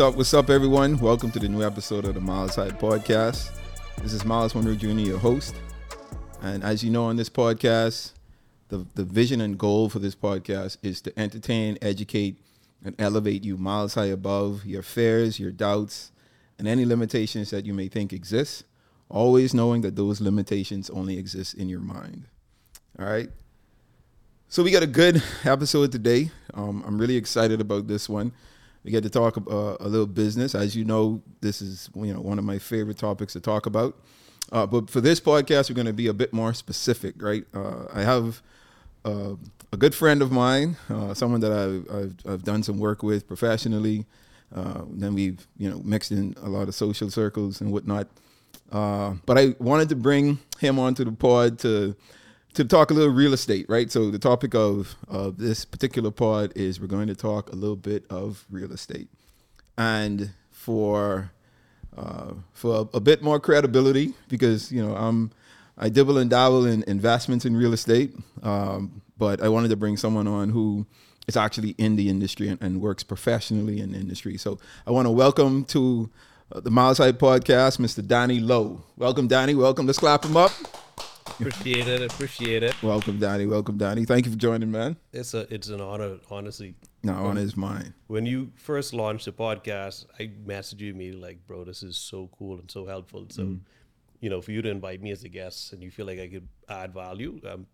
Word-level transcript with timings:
What's 0.00 0.12
up? 0.12 0.16
What's 0.16 0.32
up, 0.32 0.48
everyone? 0.48 0.96
Welcome 0.96 1.30
to 1.32 1.38
the 1.38 1.46
new 1.46 1.62
episode 1.62 2.06
of 2.06 2.14
the 2.14 2.22
Myles 2.22 2.54
High 2.54 2.70
Podcast. 2.70 3.50
This 4.02 4.14
is 4.14 4.24
Myles 4.24 4.54
Munroe 4.54 4.74
Jr., 4.74 4.88
your 4.88 5.18
host. 5.18 5.54
And 6.40 6.64
as 6.64 6.82
you 6.82 6.90
know 6.90 7.04
on 7.04 7.16
this 7.16 7.28
podcast, 7.28 8.12
the, 8.68 8.86
the 8.94 9.04
vision 9.04 9.42
and 9.42 9.58
goal 9.58 9.90
for 9.90 9.98
this 9.98 10.14
podcast 10.14 10.78
is 10.82 11.02
to 11.02 11.18
entertain, 11.18 11.76
educate, 11.82 12.40
and 12.82 12.98
elevate 12.98 13.44
you 13.44 13.58
miles 13.58 13.92
high 13.92 14.06
above 14.06 14.64
your 14.64 14.80
fears, 14.80 15.38
your 15.38 15.50
doubts, 15.50 16.12
and 16.58 16.66
any 16.66 16.86
limitations 16.86 17.50
that 17.50 17.66
you 17.66 17.74
may 17.74 17.88
think 17.88 18.14
exist, 18.14 18.64
always 19.10 19.52
knowing 19.52 19.82
that 19.82 19.96
those 19.96 20.18
limitations 20.18 20.88
only 20.88 21.18
exist 21.18 21.52
in 21.52 21.68
your 21.68 21.80
mind. 21.80 22.24
All 22.98 23.04
right? 23.04 23.28
So 24.48 24.62
we 24.62 24.70
got 24.70 24.82
a 24.82 24.86
good 24.86 25.22
episode 25.44 25.92
today. 25.92 26.30
Um, 26.54 26.82
I'm 26.86 26.96
really 26.96 27.16
excited 27.16 27.60
about 27.60 27.86
this 27.86 28.08
one. 28.08 28.32
We 28.84 28.90
get 28.90 29.02
to 29.02 29.10
talk 29.10 29.36
uh, 29.36 29.76
a 29.80 29.88
little 29.88 30.06
business. 30.06 30.54
As 30.54 30.74
you 30.74 30.84
know, 30.84 31.22
this 31.40 31.60
is 31.60 31.90
you 31.94 32.14
know 32.14 32.20
one 32.20 32.38
of 32.38 32.44
my 32.44 32.58
favorite 32.58 32.98
topics 32.98 33.34
to 33.34 33.40
talk 33.40 33.66
about. 33.66 33.96
Uh, 34.52 34.66
but 34.66 34.90
for 34.90 35.00
this 35.00 35.20
podcast, 35.20 35.70
we're 35.70 35.76
going 35.76 35.86
to 35.86 35.92
be 35.92 36.08
a 36.08 36.14
bit 36.14 36.32
more 36.32 36.52
specific, 36.54 37.22
right? 37.22 37.44
Uh, 37.54 37.84
I 37.92 38.02
have 38.02 38.42
uh, 39.04 39.34
a 39.72 39.76
good 39.76 39.94
friend 39.94 40.22
of 40.22 40.32
mine, 40.32 40.76
uh, 40.88 41.14
someone 41.14 41.40
that 41.40 41.52
I've, 41.52 41.94
I've, 41.94 42.32
I've, 42.32 42.42
done 42.42 42.62
some 42.62 42.78
work 42.78 43.02
with 43.02 43.28
professionally. 43.28 44.06
Uh, 44.54 44.82
then 44.88 45.14
we've 45.14 45.46
you 45.56 45.70
know 45.70 45.80
mixed 45.84 46.10
in 46.10 46.34
a 46.42 46.48
lot 46.48 46.66
of 46.68 46.74
social 46.74 47.10
circles 47.10 47.60
and 47.60 47.70
whatnot. 47.70 48.08
but 48.70 49.38
I 49.38 49.54
wanted 49.58 49.88
to 49.90 49.96
bring 49.96 50.38
him 50.58 50.78
onto 50.78 51.04
the 51.04 51.12
pod 51.12 51.58
to 51.60 51.94
to 52.54 52.64
talk 52.64 52.90
a 52.90 52.94
little 52.94 53.12
real 53.12 53.32
estate, 53.32 53.66
right? 53.68 53.90
So 53.90 54.10
the 54.10 54.18
topic 54.18 54.54
of 54.54 54.96
of 55.08 55.38
this 55.38 55.64
particular 55.64 56.10
pod 56.10 56.52
is 56.56 56.80
we're 56.80 56.86
going 56.86 57.06
to 57.08 57.14
talk 57.14 57.52
a 57.52 57.56
little 57.56 57.76
bit 57.76 58.04
of 58.10 58.44
real 58.50 58.72
estate, 58.72 59.08
and 59.78 60.32
for 60.50 61.32
uh, 61.96 62.34
for 62.52 62.88
a, 62.92 62.96
a, 62.96 63.00
bit 63.00 63.22
more 63.22 63.40
credibility 63.40 64.14
because 64.28 64.70
you 64.72 64.84
know 64.84 64.94
I'm 64.94 65.30
I 65.78 65.88
dibble 65.88 66.18
and 66.18 66.30
dabble 66.30 66.66
in 66.66 66.84
investments 66.86 67.44
in 67.44 67.56
real 67.56 67.72
estate, 67.72 68.14
um, 68.42 69.02
but 69.16 69.42
I 69.42 69.48
wanted 69.48 69.68
to 69.68 69.76
bring 69.76 69.96
someone 69.96 70.26
on 70.26 70.50
who 70.50 70.86
is 71.26 71.36
actually 71.36 71.70
in 71.78 71.96
the 71.96 72.08
industry 72.08 72.48
and, 72.48 72.60
and 72.60 72.80
works 72.80 73.02
professionally 73.02 73.80
in 73.80 73.92
the 73.92 73.98
industry. 73.98 74.36
So 74.36 74.58
I 74.86 74.90
want 74.90 75.06
to 75.06 75.10
welcome 75.10 75.64
to 75.66 76.10
uh, 76.52 76.60
the 76.60 76.70
Myles 76.70 76.98
High 76.98 77.12
podcast, 77.12 77.78
Mr. 77.78 78.06
Danny 78.06 78.40
Lowe. 78.40 78.82
Welcome, 78.96 79.28
Danny. 79.28 79.54
Welcome. 79.54 79.86
Let's 79.86 79.98
clap 79.98 80.24
him 80.24 80.36
up. 80.36 80.52
Appreciate 81.30 81.88
it. 81.88 82.02
Appreciate 82.02 82.62
it. 82.62 82.82
Welcome, 82.82 83.18
Donnie. 83.18 83.46
Welcome, 83.46 83.78
Donnie. 83.78 84.04
Thank 84.04 84.26
you 84.26 84.32
for 84.32 84.38
joining, 84.38 84.70
man. 84.70 84.96
It's 85.12 85.34
a 85.34 85.52
it's 85.52 85.68
an 85.68 85.80
honor, 85.80 86.18
honestly. 86.30 86.74
No, 87.02 87.14
honor 87.14 87.40
is 87.40 87.56
mine. 87.56 87.94
When 88.08 88.26
you 88.26 88.52
first 88.56 88.92
launched 88.92 89.24
the 89.24 89.32
podcast, 89.32 90.06
I 90.18 90.30
messaged 90.46 90.80
you 90.80 90.92
immediately 90.92 91.22
like, 91.22 91.46
bro, 91.46 91.64
this 91.64 91.82
is 91.82 91.96
so 91.96 92.28
cool 92.36 92.58
and 92.58 92.70
so 92.70 92.84
helpful. 92.84 93.26
So, 93.30 93.42
mm. 93.42 93.60
you 94.20 94.28
know, 94.28 94.42
for 94.42 94.52
you 94.52 94.60
to 94.60 94.68
invite 94.68 95.00
me 95.00 95.10
as 95.10 95.24
a 95.24 95.28
guest 95.28 95.72
and 95.72 95.82
you 95.82 95.90
feel 95.90 96.06
like 96.06 96.18
I 96.18 96.28
could 96.28 96.48
add 96.68 96.92
value, 96.92 97.40
I'm 97.48 97.66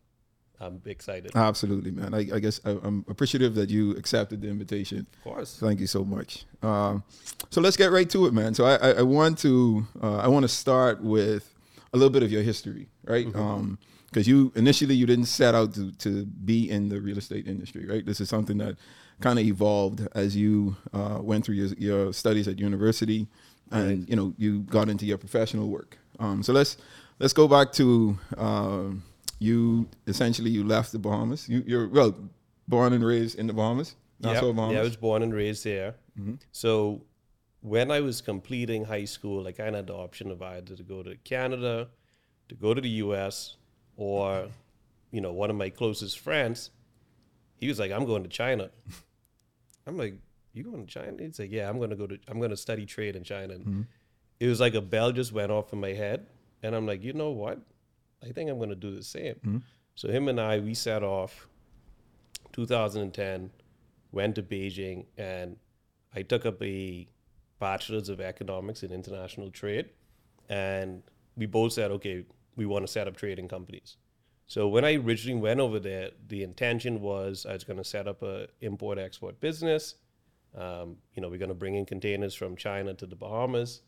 I'm 0.61 0.81
excited. 0.87 1.33
Absolutely, 1.35 1.91
man. 1.91 2.15
I, 2.15 2.19
I 2.35 2.39
guess 2.39 2.61
I, 2.65 2.71
am 2.71 3.05
appreciative 3.09 3.55
that 3.57 3.69
you 3.69 3.93
accepted 3.93 4.41
the 4.41 4.49
invitation. 4.49 5.07
Of 5.19 5.25
course. 5.25 5.59
Thank 5.59 5.81
you 5.81 5.87
so 5.87 6.05
much. 6.05 6.45
Um, 6.63 7.05
so 7.51 7.61
let's 7.61 7.77
get 7.77 7.91
right 7.91 8.09
to 8.11 8.27
it, 8.27 8.33
man. 8.33 8.55
So 8.55 8.65
I, 8.65 8.77
I, 8.77 8.91
I 8.93 9.03
want 9.03 9.39
to 9.41 9.87
uh, 10.03 10.19
I 10.19 10.29
want 10.29 10.45
to 10.45 10.49
start 10.49 11.03
with 11.03 11.56
a 11.97 11.99
little 11.99 12.13
bit 12.13 12.23
of 12.23 12.31
your 12.31 12.43
history, 12.43 12.89
right? 13.05 13.27
Mm-hmm. 13.27 13.41
Um, 13.41 13.79
because 14.07 14.29
you 14.29 14.53
initially 14.55 14.95
you 14.95 15.05
didn't 15.05 15.27
set 15.27 15.55
out 15.55 15.75
to, 15.75 15.93
to 15.93 16.25
be 16.25 16.71
in 16.71 16.89
the 16.89 17.01
real 17.01 17.19
estate 17.19 17.49
industry, 17.49 17.87
right? 17.87 18.07
This 18.07 18.21
is 18.21 18.29
something 18.29 18.59
that 18.59 18.77
kind 19.21 19.39
of 19.39 19.45
evolved 19.45 20.07
as 20.15 20.37
you 20.37 20.77
uh, 20.93 21.19
went 21.21 21.45
through 21.45 21.57
your, 21.57 21.69
your 21.77 22.13
studies 22.13 22.47
at 22.49 22.59
university, 22.59 23.27
and 23.73 23.89
right. 23.89 24.09
you 24.09 24.17
know 24.17 24.33
you 24.39 24.61
got 24.61 24.89
into 24.89 25.05
your 25.05 25.19
professional 25.19 25.69
work. 25.69 25.99
Um, 26.19 26.43
so 26.43 26.53
let's 26.53 26.77
let's 27.19 27.33
go 27.33 27.49
back 27.49 27.73
to 27.73 28.19
uh, 28.39 28.85
you. 29.39 29.89
Essentially, 30.07 30.51
you 30.51 30.65
left 30.65 30.93
the 30.93 30.99
Bahamas. 30.99 31.49
You, 31.49 31.65
you're 31.67 31.89
well 31.89 32.15
born 32.69 32.93
and 32.93 33.05
raised 33.05 33.39
in 33.39 33.47
the 33.49 33.53
Bahamas. 33.53 33.97
Yep. 34.21 34.41
Bahamas. 34.41 34.73
Yeah, 34.73 34.81
I 34.81 34.83
was 34.83 34.97
born 34.97 35.23
and 35.23 35.35
raised 35.35 35.65
there. 35.65 35.95
Mm-hmm. 36.19 36.35
So 36.53 37.03
when 37.67 37.91
I 37.91 38.01
was 38.01 38.21
completing 38.21 38.85
high 38.85 39.07
school, 39.07 39.45
I 39.49 39.51
kind 39.51 39.71
of 39.71 39.75
had 39.75 39.87
the 39.89 39.95
option 39.95 40.31
of 40.31 40.41
either 40.41 40.77
to 40.77 40.83
go 40.85 41.03
to 41.03 41.17
Canada, 41.25 41.89
to 42.49 42.55
go 42.55 42.73
to 42.73 42.81
the 42.81 42.89
US, 43.05 43.57
or, 43.97 44.47
you 45.11 45.21
know, 45.21 45.33
one 45.33 45.51
of 45.51 45.57
my 45.57 45.69
closest 45.69 46.21
friends, 46.21 46.71
he 47.57 47.67
was 47.67 47.81
like, 47.81 47.91
I'm 47.91 48.05
going 48.05 48.23
to 48.23 48.29
China. 48.29 48.71
I'm 49.87 49.99
like, 49.99 50.15
you 50.53 50.63
going 50.63 50.87
to 50.87 50.93
China? 50.93 51.17
He's 51.19 51.41
like, 51.41 51.51
yeah, 51.51 51.69
I'm 51.69 51.79
going 51.79 51.91
to 51.91 51.97
go 51.97 52.07
to, 52.07 52.17
I'm 52.29 52.39
going 52.39 52.51
to 52.51 52.57
study 52.57 52.87
trade 52.87 53.17
in 53.17 53.25
China. 53.25 53.55
Mm-hmm. 53.55 53.83
It 54.39 54.47
was 54.47 54.61
like 54.61 54.75
a 54.75 54.81
bell 54.81 55.11
just 55.11 55.33
went 55.33 55.51
off 55.51 55.73
in 55.73 55.81
my 55.81 55.93
head. 55.93 56.25
And 56.63 56.73
I'm 56.73 56.87
like, 56.87 57.03
you 57.03 57.15
know 57.15 57.31
what? 57.31 57.59
I 58.23 58.31
think 58.31 58.49
I'm 58.49 58.59
going 58.59 58.71
to 58.71 58.77
do 58.77 58.95
the 58.95 59.03
same. 59.03 59.35
Mm-hmm. 59.35 59.59
So 59.97 60.09
him 60.09 60.29
and 60.29 60.41
I, 60.41 60.61
we 60.61 60.75
set 60.75 61.03
off 61.03 61.49
2010, 62.53 63.51
went 64.13 64.37
to 64.37 64.43
Beijing, 64.43 65.07
and 65.19 65.57
I 66.15 66.23
took 66.23 66.47
up 66.47 66.63
a 66.63 67.09
bachelor's 67.59 68.09
of 68.09 68.21
economics 68.21 68.83
in 68.83 68.93
international 68.93 69.51
trade, 69.51 69.91
and 70.49 71.03
we 71.37 71.47
both 71.47 71.73
said, 71.73 71.91
okay, 71.93 72.25
we 72.57 72.67
want 72.67 72.87
to 72.87 72.93
set 72.93 73.07
up 73.07 73.17
trading 73.17 73.49
companies. 73.49 73.97
So 74.47 74.69
when 74.69 74.85
I 74.85 74.95
originally 74.95 75.41
went 75.41 75.61
over 75.61 75.81
there, 75.81 76.11
the 76.29 76.43
intention 76.43 77.01
was 77.01 77.47
I 77.47 77.53
was 77.53 77.65
going 77.65 77.79
to 77.79 77.85
set 77.85 78.07
up 78.07 78.23
a 78.23 78.47
import 78.61 78.99
export 78.99 79.41
business. 79.41 79.97
Um, 80.57 80.97
you 81.15 81.21
know, 81.21 81.29
we're 81.29 81.39
going 81.39 81.51
to 81.51 81.55
bring 81.55 81.75
in 81.75 81.85
containers 81.85 82.35
from 82.35 82.57
China 82.57 82.95
to 82.95 83.07
the 83.07 83.17
Bahamas. 83.17 83.83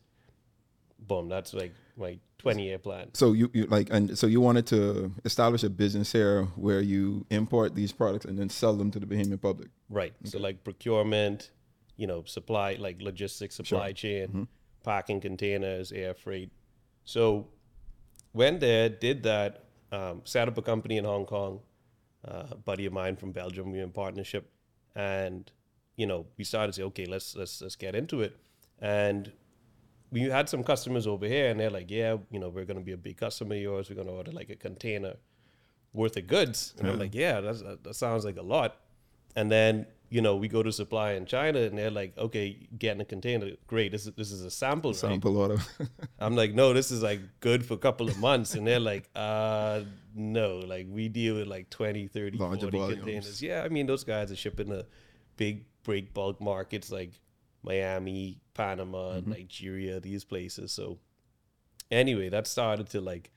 Boom, 0.99 1.29
that's 1.29 1.53
like 1.53 1.73
my 1.95 2.19
20 2.39 2.63
year 2.63 2.77
plan. 2.77 3.07
So 3.13 3.31
you, 3.31 3.49
you 3.53 3.65
like, 3.67 3.87
and 3.89 4.17
so 4.17 4.27
you 4.27 4.41
wanted 4.41 4.67
to 4.67 5.13
establish 5.23 5.63
a 5.63 5.69
business 5.69 6.11
here 6.11 6.43
where 6.57 6.81
you 6.81 7.25
import 7.29 7.73
these 7.73 7.93
products 7.93 8.25
and 8.25 8.37
then 8.37 8.49
sell 8.49 8.75
them 8.75 8.91
to 8.91 8.99
the 8.99 9.05
Bahamian 9.05 9.41
public. 9.41 9.69
Right. 9.89 10.13
Okay. 10.21 10.31
So 10.31 10.39
like 10.39 10.65
procurement, 10.65 11.51
you 11.99 12.07
know, 12.07 12.23
supply 12.23 12.77
like 12.79 13.01
logistics, 13.01 13.55
supply 13.55 13.89
sure. 13.89 13.93
chain, 13.93 14.27
mm-hmm. 14.27 14.43
packing 14.85 15.19
containers, 15.19 15.91
air 15.91 16.13
freight. 16.13 16.49
So 17.03 17.49
went 18.31 18.61
there, 18.61 18.87
did 18.87 19.23
that, 19.23 19.65
um, 19.91 20.21
set 20.23 20.47
up 20.47 20.57
a 20.57 20.61
company 20.61 20.97
in 20.97 21.03
Hong 21.03 21.25
Kong. 21.25 21.59
Uh, 22.25 22.43
a 22.51 22.55
buddy 22.55 22.85
of 22.85 22.93
mine 22.93 23.15
from 23.15 23.31
Belgium, 23.31 23.71
we 23.71 23.77
were 23.77 23.83
in 23.83 23.91
partnership, 23.91 24.51
and 24.95 25.49
you 25.95 26.05
know, 26.05 26.25
we 26.37 26.43
started 26.43 26.73
to 26.73 26.75
say, 26.77 26.83
okay, 26.83 27.05
let's 27.05 27.35
let's 27.35 27.61
let's 27.61 27.77
get 27.77 27.95
into 27.95 28.21
it. 28.21 28.35
And 28.79 29.31
we 30.11 30.23
had 30.23 30.49
some 30.49 30.63
customers 30.63 31.07
over 31.07 31.25
here, 31.25 31.49
and 31.49 31.59
they're 31.59 31.69
like, 31.69 31.89
yeah, 31.89 32.17
you 32.29 32.39
know, 32.39 32.49
we're 32.49 32.65
going 32.65 32.79
to 32.79 32.83
be 32.83 32.91
a 32.91 32.97
big 32.97 33.17
customer 33.17 33.55
of 33.55 33.61
yours. 33.61 33.89
We're 33.89 33.95
going 33.95 34.07
to 34.07 34.13
order 34.13 34.31
like 34.31 34.49
a 34.49 34.55
container 34.55 35.15
worth 35.93 36.17
of 36.17 36.27
goods. 36.27 36.73
And 36.77 36.87
I'm 36.87 36.99
like, 36.99 37.15
yeah, 37.15 37.39
that 37.41 37.83
that 37.83 37.95
sounds 37.95 38.25
like 38.25 38.37
a 38.37 38.41
lot. 38.55 38.75
And 39.35 39.49
then 39.49 39.85
you 40.09 40.21
know, 40.21 40.35
we 40.35 40.47
go 40.47 40.63
to 40.63 40.71
supply 40.71 41.13
in 41.13 41.25
China 41.25 41.59
and 41.59 41.77
they're 41.77 41.91
like, 41.91 42.17
okay, 42.17 42.67
getting 42.77 43.01
a 43.01 43.05
container, 43.05 43.51
great. 43.67 43.91
This 43.91 44.07
is 44.07 44.13
this 44.13 44.31
is 44.31 44.43
a 44.43 44.49
sample, 44.49 44.93
sample 44.93 45.33
right? 45.33 45.51
order. 45.51 45.63
I'm 46.19 46.35
like, 46.35 46.53
no, 46.53 46.73
this 46.73 46.89
is 46.89 47.03
like 47.03 47.21
good 47.39 47.65
for 47.65 47.75
a 47.75 47.77
couple 47.77 48.07
of 48.07 48.17
months. 48.17 48.55
And 48.55 48.65
they're 48.65 48.79
like, 48.79 49.07
uh, 49.15 49.81
no, 50.15 50.57
like 50.57 50.87
we 50.89 51.09
deal 51.09 51.35
with 51.35 51.47
like 51.47 51.69
20, 51.69 52.07
30, 52.07 52.37
Larger 52.37 52.61
40 52.61 52.77
volumes. 52.77 52.95
containers. 53.03 53.41
Yeah, 53.41 53.61
I 53.63 53.69
mean, 53.69 53.85
those 53.85 54.03
guys 54.03 54.31
are 54.31 54.35
shipping 54.35 54.69
to 54.69 54.85
big 55.37 55.65
break 55.83 56.13
bulk 56.13 56.41
markets 56.41 56.91
like 56.91 57.11
Miami, 57.63 58.41
Panama, 58.55 59.13
mm-hmm. 59.13 59.31
Nigeria, 59.31 59.99
these 59.99 60.23
places. 60.23 60.71
So 60.71 60.97
anyway, 61.91 62.29
that 62.29 62.47
started 62.47 62.89
to 62.91 63.01
like 63.01 63.31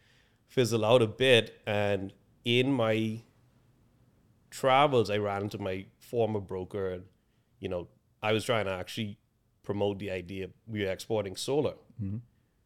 fizzle 0.48 0.84
out 0.84 1.02
a 1.02 1.06
bit. 1.06 1.60
And 1.66 2.14
in 2.44 2.72
my 2.72 3.20
travels, 4.52 5.10
I 5.10 5.16
ran 5.16 5.42
into 5.42 5.58
my 5.58 5.86
former 5.98 6.40
broker, 6.40 6.90
and 6.90 7.04
you 7.58 7.68
know, 7.68 7.88
I 8.22 8.32
was 8.32 8.44
trying 8.44 8.66
to 8.66 8.72
actually 8.72 9.18
promote 9.62 9.98
the 9.98 10.10
idea 10.10 10.50
we 10.66 10.84
were 10.84 10.90
exporting 10.90 11.36
solar. 11.36 11.74
Mm-hmm. 12.00 12.18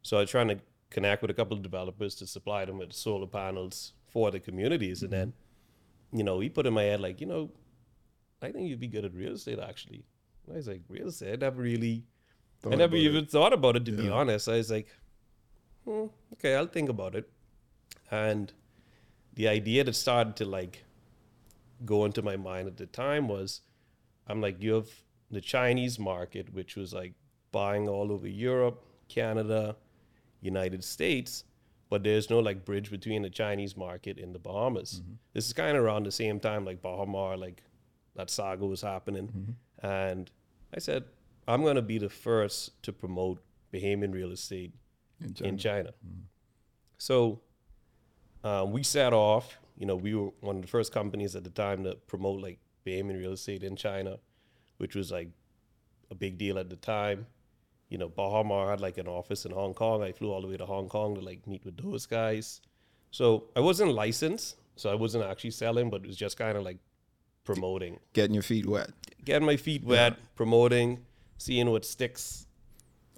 So 0.03 0.19
I 0.19 0.21
was 0.21 0.31
trying 0.31 0.49
to 0.49 0.59
connect 0.91 1.23
with 1.23 1.31
a 1.31 1.35
couple 1.35 1.57
of 1.57 1.63
developers 1.63 2.15
to 2.17 2.27
supply 2.27 2.65
them 2.65 2.79
with 2.79 2.93
solar 2.93 3.27
panels 3.27 3.93
for 4.09 4.31
the 4.31 4.41
communities, 4.41 4.99
mm-hmm. 4.99 5.05
and 5.05 5.13
then, 5.13 5.33
you 6.13 6.25
know, 6.25 6.41
he 6.41 6.49
put 6.49 6.67
in 6.67 6.75
my 6.75 6.83
head 6.83 7.01
like, 7.01 7.21
you 7.21 7.27
know, 7.27 7.51
I 8.43 8.51
think 8.51 8.69
you'd 8.69 8.81
be 8.81 8.89
good 8.89 9.05
at 9.05 9.15
real 9.15 9.33
estate 9.33 9.59
actually. 9.59 10.05
And 10.45 10.55
I 10.55 10.57
was 10.57 10.69
like, 10.69 10.83
real 10.89 11.09
estate? 11.09 11.35
I 11.35 11.37
never 11.37 11.63
really, 11.63 12.05
thought 12.61 12.73
I 12.73 12.77
never 12.77 12.97
even 12.97 13.25
it. 13.25 13.31
thought 13.31 13.53
about 13.53 13.77
it 13.77 13.85
to 13.87 13.93
yeah. 13.93 14.03
be 14.03 14.11
honest. 14.11 14.49
I 14.49 14.57
was 14.57 14.71
like, 14.71 14.89
hmm, 15.85 16.07
okay, 16.35 16.57
I'll 16.57 16.67
think 16.67 16.89
about 16.89 17.15
it. 17.15 17.29
And 18.11 18.53
the 19.35 19.49
idea 19.49 19.85
that 19.85 19.95
started 19.95 20.37
to 20.37 20.45
like 20.45 20.85
go 21.85 22.05
into 22.05 22.23
my 22.23 22.37
mind 22.37 22.69
at 22.69 22.77
the 22.77 22.87
time 22.87 23.29
was 23.29 23.61
I'm 24.27 24.41
like, 24.41 24.63
you 24.63 24.75
have 24.75 24.89
the 25.31 25.41
Chinese 25.41 25.99
market, 25.99 26.53
which 26.53 26.77
was 26.77 26.93
like 26.93 27.15
buying 27.53 27.89
all 27.89 28.11
over 28.13 28.27
Europe, 28.27 28.85
Canada, 29.09 29.77
United 30.41 30.83
States, 30.83 31.45
but 31.89 32.03
there's 32.03 32.31
no 32.31 32.41
like 32.41 32.65
bridge 32.65 32.91
between 32.91 33.23
the 33.23 33.31
Chinese 33.31 33.77
market 33.77 34.19
and 34.19 34.35
the 34.35 34.39
Bahamas. 34.39 35.01
Mm-hmm. 35.01 35.15
This 35.33 35.47
is 35.47 35.53
kind 35.53 35.77
of 35.77 35.85
around 35.85 36.05
the 36.05 36.13
same 36.13 36.41
time 36.41 36.65
like 36.65 36.83
Baha 36.83 37.07
Mar, 37.07 37.37
like 37.37 37.63
that 38.17 38.31
saga 38.31 38.67
was 38.67 38.83
happening. 38.83 39.29
Mm-hmm. 39.29 39.87
And 39.87 40.31
I 40.75 40.81
said, 40.81 41.05
I'm 41.47 41.63
going 41.63 41.77
to 41.77 41.83
be 41.83 41.99
the 41.99 42.09
first 42.09 42.83
to 42.83 42.93
promote 42.93 43.39
Bahamian 43.73 44.13
real 44.13 44.33
estate 44.33 44.73
in 45.21 45.35
China. 45.35 45.49
In 45.49 45.59
China. 45.59 45.89
Mm-hmm. 45.89 46.23
So 46.99 47.41
um, 48.43 48.73
we 48.73 48.83
set 48.83 49.13
off. 49.13 49.59
You 49.77 49.87
know, 49.87 49.97
we 49.97 50.15
were 50.15 50.31
one 50.41 50.57
of 50.57 50.63
the 50.63 50.69
first 50.69 50.93
companies 50.93 51.37
at 51.37 51.45
the 51.45 51.51
time 51.51 51.85
to 51.85 51.95
promote 52.07 52.41
like 52.41 52.59
Bahamian 52.87 53.19
real 53.19 53.33
estate 53.33 53.63
in 53.63 53.77
China, 53.77 54.19
which 54.79 54.95
was 54.95 55.11
like 55.11 55.29
a 56.11 56.15
big 56.15 56.39
deal 56.39 56.59
at 56.59 56.71
the 56.71 56.77
time. 56.77 57.27
You 57.89 57.99
know, 57.99 58.09
Baha 58.09 58.45
Mar 58.45 58.71
had 58.71 58.81
like 58.81 58.99
an 58.99 59.07
office 59.07 59.45
in 59.45 59.53
Hong 59.53 59.75
Kong. 59.75 60.03
I 60.03 60.13
flew 60.13 60.33
all 60.33 60.41
the 60.41 60.49
way 60.49 60.57
to 60.57 60.67
Hong 60.67 60.89
Kong 60.89 61.15
to 61.15 61.21
like 61.21 61.47
meet 61.47 61.65
with 61.65 61.77
those 61.77 62.07
guys. 62.07 62.61
So 63.11 63.45
I 63.55 63.61
wasn't 63.61 63.93
licensed, 63.93 64.57
so 64.77 64.91
I 64.91 64.95
wasn't 64.95 65.25
actually 65.25 65.53
selling, 65.53 65.91
but 65.91 66.03
it 66.03 66.07
was 66.07 66.17
just 66.17 66.37
kind 66.37 66.57
of 66.57 66.65
like 66.65 66.79
promoting, 67.45 67.99
getting 68.13 68.35
your 68.35 68.43
feet 68.43 68.67
wet, 68.67 68.91
getting 69.25 69.47
my 69.47 69.57
feet 69.57 69.85
wet, 69.85 70.17
yeah. 70.19 70.25
promoting, 70.35 71.05
seeing 71.39 71.71
what 71.71 71.85
sticks. 71.85 72.46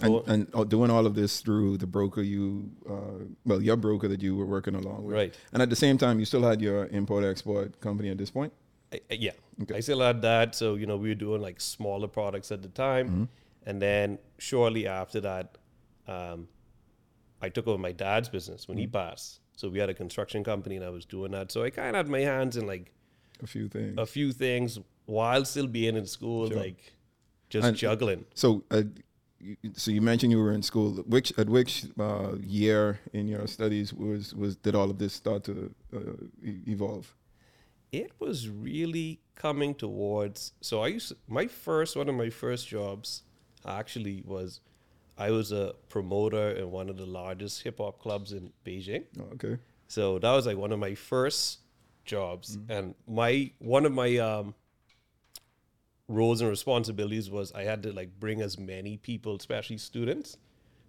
And, 0.01 0.23
and 0.29 0.51
oh, 0.55 0.65
doing 0.65 0.91
all 0.91 1.07
of 1.07 1.15
this 1.15 1.41
through 1.41 1.79
the 1.79 1.87
broker 1.87 2.23
you, 2.23 2.71
uh, 2.89 3.25
well, 3.45 3.61
your 3.61 3.77
broker 3.77 4.07
that 4.09 4.23
you 4.23 4.37
were 4.37 4.47
working 4.47 4.77
along 4.77 5.05
with, 5.05 5.15
right? 5.15 5.35
And 5.53 5.61
at 5.61 5.71
the 5.71 5.77
same 5.77 5.99
time, 5.99 6.21
you 6.21 6.25
still 6.25 6.43
had 6.43 6.61
your 6.61 6.87
import 6.87 7.25
export 7.25 7.81
company 7.81 8.11
at 8.11 8.19
this 8.19 8.31
point. 8.31 8.53
I, 8.93 9.01
yeah, 9.11 9.33
okay. 9.63 9.77
I 9.77 9.81
still 9.81 10.01
had 10.01 10.23
that. 10.23 10.55
So 10.55 10.77
you 10.77 10.87
know, 10.87 10.97
we 10.97 11.09
were 11.09 11.15
doing 11.15 11.43
like 11.43 11.61
smaller 11.61 12.09
products 12.09 12.53
at 12.53 12.63
the 12.63 12.69
time, 12.69 13.09
mm-hmm. 13.09 13.25
and 13.67 13.83
then 13.83 14.19
shortly 14.39 14.87
after 14.87 15.21
that, 15.21 15.59
um, 16.07 16.49
I 17.43 17.49
took 17.49 17.67
over 17.67 17.79
my 17.79 17.93
dad's 17.93 18.29
business 18.29 18.69
when 18.69 18.77
mm-hmm. 18.77 18.83
he 18.83 18.87
passed. 18.87 19.41
So 19.57 19.69
we 19.69 19.81
had 19.81 19.91
a 19.91 19.95
construction 19.95 20.45
company, 20.45 20.77
and 20.77 20.85
I 20.85 20.91
was 20.91 21.05
doing 21.05 21.33
that. 21.33 21.51
So 21.51 21.65
I 21.65 21.71
kind 21.71 21.89
of 21.89 21.97
had 21.97 22.09
my 22.09 22.21
hands 22.21 22.57
in 22.57 22.67
like 22.67 22.93
a 23.43 23.47
few 23.47 23.69
things, 23.69 23.95
a 23.99 24.07
few 24.07 24.33
things 24.33 24.79
while 25.07 25.45
still 25.45 25.67
being 25.67 25.97
in 25.97 26.07
school, 26.07 26.49
sure. 26.49 26.57
like 26.57 26.93
just 27.51 27.67
and 27.67 27.77
juggling. 27.77 28.25
So, 28.35 28.65
uh, 28.71 28.83
so 29.75 29.91
you 29.91 30.01
mentioned 30.01 30.33
you 30.33 30.39
were 30.39 30.53
in 30.53 30.63
school. 30.63 30.93
Which 31.07 31.33
at 31.39 31.49
which 31.49 31.87
uh, 31.99 32.37
year 32.41 33.01
in 33.13 33.29
your 33.29 33.47
studies 33.47 33.93
was 33.93 34.35
was 34.35 34.57
did 34.57 34.75
all 34.75 34.91
of 34.91 34.99
this 34.99 35.13
start 35.13 35.45
to 35.45 35.75
uh, 35.95 35.99
evolve? 36.67 37.15
It 37.93 38.13
was 38.19 38.49
really 38.49 39.21
coming 39.35 39.75
towards. 39.75 40.53
So 40.61 40.83
I 40.83 40.89
used 40.89 41.09
to, 41.09 41.17
my 41.27 41.47
first 41.47 41.97
one 41.97 42.09
of 42.09 42.15
my 42.15 42.31
first 42.31 42.69
jobs 42.69 43.23
actually 43.67 44.23
was 44.27 44.61
I 45.17 45.31
was 45.31 45.53
a 45.53 45.75
promoter 45.89 46.51
in 46.51 46.71
one 46.71 46.89
of 46.89 46.97
the 46.97 47.07
largest 47.07 47.63
hip 47.63 47.79
hop 47.79 47.99
clubs 47.99 48.33
in 48.33 48.53
Beijing. 48.65 49.05
Oh, 49.19 49.35
okay. 49.35 49.59
So 49.89 50.19
that 50.19 50.33
was 50.33 50.47
like 50.47 50.57
one 50.57 50.73
of 50.73 50.79
my 50.79 50.95
first 50.95 51.61
jobs, 52.05 52.57
mm-hmm. 52.57 52.73
and 52.73 52.95
my 53.07 53.51
one 53.59 53.87
of 53.87 53.93
my 53.93 54.17
um, 54.19 54.55
roles 56.09 56.41
and 56.41 56.51
responsibilities 56.51 57.31
was 57.31 57.53
I 57.53 57.63
had 57.63 57.83
to 57.85 57.93
like 57.93 58.19
bring 58.19 58.41
as 58.41 58.59
many 58.59 58.97
people, 58.97 59.37
especially 59.37 59.79
students, 59.79 60.37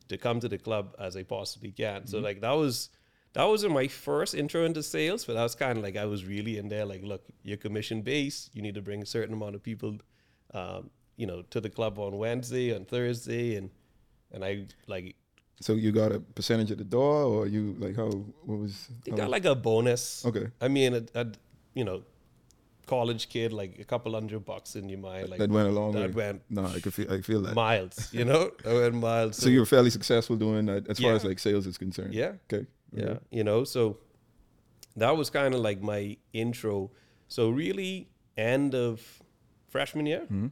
to 0.07 0.17
come 0.17 0.39
to 0.39 0.47
the 0.47 0.57
club 0.57 0.95
as 0.97 1.15
I 1.15 1.23
possibly 1.23 1.71
can. 1.71 2.01
Mm-hmm. 2.01 2.09
So 2.09 2.19
like 2.19 2.41
that 2.41 2.53
was 2.53 2.89
that 3.33 3.43
wasn't 3.43 3.73
my 3.73 3.87
first 3.87 4.33
intro 4.33 4.65
into 4.65 4.81
sales, 4.81 5.25
but 5.25 5.33
that 5.33 5.43
was 5.43 5.55
kind 5.55 5.77
of 5.77 5.83
like 5.83 5.95
I 5.95 6.05
was 6.05 6.25
really 6.25 6.57
in 6.57 6.67
there. 6.67 6.85
Like, 6.85 7.03
look, 7.03 7.23
you're 7.43 7.57
commission 7.57 8.01
based. 8.01 8.49
You 8.55 8.61
need 8.61 8.75
to 8.75 8.81
bring 8.81 9.03
a 9.03 9.05
certain 9.05 9.33
amount 9.33 9.55
of 9.55 9.61
people, 9.61 9.97
um, 10.53 10.89
you 11.15 11.27
know, 11.27 11.43
to 11.51 11.61
the 11.61 11.69
club 11.69 11.99
on 11.99 12.17
Wednesday 12.17 12.71
and 12.71 12.87
Thursday, 12.87 13.55
and 13.55 13.69
and 14.31 14.43
I 14.43 14.65
like. 14.87 15.15
So 15.61 15.73
you 15.73 15.91
got 15.91 16.13
a 16.13 16.21
percentage 16.21 16.71
of 16.71 16.77
the 16.77 16.85
door, 16.85 17.23
or 17.23 17.45
you 17.45 17.75
like 17.77 17.95
how? 17.95 18.07
What 18.07 18.59
was? 18.59 18.89
You 19.05 19.15
got 19.15 19.29
like 19.29 19.45
a 19.45 19.55
bonus. 19.55 20.25
Okay. 20.25 20.47
I 20.61 20.69
mean, 20.69 20.95
a, 20.95 21.03
a, 21.13 21.27
you 21.75 21.83
know, 21.83 22.03
college 22.89 23.29
kid, 23.29 23.53
like 23.53 23.77
a 23.79 23.83
couple 23.83 24.13
hundred 24.13 24.43
bucks 24.45 24.75
in 24.75 24.89
your 24.89 24.97
mind. 24.97 25.29
Like 25.29 25.39
that 25.39 25.51
went 25.51 25.67
a 25.67 25.71
long 25.71 25.91
that 25.91 26.15
way. 26.15 26.25
went. 26.25 26.41
No, 26.49 26.65
I 26.65 26.79
could 26.79 26.93
feel. 26.93 27.11
I 27.11 27.21
feel 27.21 27.41
that 27.43 27.53
miles. 27.53 28.11
You 28.11 28.25
know, 28.25 28.51
I 28.65 28.73
went 28.73 28.95
miles. 28.95 29.35
So, 29.37 29.43
so 29.43 29.49
you 29.49 29.59
were 29.59 29.67
fairly 29.67 29.91
successful 29.91 30.35
doing 30.35 30.65
that 30.65 30.87
as 30.87 30.99
yeah. 30.99 31.09
far 31.09 31.15
as 31.15 31.23
like 31.23 31.37
sales 31.37 31.67
is 31.67 31.77
concerned. 31.77 32.15
Yeah. 32.15 32.33
Okay. 32.51 32.65
Yeah. 32.91 33.03
Okay. 33.03 33.19
You 33.29 33.43
know, 33.43 33.63
so 33.63 33.99
that 34.95 35.15
was 35.15 35.29
kind 35.29 35.53
of 35.53 35.61
like 35.61 35.81
my 35.81 36.17
intro. 36.33 36.91
So 37.27 37.51
really, 37.51 38.09
end 38.35 38.73
of 38.73 39.21
freshman 39.67 40.07
year 40.07 40.21
mm-hmm. 40.21 40.47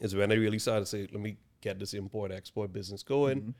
is 0.00 0.14
when 0.14 0.30
I 0.30 0.36
really 0.36 0.60
started 0.60 0.84
to 0.84 0.86
say, 0.86 1.08
let 1.10 1.20
me 1.20 1.38
get 1.60 1.80
this 1.80 1.92
import 1.92 2.30
export 2.30 2.72
business 2.72 3.02
going. 3.02 3.40
Mm-hmm. 3.40 3.50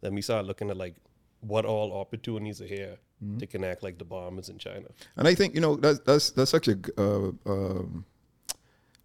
Then 0.00 0.14
we 0.14 0.22
started 0.22 0.46
looking 0.46 0.70
at 0.70 0.78
like 0.78 0.96
what 1.40 1.66
all 1.66 1.92
opportunities 1.92 2.62
are 2.62 2.66
here 2.66 2.96
mm-hmm. 3.22 3.38
to 3.38 3.46
connect 3.46 3.82
like 3.82 3.98
the 3.98 4.04
Bahamas 4.04 4.48
in 4.48 4.58
China. 4.58 4.88
And 5.16 5.28
I 5.28 5.34
think 5.34 5.54
you 5.54 5.60
know 5.60 5.76
that's 5.76 6.00
that's 6.00 6.30
that's 6.30 6.50
such 6.50 6.68
a 6.68 6.78
uh, 6.98 7.30
um, 7.46 8.04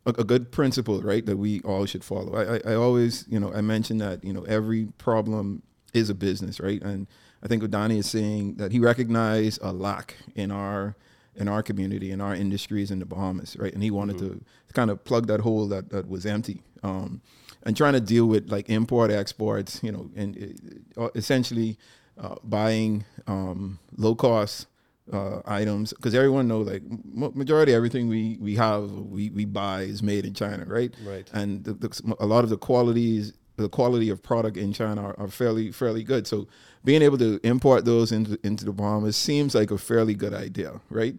a, 0.05 0.09
a, 0.09 0.23
good 0.23 0.51
principle, 0.51 1.01
right? 1.01 1.25
That 1.25 1.37
we 1.37 1.61
all 1.61 1.85
should 1.85 2.03
follow. 2.03 2.35
I, 2.35 2.55
I, 2.55 2.73
I 2.73 2.75
always 2.75 3.25
you 3.29 3.39
know 3.39 3.53
I 3.53 3.61
mentioned 3.61 4.01
that 4.01 4.23
you 4.23 4.33
know 4.33 4.43
every 4.43 4.85
problem 4.97 5.63
is 5.93 6.09
a 6.09 6.15
business, 6.15 6.59
right? 6.59 6.81
And 6.81 7.07
I 7.43 7.47
think 7.47 7.61
what 7.61 7.71
Donnie 7.71 7.99
is 7.99 8.09
saying 8.09 8.55
that 8.55 8.71
he 8.71 8.79
recognized 8.79 9.59
a 9.61 9.71
lack 9.71 10.15
in 10.35 10.51
our 10.51 10.95
in 11.35 11.47
our 11.47 11.61
community 11.61 12.11
in 12.11 12.19
our 12.19 12.33
industries 12.33 12.89
in 12.89 12.99
the 12.99 13.05
Bahamas, 13.05 13.55
right? 13.57 13.73
And 13.73 13.83
he 13.83 13.91
wanted 13.91 14.17
mm-hmm. 14.17 14.39
to 14.39 14.73
kind 14.73 14.89
of 14.89 15.03
plug 15.03 15.27
that 15.27 15.41
hole 15.41 15.67
that 15.67 15.89
that 15.91 16.07
was 16.07 16.25
empty. 16.25 16.63
Um, 16.83 17.21
and 17.63 17.75
trying 17.75 17.93
to 17.93 17.99
deal 17.99 18.27
with 18.27 18.49
like 18.49 18.69
import 18.69 19.11
exports, 19.11 19.81
you 19.83 19.91
know, 19.91 20.09
and 20.15 20.89
uh, 20.95 21.09
essentially 21.15 21.77
uh, 22.19 22.35
buying 22.43 23.05
um, 23.27 23.79
low 23.95 24.15
cost 24.15 24.67
uh, 25.11 25.41
items 25.45 25.93
because 25.93 26.13
everyone 26.13 26.47
knows 26.47 26.67
like 26.67 26.83
majority 27.13 27.73
everything 27.73 28.07
we 28.07 28.37
we 28.41 28.55
have 28.55 28.91
we, 28.91 29.29
we 29.29 29.45
buy 29.45 29.83
is 29.83 30.03
made 30.03 30.25
in 30.25 30.33
China, 30.33 30.65
right? 30.65 30.93
Right. 31.05 31.29
And 31.33 31.63
the, 31.63 31.73
the, 31.73 32.15
a 32.19 32.25
lot 32.25 32.43
of 32.43 32.49
the 32.49 32.57
qualities 32.57 33.33
the 33.57 33.69
quality 33.69 34.09
of 34.09 34.21
product 34.21 34.55
in 34.55 34.71
China 34.71 35.01
are, 35.01 35.19
are, 35.19 35.27
fairly 35.27 35.71
fairly 35.71 36.03
good. 36.03 36.27
So 36.27 36.47
being 36.83 37.01
able 37.01 37.17
to 37.17 37.39
import 37.43 37.85
those 37.85 38.11
into 38.11 38.39
into 38.43 38.65
the 38.65 38.71
Bahamas 38.71 39.17
seems 39.17 39.55
like 39.55 39.71
a 39.71 39.77
fairly 39.77 40.13
good 40.13 40.33
idea, 40.33 40.79
right? 40.89 41.15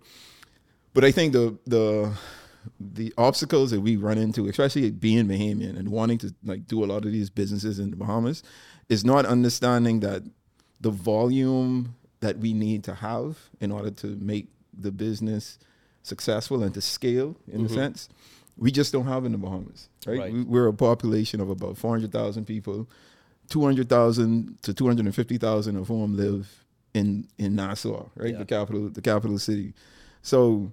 But 0.94 1.04
I 1.04 1.10
think 1.10 1.32
the 1.32 1.58
the 1.66 2.12
the 2.78 3.12
obstacles 3.16 3.70
that 3.70 3.80
we 3.80 3.96
run 3.96 4.18
into, 4.18 4.46
especially 4.48 4.90
being 4.90 5.26
Bahamian 5.26 5.78
and 5.78 5.88
wanting 5.88 6.18
to 6.18 6.34
like 6.44 6.66
do 6.66 6.84
a 6.84 6.86
lot 6.86 7.04
of 7.04 7.12
these 7.12 7.30
businesses 7.30 7.78
in 7.78 7.90
the 7.90 7.96
Bahamas, 7.96 8.42
is 8.88 9.04
not 9.04 9.26
understanding 9.26 10.00
that 10.00 10.22
the 10.80 10.90
volume 10.90 11.94
that 12.20 12.38
we 12.38 12.52
need 12.52 12.84
to 12.84 12.94
have 12.94 13.38
in 13.60 13.70
order 13.70 13.90
to 13.90 14.06
make 14.20 14.46
the 14.76 14.90
business 14.90 15.58
successful 16.02 16.62
and 16.62 16.74
to 16.74 16.80
scale 16.80 17.36
in 17.46 17.62
mm-hmm. 17.62 17.66
a 17.66 17.68
sense, 17.68 18.08
we 18.56 18.70
just 18.72 18.92
don't 18.92 19.06
have 19.06 19.24
in 19.24 19.32
the 19.32 19.38
Bahamas, 19.38 19.88
right? 20.06 20.18
right. 20.18 20.32
We, 20.32 20.58
are 20.58 20.66
a 20.66 20.72
population 20.72 21.40
of 21.40 21.48
about 21.48 21.78
400,000 21.78 22.44
people, 22.44 22.88
200,000 23.50 24.62
to 24.62 24.74
250,000 24.74 25.76
of 25.76 25.88
whom 25.88 26.16
live 26.16 26.64
in 26.94 27.28
in 27.38 27.54
Nassau, 27.54 28.08
right? 28.16 28.32
Yeah. 28.32 28.38
The 28.38 28.44
capital 28.44 28.88
the 28.88 29.02
capital 29.02 29.38
city. 29.38 29.74
So 30.22 30.72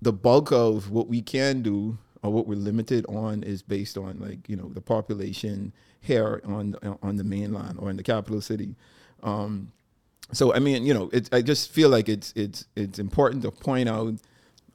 the 0.00 0.12
bulk 0.12 0.52
of 0.52 0.90
what 0.90 1.08
we 1.08 1.22
can 1.22 1.62
do 1.62 1.98
or 2.22 2.32
what 2.32 2.46
we're 2.46 2.56
limited 2.56 3.04
on 3.06 3.42
is 3.42 3.62
based 3.62 3.96
on 3.96 4.18
like 4.20 4.48
you 4.48 4.56
know 4.56 4.70
the 4.72 4.80
population 4.80 5.72
here 6.00 6.40
on 6.44 6.76
on 7.02 7.16
the 7.16 7.24
mainland 7.24 7.78
or 7.78 7.90
in 7.90 7.96
the 7.96 8.02
capital 8.02 8.40
city. 8.40 8.76
Um, 9.22 9.72
so 10.32 10.54
I 10.54 10.58
mean, 10.58 10.84
you 10.84 10.94
know, 10.94 11.10
it, 11.12 11.28
I 11.32 11.42
just 11.42 11.70
feel 11.70 11.88
like 11.88 12.08
it's 12.08 12.32
it's 12.36 12.66
it's 12.76 12.98
important 12.98 13.42
to 13.42 13.50
point 13.50 13.88
out, 13.88 14.14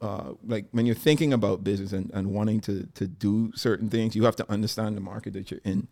uh, 0.01 0.33
like 0.45 0.65
when 0.71 0.85
you're 0.85 0.95
thinking 0.95 1.33
about 1.33 1.63
business 1.63 1.93
and, 1.93 2.11
and 2.13 2.31
wanting 2.31 2.59
to 2.61 2.87
to 2.95 3.07
do 3.07 3.51
certain 3.55 3.89
things, 3.89 4.15
you 4.15 4.23
have 4.25 4.35
to 4.37 4.51
understand 4.51 4.97
the 4.97 5.01
market 5.01 5.33
that 5.33 5.51
you're 5.51 5.61
in. 5.63 5.87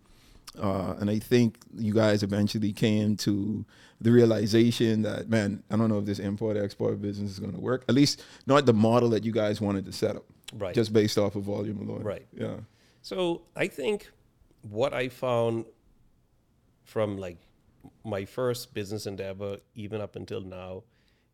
Uh, 0.60 0.96
and 1.00 1.10
I 1.10 1.20
think 1.20 1.60
you 1.78 1.94
guys 1.94 2.24
eventually 2.24 2.74
came 2.74 3.16
to 3.18 3.64
the 4.02 4.12
realization 4.12 5.04
that, 5.04 5.30
man, 5.30 5.64
I 5.72 5.78
don't 5.78 5.88
know 5.88 6.00
if 6.00 6.06
this 6.06 6.20
import 6.20 6.58
export 6.58 7.02
business 7.02 7.32
is 7.32 7.40
going 7.40 7.54
to 7.54 7.60
work. 7.60 7.86
At 7.88 7.96
least 7.96 8.24
not 8.48 8.66
the 8.66 8.74
model 8.74 9.10
that 9.12 9.24
you 9.24 9.32
guys 9.32 9.62
wanted 9.62 9.86
to 9.86 9.94
set 9.94 10.18
up. 10.18 10.26
Right. 10.58 10.76
Just 10.76 10.92
based 10.92 11.18
off 11.18 11.36
of 11.36 11.44
volume 11.44 11.78
alone. 11.88 12.04
Right. 12.04 12.26
Yeah. 12.34 12.56
So 13.02 13.44
I 13.56 13.68
think 13.68 14.10
what 14.64 14.94
I 14.94 15.08
found 15.08 15.66
from 16.84 17.18
like 17.18 17.38
my 18.04 18.26
first 18.26 18.74
business 18.74 19.06
endeavor, 19.06 19.58
even 19.76 20.02
up 20.02 20.16
until 20.16 20.42
now, 20.42 20.84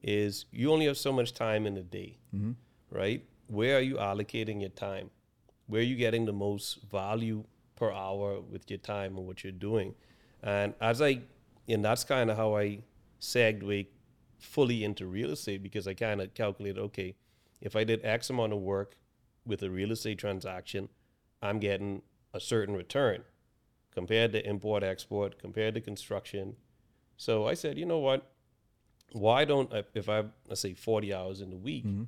is 0.01 0.45
you 0.51 0.71
only 0.71 0.85
have 0.85 0.97
so 0.97 1.11
much 1.11 1.33
time 1.33 1.65
in 1.65 1.77
a 1.77 1.83
day, 1.83 2.17
mm-hmm. 2.33 2.51
right? 2.91 3.23
Where 3.47 3.77
are 3.77 3.81
you 3.81 3.95
allocating 3.95 4.61
your 4.61 4.69
time? 4.69 5.09
Where 5.67 5.81
are 5.81 5.85
you 5.85 5.95
getting 5.95 6.25
the 6.25 6.33
most 6.33 6.79
value 6.89 7.43
per 7.77 7.91
hour 7.93 8.41
with 8.41 8.69
your 8.69 8.79
time 8.79 9.17
and 9.17 9.25
what 9.25 9.43
you're 9.43 9.53
doing. 9.53 9.95
And 10.43 10.73
as 10.81 11.01
I, 11.01 11.21
and 11.69 11.85
that's 11.85 12.03
kind 12.03 12.29
of 12.29 12.35
how 12.35 12.57
I 12.57 12.79
segue 13.21 13.87
fully 14.39 14.83
into 14.83 15.05
real 15.05 15.31
estate 15.31 15.63
because 15.63 15.87
I 15.87 15.93
kind 15.93 16.19
of 16.19 16.33
calculated, 16.33 16.81
okay, 16.81 17.15
if 17.61 17.75
I 17.75 17.85
did 17.85 18.03
X 18.03 18.29
amount 18.29 18.53
of 18.53 18.59
work 18.59 18.97
with 19.45 19.63
a 19.63 19.69
real 19.69 19.91
estate 19.91 20.17
transaction, 20.17 20.89
I'm 21.41 21.59
getting 21.59 22.01
a 22.33 22.39
certain 22.39 22.75
return 22.75 23.23
compared 23.97 24.31
to 24.31 24.47
import 24.47 24.83
export, 24.83 25.39
compared 25.39 25.73
to 25.73 25.81
construction. 25.81 26.55
So 27.17 27.47
I 27.47 27.55
said, 27.55 27.79
you 27.79 27.85
know 27.87 27.97
what? 27.97 28.31
Why 29.13 29.43
don't 29.43 29.73
I, 29.73 29.85
if 29.95 30.07
I 30.07 30.25
let's 30.47 30.61
say 30.61 30.75
40 30.75 31.15
hours 31.15 31.41
in 31.41 31.49
the 31.49 31.57
week, 31.57 31.83
mm-hmm. 31.83 32.03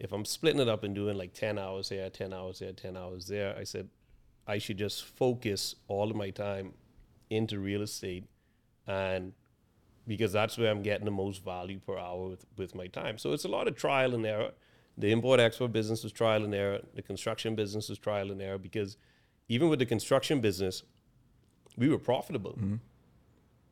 if 0.00 0.10
I'm 0.12 0.24
splitting 0.24 0.60
it 0.60 0.68
up 0.68 0.82
and 0.82 0.96
doing 0.96 1.16
like 1.16 1.34
10 1.34 1.56
hours 1.56 1.90
here, 1.90 2.10
10 2.10 2.32
hours 2.32 2.58
there, 2.58 2.72
10 2.72 2.96
hours 2.96 3.28
there, 3.28 3.56
I 3.56 3.62
said 3.62 3.88
I 4.48 4.58
should 4.58 4.78
just 4.78 5.04
focus 5.04 5.76
all 5.86 6.10
of 6.10 6.16
my 6.16 6.30
time 6.30 6.72
into 7.30 7.60
real 7.60 7.82
estate 7.82 8.24
and 8.88 9.32
because 10.08 10.32
that's 10.32 10.58
where 10.58 10.72
I'm 10.72 10.82
getting 10.82 11.04
the 11.04 11.12
most 11.12 11.44
value 11.44 11.78
per 11.78 11.98
hour 11.98 12.30
with, 12.30 12.46
with 12.56 12.74
my 12.74 12.88
time. 12.88 13.16
So 13.16 13.32
it's 13.32 13.44
a 13.44 13.48
lot 13.48 13.68
of 13.68 13.76
trial 13.76 14.12
and 14.12 14.26
error. 14.26 14.54
The 14.96 15.12
import 15.12 15.38
export 15.38 15.70
business 15.70 16.02
was 16.02 16.10
trial 16.10 16.42
and 16.42 16.52
error. 16.52 16.80
The 16.96 17.02
construction 17.02 17.54
business 17.54 17.88
was 17.88 17.98
trial 17.98 18.32
and 18.32 18.42
error 18.42 18.58
because 18.58 18.96
even 19.48 19.68
with 19.68 19.78
the 19.78 19.86
construction 19.86 20.40
business, 20.40 20.82
we 21.78 21.88
were 21.88 21.98
profitable. 21.98 22.52
Mm-hmm 22.52 22.76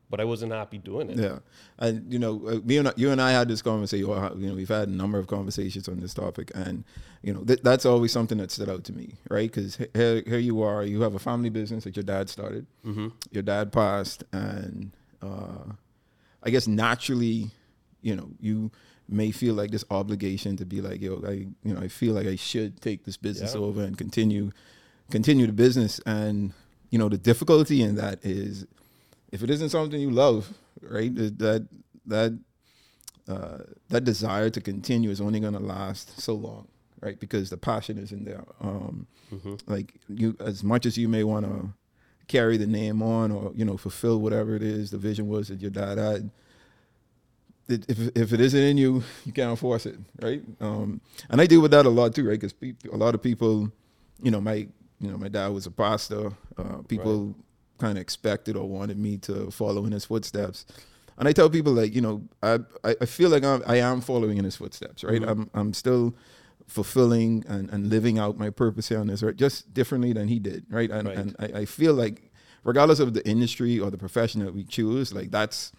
but 0.09 0.21
I 0.21 0.23
wasn't 0.23 0.53
happy 0.53 0.77
doing 0.77 1.09
it. 1.09 1.17
Yeah, 1.17 1.39
and 1.79 2.11
you 2.11 2.19
know, 2.19 2.41
uh, 2.47 2.59
me 2.63 2.77
and 2.77 2.91
you 2.95 3.11
and 3.11 3.21
I 3.21 3.31
had 3.31 3.47
this 3.47 3.61
conversation. 3.61 4.07
You 4.07 4.49
know, 4.49 4.55
we've 4.55 4.67
had 4.67 4.87
a 4.87 4.91
number 4.91 5.17
of 5.19 5.27
conversations 5.27 5.87
on 5.87 5.99
this 5.99 6.13
topic, 6.13 6.51
and 6.55 6.83
you 7.21 7.33
know, 7.33 7.43
th- 7.43 7.61
that's 7.61 7.85
always 7.85 8.11
something 8.11 8.37
that 8.37 8.51
stood 8.51 8.69
out 8.69 8.83
to 8.85 8.93
me, 8.93 9.15
right? 9.29 9.51
Because 9.51 9.75
here, 9.75 10.23
here 10.25 10.37
you 10.37 10.61
are, 10.61 10.83
you 10.83 11.01
have 11.01 11.15
a 11.15 11.19
family 11.19 11.49
business 11.49 11.83
that 11.83 11.95
your 11.95 12.03
dad 12.03 12.29
started. 12.29 12.65
Mm-hmm. 12.85 13.07
Your 13.31 13.43
dad 13.43 13.71
passed, 13.71 14.23
and 14.31 14.91
uh, 15.21 15.73
I 16.43 16.49
guess 16.49 16.67
naturally, 16.67 17.49
you 18.01 18.15
know, 18.15 18.29
you 18.39 18.71
may 19.09 19.31
feel 19.31 19.55
like 19.55 19.71
this 19.71 19.85
obligation 19.89 20.57
to 20.57 20.65
be 20.65 20.81
like, 20.81 21.01
yo, 21.01 21.21
I, 21.25 21.31
you 21.63 21.73
know, 21.73 21.79
I 21.79 21.87
feel 21.87 22.13
like 22.13 22.27
I 22.27 22.35
should 22.35 22.81
take 22.81 23.03
this 23.05 23.17
business 23.17 23.55
yeah. 23.55 23.61
over 23.61 23.81
and 23.81 23.97
continue, 23.97 24.51
continue 25.11 25.47
the 25.47 25.53
business, 25.53 25.99
and 26.05 26.53
you 26.89 26.99
know, 26.99 27.09
the 27.09 27.17
difficulty 27.17 27.81
in 27.81 27.95
that 27.95 28.23
is 28.23 28.65
if 29.31 29.43
it 29.43 29.49
isn't 29.49 29.69
something 29.69 29.99
you 29.99 30.11
love, 30.11 30.53
right, 30.81 31.13
that 31.15 31.67
that 32.05 32.39
uh, 33.27 33.57
that 33.89 34.03
desire 34.03 34.49
to 34.49 34.61
continue 34.61 35.09
is 35.09 35.19
only 35.19 35.39
going 35.39 35.53
to 35.53 35.59
last 35.59 36.19
so 36.21 36.33
long, 36.33 36.67
right? 37.01 37.19
Because 37.19 37.49
the 37.49 37.57
passion 37.57 37.97
is 37.97 38.11
in 38.11 38.23
there. 38.23 38.43
Um, 38.61 39.07
mm-hmm. 39.33 39.55
Like 39.67 39.93
you, 40.07 40.35
as 40.39 40.63
much 40.63 40.85
as 40.85 40.97
you 40.97 41.09
may 41.09 41.23
want 41.23 41.45
to 41.45 41.73
carry 42.27 42.57
the 42.57 42.67
name 42.67 43.01
on, 43.01 43.31
or 43.31 43.51
you 43.53 43.65
know, 43.65 43.77
fulfill 43.77 44.19
whatever 44.19 44.55
it 44.55 44.63
is 44.63 44.91
the 44.91 44.97
vision 44.97 45.27
was 45.27 45.49
that 45.49 45.61
your 45.61 45.71
dad 45.71 45.97
had. 45.97 46.29
If 47.69 48.15
if 48.15 48.31
it 48.31 48.39
isn't 48.39 48.63
in 48.63 48.77
you, 48.77 49.03
you 49.25 49.33
can't 49.33 49.59
force 49.59 49.85
it, 49.85 49.99
right? 50.21 50.41
Um, 50.61 51.01
and 51.29 51.41
I 51.41 51.47
deal 51.47 51.59
with 51.59 51.71
that 51.71 51.85
a 51.85 51.89
lot 51.89 52.15
too, 52.15 52.25
right? 52.27 52.39
Because 52.39 52.55
a 52.61 52.95
lot 52.95 53.13
of 53.13 53.21
people, 53.21 53.69
you 54.23 54.31
know, 54.31 54.39
my 54.39 54.69
you 54.99 55.11
know, 55.11 55.17
my 55.17 55.27
dad 55.27 55.47
was 55.49 55.65
a 55.65 55.71
pastor. 55.71 56.31
Uh, 56.57 56.81
people 56.87 57.27
right 57.27 57.35
kind 57.77 57.97
of 57.97 58.01
expected 58.01 58.55
or 58.55 58.67
wanted 58.67 58.97
me 58.97 59.17
to 59.17 59.51
follow 59.51 59.85
in 59.85 59.91
his 59.91 60.05
footsteps. 60.05 60.65
And 61.17 61.27
I 61.27 61.31
tell 61.31 61.49
people 61.49 61.73
like, 61.73 61.95
you 61.95 62.01
know, 62.01 62.21
I 62.43 62.59
I 62.83 63.05
feel 63.05 63.29
like 63.29 63.43
I'm, 63.43 63.63
I 63.65 63.77
am 63.77 64.01
following 64.01 64.37
in 64.37 64.45
his 64.45 64.55
footsteps, 64.55 65.03
right? 65.03 65.21
Mm-hmm. 65.21 65.29
I'm 65.29 65.49
I'm 65.53 65.73
still 65.73 66.15
fulfilling 66.67 67.45
and, 67.47 67.69
and 67.69 67.89
living 67.89 68.19
out 68.19 68.37
my 68.37 68.49
purpose 68.49 68.89
here 68.89 68.99
on 68.99 69.07
this 69.07 69.23
earth 69.23 69.37
just 69.37 69.73
differently 69.73 70.13
than 70.13 70.27
he 70.27 70.37
did, 70.37 70.65
right? 70.69 70.91
And 70.91 71.07
right. 71.07 71.17
and 71.17 71.35
I, 71.39 71.61
I 71.61 71.65
feel 71.65 71.93
like 71.93 72.31
regardless 72.63 72.99
of 72.99 73.13
the 73.13 73.27
industry 73.27 73.79
or 73.79 73.89
the 73.89 73.97
profession 73.97 74.45
that 74.45 74.53
we 74.53 74.63
choose, 74.63 75.13
like 75.13 75.31
that's 75.31 75.71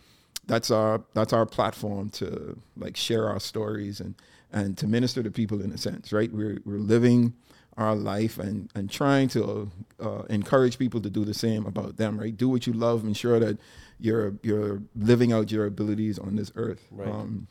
that's 0.46 0.72
our 0.72 1.04
that's 1.14 1.32
our 1.32 1.46
platform 1.46 2.10
to 2.10 2.58
like 2.76 2.96
share 2.96 3.28
our 3.28 3.38
stories 3.38 4.00
and 4.00 4.16
and 4.50 4.76
to 4.78 4.88
minister 4.88 5.22
to 5.22 5.30
people 5.30 5.62
in 5.62 5.70
a 5.70 5.78
sense, 5.78 6.12
right? 6.12 6.32
We're 6.32 6.58
we're 6.64 6.78
living 6.78 7.34
our 7.78 7.94
life 7.94 8.38
and 8.38 8.70
and 8.74 8.90
trying 8.90 9.28
to 9.28 9.70
uh, 10.00 10.22
encourage 10.28 10.78
people 10.78 11.00
to 11.00 11.08
do 11.08 11.24
the 11.24 11.34
same 11.34 11.64
about 11.64 11.96
them 11.96 12.18
right 12.18 12.36
do 12.36 12.48
what 12.48 12.66
you 12.66 12.72
love 12.72 13.04
ensure 13.04 13.40
that 13.40 13.56
you're 13.98 14.34
you're 14.42 14.82
living 14.94 15.32
out 15.32 15.50
your 15.50 15.64
abilities 15.64 16.18
on 16.18 16.36
this 16.36 16.52
earth 16.56 16.84
right. 16.90 17.08
Um, 17.08 17.48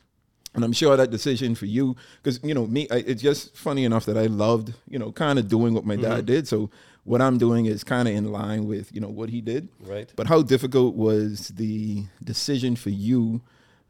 and 0.57 0.63
I'm 0.63 0.73
sure 0.73 0.97
that 0.97 1.11
decision 1.11 1.53
for 1.53 1.67
you, 1.67 1.95
because 2.21 2.39
you 2.43 2.55
know 2.55 2.65
me, 2.65 2.87
I, 2.89 2.97
it's 3.05 3.21
just 3.21 3.55
funny 3.55 3.85
enough 3.85 4.05
that 4.05 4.17
I 4.17 4.25
loved, 4.25 4.73
you 4.89 4.97
know, 4.97 5.11
kind 5.11 5.37
of 5.37 5.47
doing 5.47 5.75
what 5.75 5.85
my 5.85 5.95
dad 5.95 6.17
mm-hmm. 6.17 6.25
did. 6.25 6.47
So 6.47 6.71
what 7.03 7.21
I'm 7.21 7.37
doing 7.37 7.67
is 7.67 7.83
kind 7.83 8.07
of 8.07 8.15
in 8.15 8.31
line 8.31 8.65
with, 8.65 8.93
you 8.93 8.99
know, 8.99 9.07
what 9.07 9.29
he 9.29 9.39
did. 9.39 9.69
Right. 9.79 10.11
But 10.15 10.25
how 10.25 10.41
difficult 10.41 10.95
was 10.95 11.49
the 11.49 12.05
decision 12.23 12.75
for 12.75 12.89
you 12.89 13.41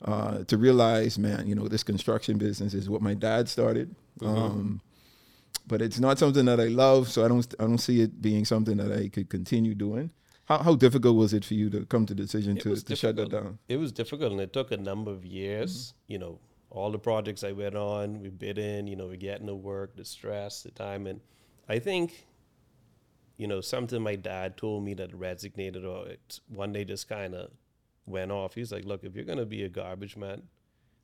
uh, 0.03 0.43
to 0.43 0.57
realize, 0.57 1.17
man, 1.17 1.47
you 1.47 1.55
know, 1.55 1.69
this 1.69 1.83
construction 1.83 2.37
business 2.37 2.73
is 2.73 2.89
what 2.89 3.01
my 3.01 3.13
dad 3.13 3.47
started. 3.47 3.95
Mm-hmm. 4.19 4.37
Um, 4.37 4.81
but 5.67 5.81
it's 5.81 5.99
not 5.99 6.17
something 6.17 6.45
that 6.45 6.59
I 6.59 6.67
love, 6.67 7.09
so 7.09 7.25
I 7.25 7.27
don't 7.27 7.55
I 7.59 7.63
don't 7.63 7.77
see 7.77 8.01
it 8.01 8.21
being 8.21 8.45
something 8.45 8.77
that 8.77 8.91
I 8.91 9.09
could 9.09 9.29
continue 9.29 9.75
doing. 9.75 10.11
How, 10.45 10.59
how 10.59 10.75
difficult 10.75 11.17
was 11.17 11.33
it 11.33 11.43
for 11.43 11.55
you 11.55 11.69
to 11.71 11.85
come 11.85 12.05
to 12.05 12.13
the 12.13 12.23
decision 12.23 12.55
to, 12.59 12.75
to 12.75 12.95
shut 12.95 13.17
that 13.17 13.29
down? 13.29 13.59
It 13.67 13.77
was 13.77 13.91
difficult, 13.91 14.31
and 14.31 14.39
it 14.39 14.53
took 14.53 14.71
a 14.71 14.77
number 14.77 15.11
of 15.11 15.25
years. 15.25 15.71
Mm-hmm. 15.87 16.11
You 16.13 16.19
know, 16.19 16.39
all 16.69 16.89
the 16.89 16.99
projects 16.99 17.43
I 17.43 17.51
went 17.51 17.75
on, 17.75 18.21
we 18.21 18.29
bid 18.29 18.57
in. 18.57 18.87
You 18.87 18.95
know, 18.95 19.07
we 19.07 19.17
getting 19.17 19.47
the 19.47 19.55
work, 19.55 19.97
the 19.97 20.05
stress, 20.05 20.63
the 20.63 20.71
time, 20.71 21.05
and 21.05 21.19
I 21.67 21.79
think, 21.79 22.27
you 23.35 23.47
know, 23.47 23.59
something 23.59 24.01
my 24.01 24.15
dad 24.15 24.55
told 24.55 24.85
me 24.85 24.93
that 24.93 25.11
resonated, 25.11 25.85
or 25.85 26.07
it 26.07 26.39
one 26.47 26.71
day 26.71 26.85
just 26.85 27.09
kind 27.09 27.35
of 27.35 27.51
went 28.05 28.31
off. 28.31 28.55
He's 28.55 28.71
like, 28.71 28.85
"Look, 28.85 29.03
if 29.03 29.15
you're 29.15 29.25
gonna 29.25 29.45
be 29.45 29.63
a 29.63 29.69
garbage 29.69 30.15
man, 30.15 30.43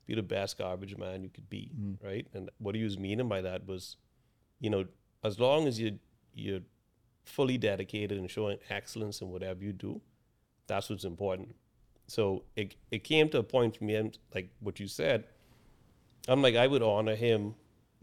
be 0.06 0.14
the 0.14 0.22
best 0.22 0.56
garbage 0.56 0.96
man 0.96 1.22
you 1.22 1.28
could 1.28 1.50
be, 1.50 1.70
mm-hmm. 1.78 2.06
right?" 2.06 2.26
And 2.32 2.48
what 2.56 2.74
he 2.74 2.82
was 2.82 2.98
meaning 2.98 3.28
by 3.28 3.42
that 3.42 3.66
was 3.66 3.98
you 4.64 4.70
know, 4.70 4.86
as 5.22 5.38
long 5.38 5.68
as 5.68 5.78
you 5.78 5.98
you're 6.32 6.64
fully 7.24 7.58
dedicated 7.58 8.16
and 8.18 8.30
showing 8.30 8.58
excellence 8.70 9.20
in 9.20 9.28
whatever 9.28 9.62
you 9.62 9.74
do, 9.74 10.00
that's 10.66 10.88
what's 10.88 11.04
important. 11.04 11.54
So 12.06 12.44
it 12.56 12.74
it 12.90 13.04
came 13.04 13.28
to 13.30 13.38
a 13.38 13.42
point 13.42 13.76
for 13.76 13.84
me, 13.84 13.94
and 13.96 14.18
like 14.34 14.48
what 14.60 14.80
you 14.80 14.88
said, 14.88 15.24
I'm 16.28 16.40
like 16.40 16.56
I 16.56 16.66
would 16.66 16.82
honor 16.82 17.14
him 17.14 17.54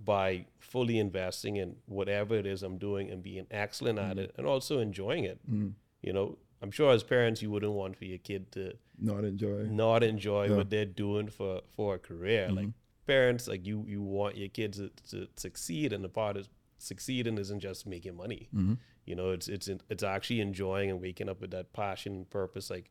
by 0.05 0.45
fully 0.59 0.99
investing 0.99 1.55
in 1.55 1.75
whatever 1.85 2.35
it 2.35 2.45
is 2.45 2.61
I'm 2.63 2.77
doing 2.77 3.09
and 3.11 3.21
being 3.23 3.47
excellent 3.51 3.99
mm 3.99 4.09
at 4.09 4.17
it 4.17 4.33
and 4.37 4.47
also 4.47 4.79
enjoying 4.79 5.25
it. 5.25 5.39
mm 5.49 5.73
You 6.01 6.13
know, 6.13 6.37
I'm 6.61 6.71
sure 6.71 6.91
as 6.91 7.03
parents 7.03 7.41
you 7.41 7.49
wouldn't 7.53 7.73
want 7.81 7.97
for 7.97 8.05
your 8.05 8.19
kid 8.29 8.51
to 8.51 8.63
not 8.99 9.23
enjoy 9.23 9.57
not 9.85 10.03
enjoy 10.03 10.43
yeah. 10.45 10.57
what 10.57 10.69
they're 10.69 10.93
doing 11.05 11.27
for 11.37 11.61
for 11.75 11.95
a 11.95 11.99
career. 11.99 12.45
Mm-hmm. 12.45 12.59
Like 12.59 12.71
parents 13.11 13.47
like 13.47 13.65
you 13.65 13.85
you 13.87 14.01
want 14.01 14.37
your 14.37 14.49
kids 14.49 14.77
to, 14.77 14.89
to 15.09 15.27
succeed 15.35 15.93
and 15.93 16.03
the 16.03 16.09
part 16.09 16.37
of 16.37 16.47
succeeding 16.77 17.37
isn't 17.37 17.59
just 17.59 17.85
making 17.85 18.15
money. 18.15 18.49
Mm-hmm. 18.55 18.73
you 19.05 19.15
know 19.15 19.31
it's 19.31 19.47
it's 19.47 19.69
it's 19.89 20.03
actually 20.03 20.41
enjoying 20.41 20.89
and 20.89 21.01
waking 21.01 21.29
up 21.29 21.39
with 21.41 21.51
that 21.51 21.73
passion 21.73 22.13
and 22.13 22.29
purpose. 22.29 22.69
Like 22.69 22.89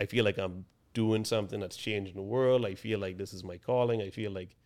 i 0.00 0.06
feel 0.06 0.24
like 0.24 0.38
i'm 0.38 0.64
doing 0.94 1.24
something 1.24 1.60
that's 1.60 1.76
changing 1.76 2.14
the 2.14 2.28
world. 2.36 2.64
I 2.64 2.74
feel 2.74 2.98
like 2.98 3.18
this 3.18 3.32
is 3.32 3.44
my 3.44 3.58
calling. 3.58 4.02
I 4.02 4.10
feel 4.10 4.32
like 4.32 4.56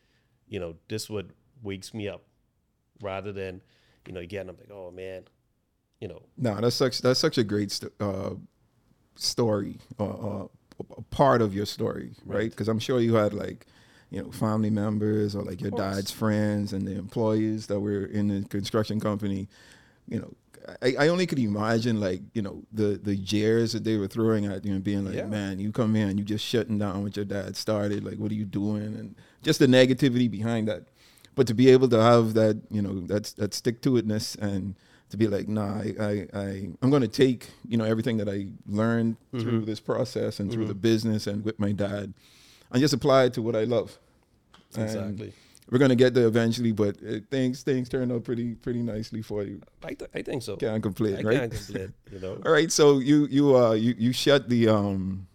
you 0.52 0.60
know 0.60 0.76
this 0.88 1.10
what 1.10 1.26
wakes 1.62 1.94
me 1.94 2.08
up 2.08 2.22
rather 3.00 3.32
than 3.32 3.60
you 4.06 4.12
know 4.12 4.20
again 4.20 4.48
i'm 4.48 4.56
like 4.56 4.70
oh 4.70 4.90
man 4.90 5.22
you 6.00 6.08
know. 6.08 6.22
No 6.36 6.60
that's 6.60 6.76
such 6.76 7.00
that's 7.00 7.20
such 7.20 7.38
a 7.38 7.44
great 7.44 7.70
st- 7.70 7.92
uh, 8.00 8.34
story 9.14 9.78
uh, 10.00 10.04
uh, 10.04 10.46
part 11.10 11.40
of 11.42 11.54
your 11.54 11.66
story 11.66 12.12
right. 12.24 12.50
because 12.50 12.68
right? 12.68 12.72
i'm 12.72 12.80
sure 12.80 12.98
you 13.00 13.14
had 13.14 13.32
like 13.32 13.66
you 14.12 14.22
know, 14.22 14.30
family 14.30 14.68
members 14.68 15.34
or 15.34 15.42
like 15.42 15.62
your 15.62 15.70
dad's 15.70 16.10
friends 16.10 16.74
and 16.74 16.86
the 16.86 16.92
employees 16.92 17.66
that 17.68 17.80
were 17.80 18.04
in 18.04 18.28
the 18.28 18.46
construction 18.48 19.00
company, 19.00 19.48
you 20.06 20.20
know, 20.20 20.34
I, 20.82 20.94
I 20.98 21.08
only 21.08 21.26
could 21.26 21.38
imagine 21.38 21.98
like, 21.98 22.20
you 22.34 22.42
know, 22.42 22.62
the 22.72 23.00
the 23.02 23.16
jeers 23.16 23.72
that 23.72 23.84
they 23.84 23.96
were 23.96 24.06
throwing 24.06 24.44
at 24.44 24.66
you 24.66 24.74
and 24.74 24.84
being 24.84 25.06
like, 25.06 25.14
yeah. 25.14 25.26
man, 25.26 25.58
you 25.58 25.72
come 25.72 25.94
here 25.94 26.08
and 26.08 26.18
you 26.18 26.26
just 26.26 26.44
shutting 26.44 26.78
down 26.78 27.02
what 27.02 27.16
your 27.16 27.24
dad 27.24 27.56
started. 27.56 28.04
Like, 28.04 28.18
what 28.18 28.30
are 28.30 28.34
you 28.34 28.44
doing? 28.44 28.94
And 28.94 29.16
just 29.42 29.58
the 29.58 29.66
negativity 29.66 30.30
behind 30.30 30.68
that. 30.68 30.84
But 31.34 31.46
to 31.46 31.54
be 31.54 31.70
able 31.70 31.88
to 31.88 32.00
have 32.00 32.34
that, 32.34 32.60
you 32.70 32.82
know, 32.82 33.00
that's 33.00 33.32
that 33.34 33.54
stick 33.54 33.80
to 33.82 33.92
itness 33.92 34.36
and 34.36 34.74
to 35.08 35.16
be 35.16 35.26
like, 35.26 35.48
nah, 35.48 35.78
I, 35.78 35.94
I, 35.98 36.28
I 36.34 36.48
am 36.82 36.90
going 36.90 37.02
to 37.02 37.08
take, 37.08 37.48
you 37.66 37.78
know, 37.78 37.84
everything 37.84 38.18
that 38.18 38.28
I 38.28 38.48
learned 38.66 39.16
mm-hmm. 39.32 39.40
through 39.40 39.64
this 39.64 39.80
process 39.80 40.38
and 40.38 40.50
mm-hmm. 40.50 40.58
through 40.58 40.66
the 40.66 40.74
business 40.74 41.26
and 41.26 41.42
with 41.42 41.58
my 41.58 41.72
dad 41.72 42.12
and 42.72 42.80
just 42.80 42.94
apply 42.94 43.24
it 43.24 43.34
to 43.34 43.42
what 43.42 43.54
I 43.54 43.64
love. 43.64 43.98
Exactly. 44.76 45.26
And 45.26 45.32
we're 45.70 45.78
gonna 45.78 45.96
get 45.96 46.12
there 46.14 46.26
eventually, 46.26 46.72
but 46.72 46.96
it, 47.02 47.24
things 47.30 47.62
things 47.62 47.88
turned 47.88 48.12
out 48.12 48.24
pretty 48.24 48.54
pretty 48.54 48.82
nicely 48.82 49.22
for 49.22 49.42
you. 49.42 49.60
I, 49.82 49.94
th- 49.94 50.10
I 50.14 50.22
think 50.22 50.42
so. 50.42 50.56
Can't 50.56 50.82
complain, 50.82 51.16
I 51.16 51.22
right? 51.22 51.38
Can't 51.38 51.52
complain. 51.52 51.94
You 52.12 52.18
know. 52.18 52.42
All 52.46 52.52
right, 52.52 52.70
so 52.70 52.98
you 52.98 53.26
you 53.26 53.56
uh 53.56 53.72
you 53.72 53.94
you 53.98 54.12
shut 54.12 54.48
the 54.48 54.68
um 54.68 55.26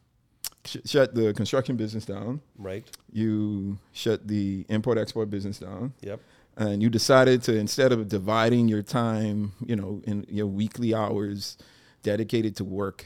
sh- 0.66 0.78
shut 0.86 1.16
the 1.16 1.34
construction 1.34 1.76
business 1.76 2.06
down. 2.06 2.42
Right. 2.58 2.86
You 3.12 3.80
shut 3.94 4.28
the 4.28 4.66
import 4.70 4.98
export 4.98 5.30
business 5.30 5.60
down. 5.60 5.94
Yep. 6.02 6.20
And 6.58 6.82
you 6.82 6.90
decided 6.90 7.44
to 7.44 7.56
instead 7.56 7.92
of 7.92 8.08
dividing 8.08 8.68
your 8.68 8.82
time, 8.84 9.54
you 9.66 9.76
know, 9.76 10.02
in 10.06 10.26
your 10.30 10.48
weekly 10.48 10.94
hours 10.94 11.58
dedicated 12.04 12.56
to 12.58 12.64
work 12.64 13.06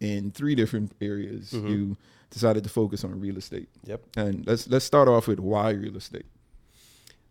in 0.00 0.30
three 0.30 0.54
different 0.54 0.92
areas, 1.00 1.52
mm-hmm. 1.52 1.68
you 1.68 1.96
decided 2.30 2.64
to 2.64 2.70
focus 2.70 3.04
on 3.04 3.20
real 3.20 3.36
estate. 3.36 3.68
Yep. 3.84 4.00
And 4.16 4.46
let's 4.46 4.68
let's 4.68 4.84
start 4.84 5.08
off 5.08 5.28
with 5.28 5.40
why 5.40 5.70
real 5.70 5.96
estate. 5.96 6.26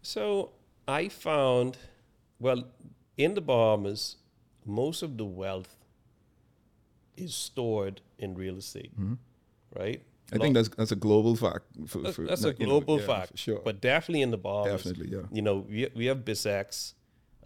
So 0.02 0.52
I 0.88 1.10
found, 1.10 1.78
well, 2.40 2.64
in 3.18 3.34
the 3.34 3.42
Bahamas, 3.42 4.18
most 4.66 5.04
of 5.04 5.18
the 5.18 5.26
wealth 5.26 5.76
is 7.18 7.36
stored 7.36 8.02
in 8.18 8.36
real 8.36 8.58
estate, 8.58 8.94
mm-hmm. 8.94 9.16
right? 9.78 10.02
I 10.32 10.38
think 10.38 10.54
that's 10.54 10.70
that's 10.70 10.92
a 10.92 10.96
global 10.96 11.36
fact. 11.36 11.66
For, 11.88 12.00
that's, 12.00 12.16
for, 12.16 12.26
that's 12.26 12.44
a 12.44 12.54
global 12.54 12.98
know, 12.98 13.02
yeah, 13.02 13.08
fact, 13.08 13.38
sure. 13.38 13.62
But 13.64 13.82
definitely 13.82 14.22
in 14.22 14.32
the 14.32 14.38
Bahamas, 14.38 14.84
definitely, 14.84 15.10
yeah. 15.10 15.24
You 15.32 15.42
know, 15.42 15.66
we 15.68 15.90
we 15.96 16.06
have 16.06 16.20
BISX. 16.20 16.94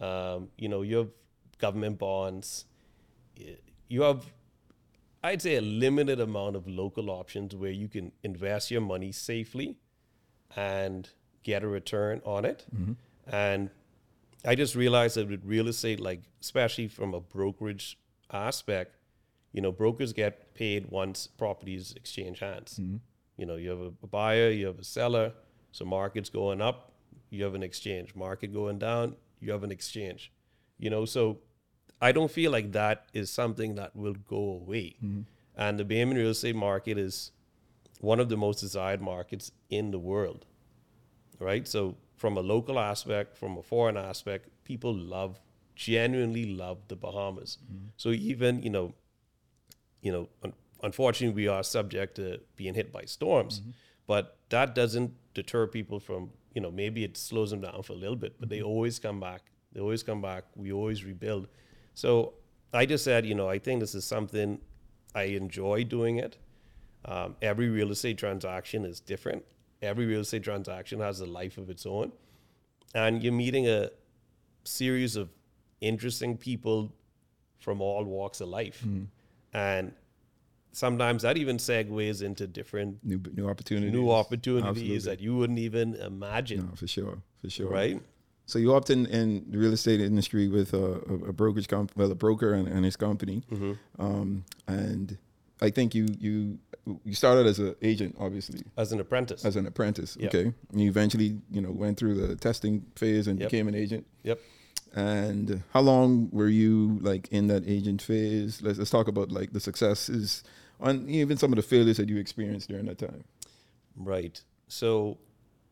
Um, 0.02 0.50
you 0.58 0.68
know, 0.68 0.82
you 0.82 0.98
have 0.98 1.10
government 1.60 1.98
bonds. 1.98 2.66
You 3.88 4.02
have, 4.02 4.26
I'd 5.24 5.42
say, 5.42 5.56
a 5.56 5.62
limited 5.62 6.20
amount 6.20 6.56
of 6.56 6.68
local 6.68 7.10
options 7.10 7.56
where 7.56 7.72
you 7.72 7.88
can 7.88 8.12
invest 8.24 8.70
your 8.70 8.82
money 8.82 9.12
safely 9.12 9.78
and 10.56 11.10
get 11.44 11.64
a 11.64 11.68
return 11.68 12.22
on 12.26 12.44
it. 12.46 12.66
Mm-hmm. 12.76 12.94
And 13.34 13.70
I 14.46 14.56
just 14.56 14.76
realized 14.76 15.16
that 15.16 15.30
with 15.30 15.42
real 15.46 15.68
estate, 15.70 16.00
like 16.00 16.24
especially 16.42 16.90
from 16.90 17.14
a 17.14 17.22
brokerage 17.22 17.98
aspect, 18.32 18.98
you 19.54 19.62
know, 19.62 19.72
brokers 19.72 20.12
get 20.12 20.54
paid 20.56 20.90
once 20.90 21.28
properties 21.28 21.94
exchange 21.96 22.40
hands. 22.40 22.80
Mm-hmm. 22.82 22.98
You 23.38 23.46
know, 23.46 23.56
you 23.56 23.70
have 23.70 23.80
a, 23.80 23.94
a 24.04 24.08
buyer, 24.08 24.50
you 24.50 24.68
have 24.68 24.80
a 24.80 24.84
seller, 24.84 25.32
so 25.72 25.86
market's 25.86 26.30
going 26.30 26.62
up, 26.62 26.92
you 27.30 27.44
have 27.44 27.56
an 27.56 27.64
exchange. 27.64 28.14
Market 28.16 28.54
going 28.54 28.78
down, 28.78 29.16
you 29.40 29.52
have 29.52 29.64
an 29.64 29.72
exchange. 29.72 30.32
You 30.80 30.90
know, 30.90 31.06
so 31.06 31.40
I 32.02 32.12
don't 32.12 32.32
feel 32.32 32.52
like 32.52 32.72
that 32.74 33.06
is 33.14 33.32
something 33.32 33.76
that 33.76 33.96
will 33.96 34.16
go 34.28 34.60
away. 34.62 34.96
Mm-hmm. 35.04 35.22
And 35.56 35.80
the 35.80 35.86
Bahamian 35.86 36.16
real 36.16 36.30
estate 36.30 36.56
market 36.56 36.98
is 36.98 37.32
one 38.00 38.20
of 38.20 38.30
the 38.30 38.38
most 38.38 38.60
desired 38.60 39.02
markets 39.02 39.52
in 39.70 39.92
the 39.92 40.00
world. 40.00 40.46
Right? 41.40 41.68
So 41.68 41.96
from 42.16 42.38
a 42.38 42.42
local 42.42 42.80
aspect, 42.80 43.38
from 43.38 43.58
a 43.58 43.64
foreign 43.64 43.98
aspect, 43.98 44.50
people 44.64 44.94
love 44.94 45.40
genuinely 45.76 46.46
love 46.46 46.78
the 46.88 46.96
Bahamas. 46.96 47.58
Mm-hmm. 47.64 47.86
So 47.98 48.10
even, 48.10 48.62
you 48.62 48.70
know, 48.70 48.94
you 50.02 50.12
know, 50.12 50.30
un- 50.44 50.54
unfortunately 50.84 51.36
we 51.36 51.48
are 51.48 51.64
subject 51.64 52.16
to 52.16 52.40
being 52.56 52.76
hit 52.76 52.92
by 52.92 53.06
storms, 53.06 53.60
mm-hmm. 53.60 53.72
but 54.06 54.38
that 54.50 54.76
doesn't 54.76 55.14
deter 55.34 55.66
people 55.66 56.00
from 56.00 56.30
you 56.54 56.62
know, 56.62 56.72
maybe 56.72 57.04
it 57.04 57.18
slows 57.18 57.50
them 57.50 57.62
down 57.62 57.82
for 57.84 57.94
a 57.94 57.96
little 57.96 58.16
bit, 58.16 58.36
but 58.40 58.50
they 58.50 58.60
mm-hmm. 58.60 58.68
always 58.68 59.00
come 59.00 59.20
back. 59.20 59.42
They 59.74 59.82
always 59.82 60.04
come 60.04 60.22
back. 60.22 60.44
We 60.56 60.72
always 60.72 61.04
rebuild. 61.04 61.48
So 61.94 62.34
I 62.74 62.86
just 62.86 63.04
said, 63.04 63.26
you 63.26 63.36
know, 63.36 63.50
I 63.50 63.60
think 63.60 63.80
this 63.80 63.96
is 63.96 64.06
something 64.06 64.60
I 65.14 65.24
enjoy 65.24 65.84
doing 65.84 66.18
it. 66.18 66.38
Um, 67.06 67.36
every 67.42 67.70
real 67.70 67.92
estate 67.92 68.18
transaction 68.18 68.86
is 68.86 69.00
different. 69.00 69.44
Every 69.82 70.06
real 70.06 70.22
estate 70.22 70.44
transaction 70.44 71.00
has 71.02 71.20
a 71.20 71.26
life 71.26 71.58
of 71.58 71.70
its 71.70 71.86
own. 71.86 72.12
And 72.96 73.22
you're 73.22 73.34
meeting 73.34 73.68
a 73.68 73.90
series 74.64 75.16
of 75.16 75.30
interesting 75.82 76.38
people 76.38 76.94
from 77.60 77.82
all 77.82 78.04
walks 78.04 78.42
of 78.42 78.50
life. 78.50 78.84
Mm. 78.86 79.08
And 79.54 79.94
sometimes 80.72 81.22
that 81.22 81.38
even 81.38 81.58
segues 81.58 82.22
into 82.22 82.48
different 82.48 83.04
new 83.04 83.22
new 83.34 83.48
opportunities, 83.48 83.92
new 83.92 84.12
opportunities 84.12 84.68
Absolutely. 84.68 85.00
that 85.00 85.20
you 85.20 85.36
wouldn't 85.36 85.60
even 85.60 85.96
imagine. 85.96 86.68
No, 86.68 86.76
for 86.76 86.88
sure, 86.88 87.20
for 87.42 87.50
sure. 87.50 87.70
Right. 87.70 88.02
So 88.46 88.60
you 88.60 88.74
opt 88.76 88.90
in, 88.90 89.04
the 89.50 89.58
real 89.58 89.74
estate 89.74 90.02
industry 90.02 90.48
with 90.48 90.74
a, 90.74 91.00
a, 91.28 91.34
brokerage 91.34 91.68
company, 91.68 91.94
well, 91.98 92.12
a 92.12 92.16
broker 92.16 92.54
and, 92.54 92.68
and 92.68 92.84
his 92.84 92.98
company, 92.98 93.42
mm-hmm. 93.50 93.74
um, 93.98 94.44
and 94.68 95.18
I 95.62 95.70
think 95.70 95.96
you 95.96 96.08
you 96.20 96.60
you 97.06 97.16
started 97.16 97.48
as 97.48 97.60
an 97.60 97.76
agent, 97.82 98.18
obviously, 98.20 98.64
as 98.76 98.92
an 98.92 99.00
apprentice. 99.00 99.46
As 99.46 99.56
an 99.56 99.66
apprentice, 99.66 100.18
yep. 100.20 100.36
okay. 100.36 100.54
And 100.72 100.82
you 100.82 100.90
eventually, 100.90 101.40
you 101.52 101.62
know, 101.62 101.72
went 101.72 101.98
through 101.98 102.16
the 102.16 102.36
testing 102.36 102.86
phase 102.96 103.28
and 103.28 103.40
yep. 103.40 103.50
became 103.50 103.70
an 103.70 103.76
agent. 103.76 104.06
Yep. 104.24 104.40
And 104.94 105.64
how 105.72 105.80
long 105.80 106.30
were 106.32 106.50
you 106.50 107.00
like 107.02 107.30
in 107.30 107.48
that 107.48 107.64
agent 107.66 108.02
phase? 108.02 108.62
Let's 108.62 108.78
let's 108.78 108.92
talk 108.92 109.08
about 109.08 109.32
like 109.32 109.54
the 109.54 109.62
successes 109.62 110.44
and 110.82 111.10
even 111.10 111.38
some 111.38 111.52
of 111.52 111.56
the 111.56 111.64
failures 111.64 111.98
that 111.98 112.10
you 112.10 112.18
experienced 112.18 112.68
during 112.68 112.86
that 112.86 112.98
time. 112.98 113.24
Right. 113.96 114.42
So 114.68 115.18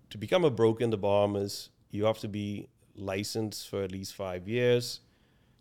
to 0.10 0.18
become 0.18 0.46
a 0.46 0.50
broker 0.50 0.84
in 0.84 0.90
the 0.90 0.98
Bahamas, 0.98 1.70
you 1.92 2.06
have 2.06 2.20
to 2.20 2.28
be 2.28 2.70
licensed 2.96 3.70
for 3.70 3.84
at 3.84 3.92
least 3.92 4.16
five 4.16 4.48
years. 4.48 5.02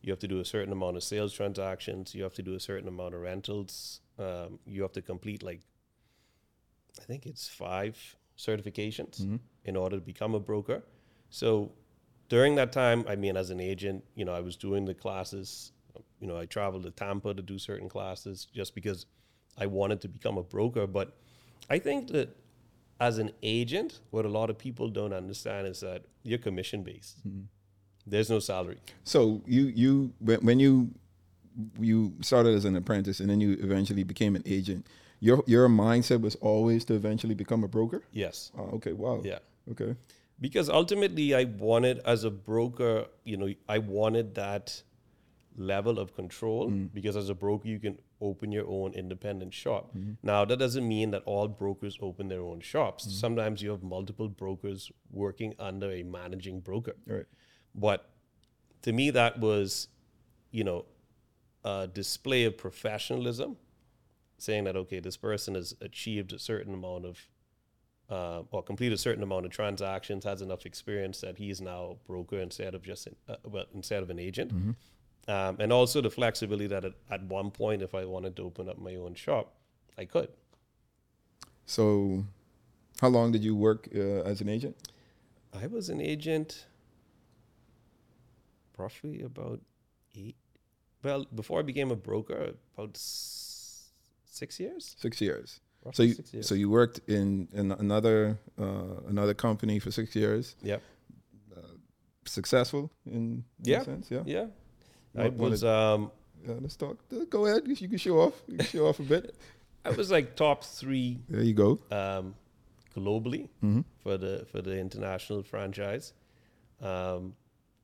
You 0.03 0.13
have 0.13 0.21
to 0.21 0.29
do 0.29 0.41
a 0.41 0.45
certain 0.45 0.73
amount 0.73 0.97
of 0.97 1.03
sales 1.03 1.33
transactions. 1.33 2.15
You 2.15 2.23
have 2.23 2.35
to 2.35 2.43
do 2.43 2.55
a 2.55 2.61
certain 2.61 2.89
amount 2.89 3.15
of 3.15 3.21
rentals. 3.21 4.01
Um, 4.19 4.59
you 4.67 4.83
have 4.83 4.93
to 4.93 5.03
complete 5.03 5.43
like, 5.43 5.61
I 6.99 7.05
think 7.05 7.27
it's 7.27 7.49
five 7.49 8.17
certifications 8.39 9.21
mm-hmm. 9.21 9.37
in 9.65 9.77
order 9.77 9.97
to 9.97 10.03
become 10.03 10.35
a 10.35 10.41
broker. 10.41 10.83
So 11.29 11.73
during 12.29 12.55
that 12.57 12.73
time, 12.73 13.05
I 13.09 13.17
mean, 13.17 13.37
as 13.37 13.51
an 13.51 13.61
agent, 13.61 14.05
you 14.15 14.25
know, 14.25 14.35
I 14.35 14.41
was 14.41 14.57
doing 14.57 14.85
the 14.85 14.95
classes. 14.95 15.73
You 16.21 16.27
know, 16.27 16.39
I 16.39 16.47
traveled 16.47 16.85
to 16.85 16.91
Tampa 16.91 17.35
to 17.35 17.43
do 17.43 17.59
certain 17.59 17.89
classes 17.89 18.47
just 18.55 18.75
because 18.75 19.07
I 19.59 19.67
wanted 19.67 20.01
to 20.03 20.09
become 20.09 20.39
a 20.39 20.43
broker. 20.43 20.87
But 20.87 21.17
I 21.69 21.79
think 21.79 22.09
that 22.09 22.37
as 23.01 23.19
an 23.19 23.33
agent, 23.43 24.01
what 24.11 24.25
a 24.27 24.29
lot 24.29 24.51
of 24.51 24.59
people 24.59 24.89
don't 24.89 25.13
understand 25.13 25.67
is 25.67 25.81
that 25.81 26.05
you're 26.23 26.39
commission 26.39 26.83
based. 26.83 27.27
Mm-hmm. 27.27 27.45
There's 28.07 28.31
no 28.31 28.39
salary. 28.39 28.79
So 29.05 29.43
you 29.47 29.65
you 29.65 30.13
when 30.21 30.61
you 30.61 30.91
you 31.79 32.15
started 32.21 32.55
as 32.55 32.65
an 32.65 32.77
apprentice 32.77 33.21
and 33.21 33.29
then 33.31 33.41
you 33.41 33.57
eventually 33.61 34.05
became 34.05 34.37
an 34.37 34.43
agent. 34.47 34.87
Your 35.21 35.43
your 35.47 35.69
mindset 35.69 36.21
was 36.21 36.35
always 36.37 36.85
to 36.87 36.95
eventually 36.95 37.35
become 37.35 37.65
a 37.65 37.69
broker. 37.69 38.03
Yes. 38.13 38.53
Oh, 38.57 38.77
okay. 38.77 38.93
Wow. 38.93 39.23
Yeah. 39.25 39.39
Okay. 39.71 39.97
Because 40.41 40.71
ultimately, 40.71 41.35
I 41.35 41.45
wanted 41.45 42.01
as 42.07 42.25
a 42.25 42.31
broker, 42.31 43.07
you 43.25 43.37
know, 43.37 43.53
I 43.69 43.79
wanted 43.79 44.35
that 44.37 44.83
level 45.61 45.99
of 45.99 46.15
control. 46.15 46.71
Mm. 46.71 46.89
Because 46.93 47.17
as 47.17 47.29
a 47.29 47.35
broker, 47.35 47.69
you 47.69 47.79
can 47.79 47.99
open 48.21 48.51
your 48.51 48.67
own 48.67 48.95
independent 48.95 49.53
shop. 49.55 49.91
Mm-hmm. 49.97 50.13
Now, 50.23 50.45
that 50.45 50.59
doesn't 50.59 50.87
mean 50.89 51.11
that 51.13 51.23
all 51.27 51.47
brokers 51.49 51.99
open 52.01 52.29
their 52.29 52.41
own 52.41 52.61
shops. 52.61 53.05
Mm-hmm. 53.05 53.15
Sometimes 53.15 53.63
you 53.63 53.71
have 53.71 53.83
multiple 53.83 54.29
brokers 54.29 54.91
working 55.11 55.55
under 55.59 55.91
a 55.93 56.03
managing 56.03 56.61
broker. 56.61 56.97
Right. 57.07 57.27
But 57.75 58.09
to 58.83 58.93
me, 58.93 59.11
that 59.11 59.39
was, 59.39 59.89
you 60.51 60.65
know, 60.65 60.87
a 61.63 61.87
display 61.87 62.45
of 62.45 62.57
professionalism, 62.57 63.57
saying 64.39 64.65
that, 64.65 64.77
okay, 64.77 65.01
this 65.01 65.19
person 65.19 65.55
has 65.55 65.77
achieved 65.83 66.33
a 66.33 66.39
certain 66.39 66.73
amount 66.73 67.05
of, 67.05 67.19
uh, 68.09 68.43
or 68.51 68.63
completed 68.63 68.95
a 68.95 68.99
certain 68.99 69.23
amount 69.23 69.45
of 69.45 69.53
transactions, 69.53 70.25
has 70.25 70.41
enough 70.41 70.65
experience 70.65 71.21
that 71.21 71.37
he 71.37 71.51
is 71.51 71.61
now 71.61 71.91
a 71.91 71.95
broker 72.07 72.39
instead 72.41 72.75
of 72.75 72.83
just, 72.83 73.07
an, 73.07 73.17
uh, 73.29 73.37
well, 73.45 73.67
instead 73.75 74.03
of 74.03 74.09
an 74.09 74.19
agent. 74.19 74.55
Mm-hmm. 74.55 74.71
Um, 75.31 75.57
and 75.61 75.73
also 75.73 76.01
the 76.01 76.11
flexibility 76.11 76.67
that 76.67 76.85
at, 76.85 76.95
at 77.09 77.23
one 77.23 77.53
point, 77.53 77.83
if 77.83 77.95
I 77.95 78.05
wanted 78.05 78.35
to 78.37 78.43
open 78.43 78.69
up 78.69 78.79
my 78.79 78.97
own 78.97 79.15
shop, 79.15 79.55
I 79.97 80.05
could. 80.05 80.31
So, 81.67 82.25
how 83.01 83.09
long 83.09 83.31
did 83.31 83.45
you 83.45 83.55
work 83.55 83.89
uh, 83.95 84.31
as 84.31 84.41
an 84.41 84.49
agent? 84.49 84.77
I 85.55 85.69
was 85.69 85.89
an 85.89 86.01
agent 86.01 86.67
roughly 88.77 89.23
about 89.23 89.61
eight. 90.17 90.37
Well, 91.05 91.27
before 91.33 91.61
I 91.61 91.63
became 91.63 91.93
a 91.93 91.97
broker, 91.97 92.55
about 92.75 92.97
s- 92.97 93.91
six 94.25 94.59
years. 94.59 94.97
Six 94.99 95.21
years. 95.21 95.61
so 95.93 96.03
you 96.03 96.17
years. 96.33 96.49
so 96.49 96.57
you 96.57 96.69
worked 96.71 97.01
in, 97.07 97.49
in 97.53 97.71
another 97.71 98.41
uh, 98.59 98.97
another 99.07 99.35
company 99.35 99.79
for 99.79 99.93
six 99.93 100.17
years. 100.17 100.57
Yep. 100.63 100.83
Uh, 101.57 101.61
successful 102.25 102.91
in 103.07 103.45
yeah. 103.63 103.85
sense. 103.85 104.11
Yeah. 104.11 104.23
Yeah. 104.27 104.47
I 105.17 105.29
was. 105.29 105.65
Um, 105.65 106.11
yeah, 106.47 106.55
let's 106.61 106.77
talk. 106.77 106.99
Go 107.29 107.47
ahead. 107.47 107.63
You 107.67 107.89
can 107.89 107.99
show 107.99 108.21
off. 108.21 108.43
You 108.49 108.59
can 108.59 108.67
show 108.67 108.87
off 108.87 108.99
a 108.99 109.03
bit. 109.03 109.35
I 109.85 109.91
was 109.91 110.11
like 110.11 110.37
top 110.37 110.65
three. 110.65 111.19
There 111.29 111.43
you 111.43 111.55
go. 111.55 111.79
Um, 111.91 112.35
globally 112.97 113.49
mm-hmm. 113.63 113.81
for 114.03 114.19
the 114.19 114.47
for 114.51 114.63
the 114.63 114.79
international 114.79 115.43
franchise. 115.43 116.13
Um, 116.81 117.35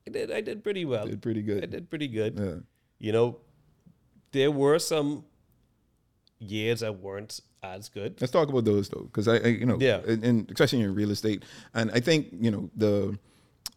I 0.07 0.11
did. 0.11 0.31
I 0.31 0.41
did 0.41 0.63
pretty 0.63 0.85
well. 0.85 1.07
Did 1.07 1.21
pretty 1.21 1.41
good. 1.41 1.63
I 1.63 1.67
did 1.67 1.89
pretty 1.89 2.07
good. 2.07 2.39
Yeah. 2.39 2.55
You 2.99 3.11
know, 3.11 3.37
there 4.31 4.51
were 4.51 4.79
some 4.79 5.25
years 6.39 6.81
that 6.81 6.99
weren't 6.99 7.39
as 7.63 7.89
good. 7.89 8.19
Let's 8.21 8.31
talk 8.31 8.49
about 8.49 8.65
those 8.65 8.89
though, 8.89 9.03
because 9.03 9.27
I, 9.27 9.37
I, 9.37 9.47
you 9.47 9.65
know, 9.65 9.77
yeah, 9.79 10.01
and 10.05 10.49
especially 10.51 10.81
in 10.81 10.93
real 10.93 11.11
estate, 11.11 11.43
and 11.73 11.91
I 11.91 11.99
think 11.99 12.27
you 12.39 12.51
know 12.51 12.69
the 12.75 13.17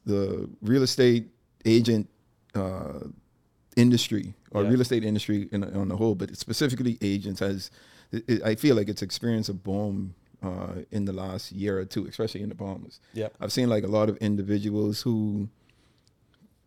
the 0.07 0.49
real 0.63 0.83
estate 0.83 1.29
agent 1.65 2.09
uh, 2.55 3.01
industry 3.81 4.35
or 4.53 4.63
yeah. 4.63 4.71
real 4.71 4.81
estate 4.81 5.05
industry 5.05 5.49
in, 5.53 5.65
on 5.65 5.89
the 5.89 5.97
whole, 5.97 6.15
but 6.15 6.37
specifically 6.37 6.99
agents 7.01 7.41
has. 7.41 7.71
It, 8.13 8.43
I 8.43 8.55
feel 8.57 8.75
like 8.77 8.89
it's 8.89 9.03
experienced 9.03 9.49
a 9.49 9.55
boom 9.55 10.15
uh, 10.43 10.83
in 10.91 11.05
the 11.05 11.13
last 11.13 11.53
year 11.53 11.79
or 11.79 11.85
two, 11.85 12.07
especially 12.07 12.43
in 12.43 12.49
the 12.49 12.55
Bahamas. 12.55 13.01
Yeah, 13.13 13.29
I've 13.41 13.53
seen 13.53 13.69
like 13.69 13.85
a 13.85 13.89
lot 13.89 14.09
of 14.09 14.17
individuals 14.19 15.03
who 15.03 15.49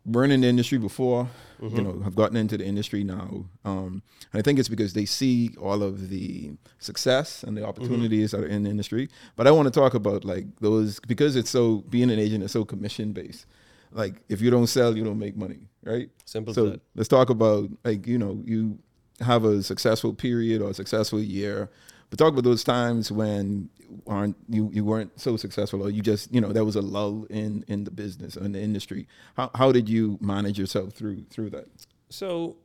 weren't 0.06 0.34
in 0.34 0.42
the 0.42 0.48
industry 0.48 0.78
before, 0.78 1.30
mm-hmm. 1.62 1.76
you 1.76 1.82
know, 1.82 2.02
have 2.02 2.16
gotten 2.16 2.36
into 2.36 2.58
the 2.58 2.66
industry 2.66 3.04
now. 3.04 3.46
Um, 3.64 4.02
and 4.32 4.40
I 4.40 4.42
think 4.42 4.60
it's 4.60 4.70
because 4.70 4.94
they 4.94 5.06
see 5.06 5.56
all 5.60 5.82
of 5.82 6.10
the 6.10 6.52
success 6.80 7.44
and 7.44 7.56
the 7.56 7.66
opportunities 7.66 8.32
mm-hmm. 8.32 8.42
that 8.42 8.48
are 8.48 8.50
in 8.50 8.64
the 8.64 8.70
industry. 8.70 9.10
But 9.36 9.48
I 9.48 9.52
want 9.52 9.74
to 9.74 9.80
talk 9.80 9.94
about 9.94 10.26
like 10.26 10.46
those 10.60 11.00
because 11.02 11.36
it's 11.36 11.50
so 11.50 11.84
being 11.90 12.12
an 12.12 12.20
agent 12.20 12.44
is 12.44 12.52
so 12.52 12.66
commission 12.66 13.14
based 13.14 13.46
like 13.94 14.22
if 14.30 14.42
you 14.42 14.50
don't 14.50 14.68
sell, 14.68 14.98
you 14.98 15.04
don't 15.04 15.20
make 15.20 15.36
money, 15.36 15.68
right? 15.84 16.10
Simple. 16.26 16.54
So 16.54 16.80
let's 16.96 17.10
talk 17.10 17.30
about 17.30 17.70
like 17.84 18.08
you 18.08 18.18
know 18.18 18.42
you 18.46 18.80
have 19.22 19.46
a 19.46 19.64
successful 19.64 20.14
period 20.14 20.62
or 20.62 20.72
a 20.72 20.74
successful 20.74 21.20
year, 21.20 21.70
But 22.10 22.20
talk 22.20 22.34
about 22.34 22.44
those 22.44 22.64
times 22.64 23.12
when 23.12 23.70
aren't 24.08 24.36
you 24.50 24.70
you 24.74 24.84
weren't 24.84 25.20
so 25.20 25.38
successful, 25.38 25.84
or 25.84 25.90
you 25.90 26.02
just 26.02 26.34
you 26.34 26.42
know 26.42 26.52
there 26.52 26.66
was 26.66 26.76
a 26.76 26.82
lull 26.82 27.26
in 27.30 27.64
in 27.68 27.84
the 27.84 27.92
business 27.92 28.36
and 28.36 28.54
the 28.54 28.62
industry. 28.62 29.08
How 29.36 29.52
how 29.56 29.72
did 29.72 29.88
you 29.90 30.18
manage 30.22 30.60
yourself 30.60 30.94
through 30.94 31.26
through 31.30 31.52
that? 31.52 31.68
So 32.10 32.58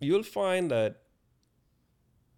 you'll 0.00 0.22
find 0.22 0.70
that 0.70 1.02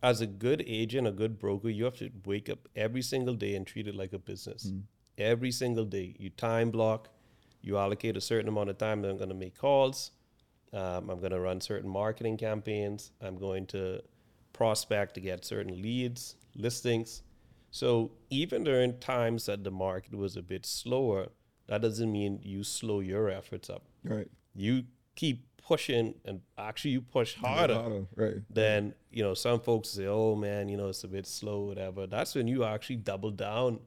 as 0.03 0.21
a 0.21 0.27
good 0.27 0.63
agent, 0.67 1.07
a 1.07 1.13
good 1.13 1.39
broker, 1.39 1.71
you 1.71 1.85
have 1.85 1.97
to 1.97 2.11
wake 2.27 2.51
up 2.51 2.69
every 2.77 3.01
single 3.01 3.35
day 3.35 3.55
and 3.55 3.67
treat 3.67 3.89
it 3.89 3.95
like 3.95 4.13
a 4.13 4.19
business. 4.19 4.67
Mm. 4.67 4.83
Every 5.17 5.51
single 5.51 5.87
day, 5.87 6.15
you 6.19 6.29
time 6.29 6.71
block, 6.71 7.09
you 7.65 7.79
allocate 7.79 8.17
a 8.17 8.21
certain 8.21 8.49
amount 8.49 8.69
of 8.69 8.77
time 8.77 9.01
that 9.03 9.11
I'm 9.11 9.17
going 9.17 9.31
to 9.31 9.35
make 9.35 9.57
calls. 9.57 10.11
Um, 10.73 11.09
I'm 11.09 11.19
going 11.19 11.33
to 11.33 11.41
run 11.41 11.61
certain 11.61 11.89
marketing 11.89 12.37
campaigns. 12.37 13.13
I'm 13.23 13.37
going 13.37 13.67
to 13.69 14.03
prospect 14.53 15.15
to 15.15 15.21
get 15.21 15.45
certain 15.45 15.81
leads, 15.81 16.37
listings. 16.55 17.23
So 17.71 18.13
even 18.29 18.65
during 18.65 18.99
times 18.99 19.47
that 19.47 19.65
the 19.65 19.71
market 19.71 20.15
was 20.15 20.37
a 20.37 20.43
bit 20.43 20.67
slower, 20.67 21.29
that 21.69 21.81
doesn't 21.81 22.13
mean 22.13 22.41
you 22.43 22.63
slow 22.65 23.01
your 23.01 23.31
efforts 23.31 23.71
up. 23.71 23.85
Right. 24.05 24.31
You 24.55 24.85
keep 25.17 25.47
pushing 25.67 26.15
and 26.27 26.41
actually 26.59 26.91
you 26.91 27.01
push 27.01 27.35
harder, 27.37 27.75
harder 27.75 28.05
right 28.17 28.35
then 28.51 28.93
you 29.11 29.23
know 29.23 29.33
some 29.33 29.59
folks 29.59 29.89
say 29.89 30.05
oh 30.07 30.35
man 30.35 30.69
you 30.69 30.77
know 30.77 30.89
it's 30.89 31.05
a 31.05 31.09
bit 31.09 31.27
slow 31.27 31.63
whatever 31.63 32.07
that's 32.07 32.35
when 32.35 32.47
you 32.47 32.65
actually 32.65 32.97
double 32.97 33.31
down 33.31 33.81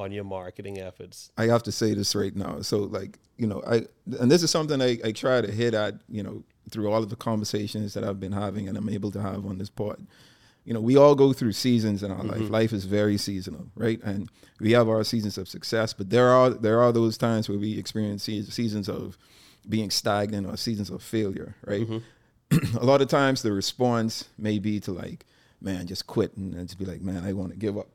on 0.00 0.12
your 0.12 0.24
marketing 0.24 0.78
efforts 0.80 1.30
i 1.38 1.46
have 1.46 1.62
to 1.62 1.72
say 1.72 1.94
this 1.94 2.14
right 2.14 2.34
now 2.34 2.60
so 2.60 2.78
like 2.78 3.18
you 3.36 3.46
know 3.46 3.62
i 3.66 3.82
and 4.18 4.30
this 4.30 4.42
is 4.42 4.50
something 4.50 4.80
i, 4.80 4.98
I 5.04 5.12
try 5.12 5.40
to 5.40 5.50
hit 5.50 5.74
at 5.74 5.94
you 6.08 6.22
know 6.22 6.42
through 6.70 6.90
all 6.90 7.02
of 7.02 7.10
the 7.10 7.16
conversations 7.16 7.94
that 7.94 8.04
i've 8.04 8.20
been 8.20 8.32
having 8.32 8.68
and 8.68 8.76
i'm 8.76 8.88
able 8.88 9.10
to 9.12 9.20
have 9.20 9.46
on 9.46 9.58
this 9.58 9.70
pod 9.70 10.06
you 10.64 10.74
know 10.74 10.80
we 10.80 10.96
all 10.96 11.14
go 11.14 11.32
through 11.32 11.52
seasons 11.52 12.02
in 12.02 12.10
our 12.10 12.18
mm-hmm. 12.18 12.40
life 12.42 12.50
life 12.50 12.72
is 12.72 12.84
very 12.84 13.16
seasonal 13.16 13.66
right 13.74 14.02
and 14.02 14.30
we 14.60 14.72
have 14.72 14.88
our 14.88 15.04
seasons 15.04 15.36
of 15.38 15.48
success 15.48 15.92
but 15.92 16.10
there 16.10 16.28
are 16.28 16.50
there 16.50 16.80
are 16.80 16.92
those 16.92 17.18
times 17.18 17.48
where 17.48 17.58
we 17.58 17.78
experience 17.78 18.24
seasons 18.24 18.88
of 18.88 19.18
being 19.68 19.90
stagnant 19.90 20.46
or 20.46 20.56
seasons 20.56 20.90
of 20.90 21.02
failure, 21.02 21.56
right? 21.64 21.86
Mm-hmm. 21.86 22.76
a 22.78 22.84
lot 22.84 23.00
of 23.00 23.08
times 23.08 23.42
the 23.42 23.52
response 23.52 24.28
may 24.38 24.58
be 24.58 24.80
to 24.80 24.92
like, 24.92 25.24
man, 25.60 25.86
just 25.86 26.06
quit 26.06 26.36
and, 26.36 26.54
and 26.54 26.68
just 26.68 26.78
be 26.78 26.84
like, 26.84 27.00
man, 27.00 27.24
I 27.24 27.32
want 27.32 27.50
to 27.52 27.56
give 27.56 27.76
up. 27.76 27.88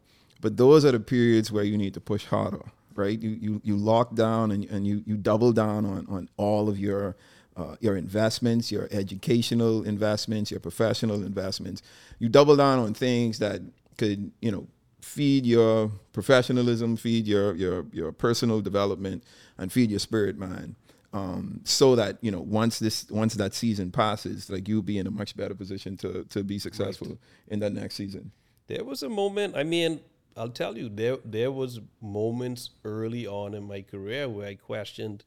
But 0.46 0.58
those 0.58 0.86
are 0.86 0.92
the 0.92 1.00
periods 1.00 1.52
where 1.52 1.64
you 1.64 1.76
need 1.76 1.96
to 1.96 2.00
push 2.00 2.24
harder, 2.26 2.62
right? 2.94 3.20
You 3.20 3.32
you 3.32 3.62
you 3.64 3.76
lock 3.76 4.14
down 4.14 4.52
and, 4.52 4.64
and 4.66 4.86
you 4.86 5.02
you 5.04 5.18
double 5.18 5.52
down 5.52 5.88
on 5.88 6.06
on 6.08 6.30
all 6.38 6.70
of 6.70 6.78
your 6.78 7.16
uh, 7.58 7.78
your 7.80 7.98
investments, 7.98 8.72
your 8.72 8.88
educational 8.92 9.82
investments, 9.82 10.52
your 10.52 10.60
professional 10.60 11.24
investments. 11.24 11.82
You 12.20 12.30
double 12.30 12.56
down 12.56 12.78
on 12.78 12.94
things 12.94 13.40
that 13.40 13.60
could, 13.98 14.32
you 14.40 14.52
know, 14.52 14.68
feed 15.02 15.48
your 15.48 15.90
professionalism, 16.14 16.96
feed 16.96 17.26
your 17.26 17.56
your 17.56 17.88
your 17.92 18.12
personal 18.12 18.62
development, 18.62 19.24
and 19.58 19.74
feed 19.74 19.90
your 19.90 20.00
spirit 20.00 20.38
mind 20.38 20.76
um, 21.12 21.62
so 21.64 21.96
that 21.96 22.20
you 22.22 22.30
know 22.30 22.42
once 22.42 22.78
this 22.78 23.10
once 23.10 23.34
that 23.34 23.56
season 23.56 23.90
passes, 23.90 24.48
like 24.48 24.68
you'll 24.68 24.84
be 24.84 25.00
in 25.00 25.08
a 25.08 25.12
much 25.12 25.36
better 25.36 25.56
position 25.56 25.98
to 25.98 26.24
to 26.26 26.44
be 26.44 26.60
successful 26.60 27.08
right. 27.08 27.18
in 27.48 27.60
that 27.62 27.74
next 27.74 27.96
season. 27.96 28.32
There 28.68 28.84
was 28.84 29.02
a 29.02 29.10
moment. 29.10 29.56
I 29.56 29.64
mean, 29.64 30.02
I'll 30.36 30.50
tell 30.50 30.78
you, 30.78 30.90
there 30.90 31.18
there 31.24 31.52
was 31.52 31.80
moments 32.02 32.72
early 32.84 33.26
on 33.26 33.54
in 33.54 33.64
my 33.64 33.82
career 33.82 34.28
where 34.28 34.48
I 34.48 34.56
questioned, 34.56 35.24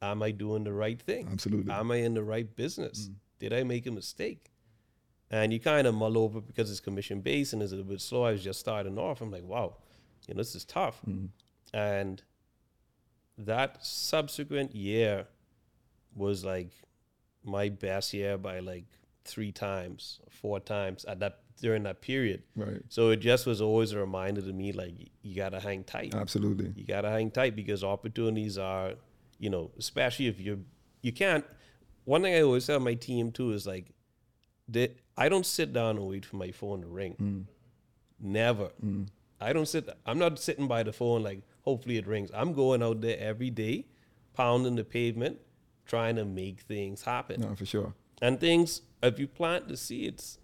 "Am 0.00 0.22
I 0.22 0.30
doing 0.30 0.64
the 0.64 0.72
right 0.72 1.00
thing? 1.00 1.28
Absolutely. 1.30 1.72
Am 1.72 1.90
I 1.90 1.96
in 1.96 2.14
the 2.14 2.22
right 2.22 2.54
business? 2.56 3.08
Mm. 3.08 3.14
Did 3.38 3.52
I 3.52 3.62
make 3.62 3.86
a 3.86 3.90
mistake?" 3.90 4.50
And 5.30 5.52
you 5.52 5.60
kind 5.60 5.86
of 5.86 5.94
mull 5.94 6.18
over 6.18 6.40
because 6.40 6.70
it's 6.70 6.80
commission 6.80 7.20
based 7.20 7.52
and 7.52 7.62
it's 7.62 7.72
a 7.72 7.76
little 7.76 7.90
bit 7.90 8.00
slow. 8.00 8.24
I 8.24 8.32
was 8.32 8.44
just 8.44 8.60
starting 8.60 8.98
off. 8.98 9.20
I'm 9.20 9.30
like, 9.30 9.44
"Wow, 9.44 9.76
you 10.26 10.34
know, 10.34 10.38
this 10.38 10.54
is 10.54 10.64
tough," 10.64 11.00
mm. 11.06 11.28
and 11.74 12.22
that 13.38 13.84
subsequent 13.84 14.74
year 14.74 15.26
was 16.14 16.44
like 16.44 16.70
my 17.44 17.68
best 17.68 18.12
year 18.12 18.38
by 18.38 18.60
like 18.60 18.84
three 19.24 19.52
times, 19.52 20.20
four 20.30 20.60
times 20.60 21.04
at 21.04 21.20
that 21.20 21.41
during 21.60 21.82
that 21.84 22.00
period. 22.00 22.42
Right. 22.56 22.82
So 22.88 23.10
it 23.10 23.16
just 23.16 23.46
was 23.46 23.60
always 23.60 23.92
a 23.92 23.98
reminder 23.98 24.40
to 24.40 24.52
me 24.52 24.72
like 24.72 24.94
you 25.22 25.36
gotta 25.36 25.60
hang 25.60 25.84
tight. 25.84 26.14
Absolutely. 26.14 26.72
You 26.76 26.84
gotta 26.84 27.10
hang 27.10 27.30
tight 27.30 27.54
because 27.56 27.84
opportunities 27.84 28.58
are, 28.58 28.94
you 29.38 29.50
know, 29.50 29.70
especially 29.78 30.26
if 30.26 30.40
you 30.40 30.64
you 31.02 31.12
can't. 31.12 31.44
One 32.04 32.22
thing 32.22 32.34
I 32.34 32.42
always 32.42 32.66
tell 32.66 32.80
my 32.80 32.94
team 32.94 33.30
too 33.30 33.52
is 33.52 33.66
like, 33.66 33.92
that 34.68 34.96
I 35.16 35.28
don't 35.28 35.46
sit 35.46 35.72
down 35.72 35.98
and 35.98 36.06
wait 36.06 36.24
for 36.24 36.36
my 36.36 36.50
phone 36.50 36.82
to 36.82 36.88
ring. 36.88 37.16
Mm. 37.20 37.44
Never. 38.20 38.70
Mm. 38.84 39.08
I 39.40 39.52
don't 39.52 39.66
sit. 39.66 39.88
I'm 40.06 40.18
not 40.18 40.38
sitting 40.38 40.68
by 40.68 40.82
the 40.82 40.92
phone 40.92 41.22
like, 41.22 41.42
hopefully 41.62 41.96
it 41.98 42.06
rings. 42.06 42.30
I'm 42.32 42.52
going 42.54 42.82
out 42.82 43.00
there 43.00 43.18
every 43.18 43.50
day, 43.50 43.86
pounding 44.34 44.76
the 44.76 44.84
pavement, 44.84 45.38
trying 45.84 46.16
to 46.16 46.24
make 46.24 46.60
things 46.62 47.02
happen. 47.02 47.40
No, 47.40 47.54
for 47.54 47.66
sure. 47.66 47.94
And 48.20 48.38
things, 48.40 48.82
if 49.02 49.18
you 49.18 49.26
plant 49.26 49.68
the 49.68 49.76
seeds, 49.76 50.38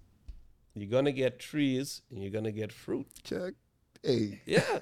you're 0.81 0.91
gonna 0.91 1.13
get 1.13 1.39
trees 1.39 2.03
and 2.11 2.23
you're 2.23 2.33
gonna 2.33 2.53
get 2.53 2.73
fruit. 2.73 3.07
Check. 3.25 3.55
Hey. 4.03 4.41
Yeah. 4.47 4.63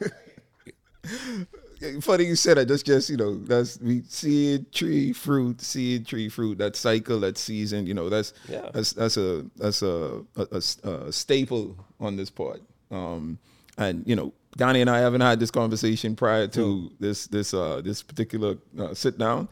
Funny 2.00 2.24
you 2.24 2.36
said 2.36 2.56
that. 2.56 2.68
That's 2.68 2.82
just 2.82 3.10
you 3.10 3.16
know 3.16 3.38
that's 3.44 3.78
we 3.80 4.02
seed 4.08 4.72
tree 4.72 5.12
fruit 5.12 5.60
seed 5.60 6.06
tree 6.06 6.28
fruit 6.28 6.58
that 6.58 6.74
cycle 6.74 7.20
that 7.20 7.36
season. 7.36 7.86
You 7.86 7.94
know 7.94 8.08
that's 8.08 8.32
yeah. 8.48 8.70
that's 8.72 8.92
that's 8.92 9.16
a 9.16 9.44
that's 9.56 9.82
a 9.82 10.22
a, 10.36 10.62
a, 10.84 10.90
a 10.90 11.12
staple 11.12 11.76
on 12.00 12.16
this 12.16 12.30
part. 12.30 12.62
Um, 12.90 13.38
and 13.76 14.04
you 14.06 14.16
know 14.16 14.32
Donnie 14.56 14.80
and 14.80 14.88
I 14.88 14.98
haven't 14.98 15.20
had 15.20 15.38
this 15.38 15.50
conversation 15.50 16.16
prior 16.16 16.46
to 16.48 16.90
this 16.98 17.26
this 17.26 17.52
uh, 17.52 17.82
this 17.84 18.02
particular 18.02 18.56
uh, 18.78 18.94
sit 18.94 19.18
down, 19.18 19.48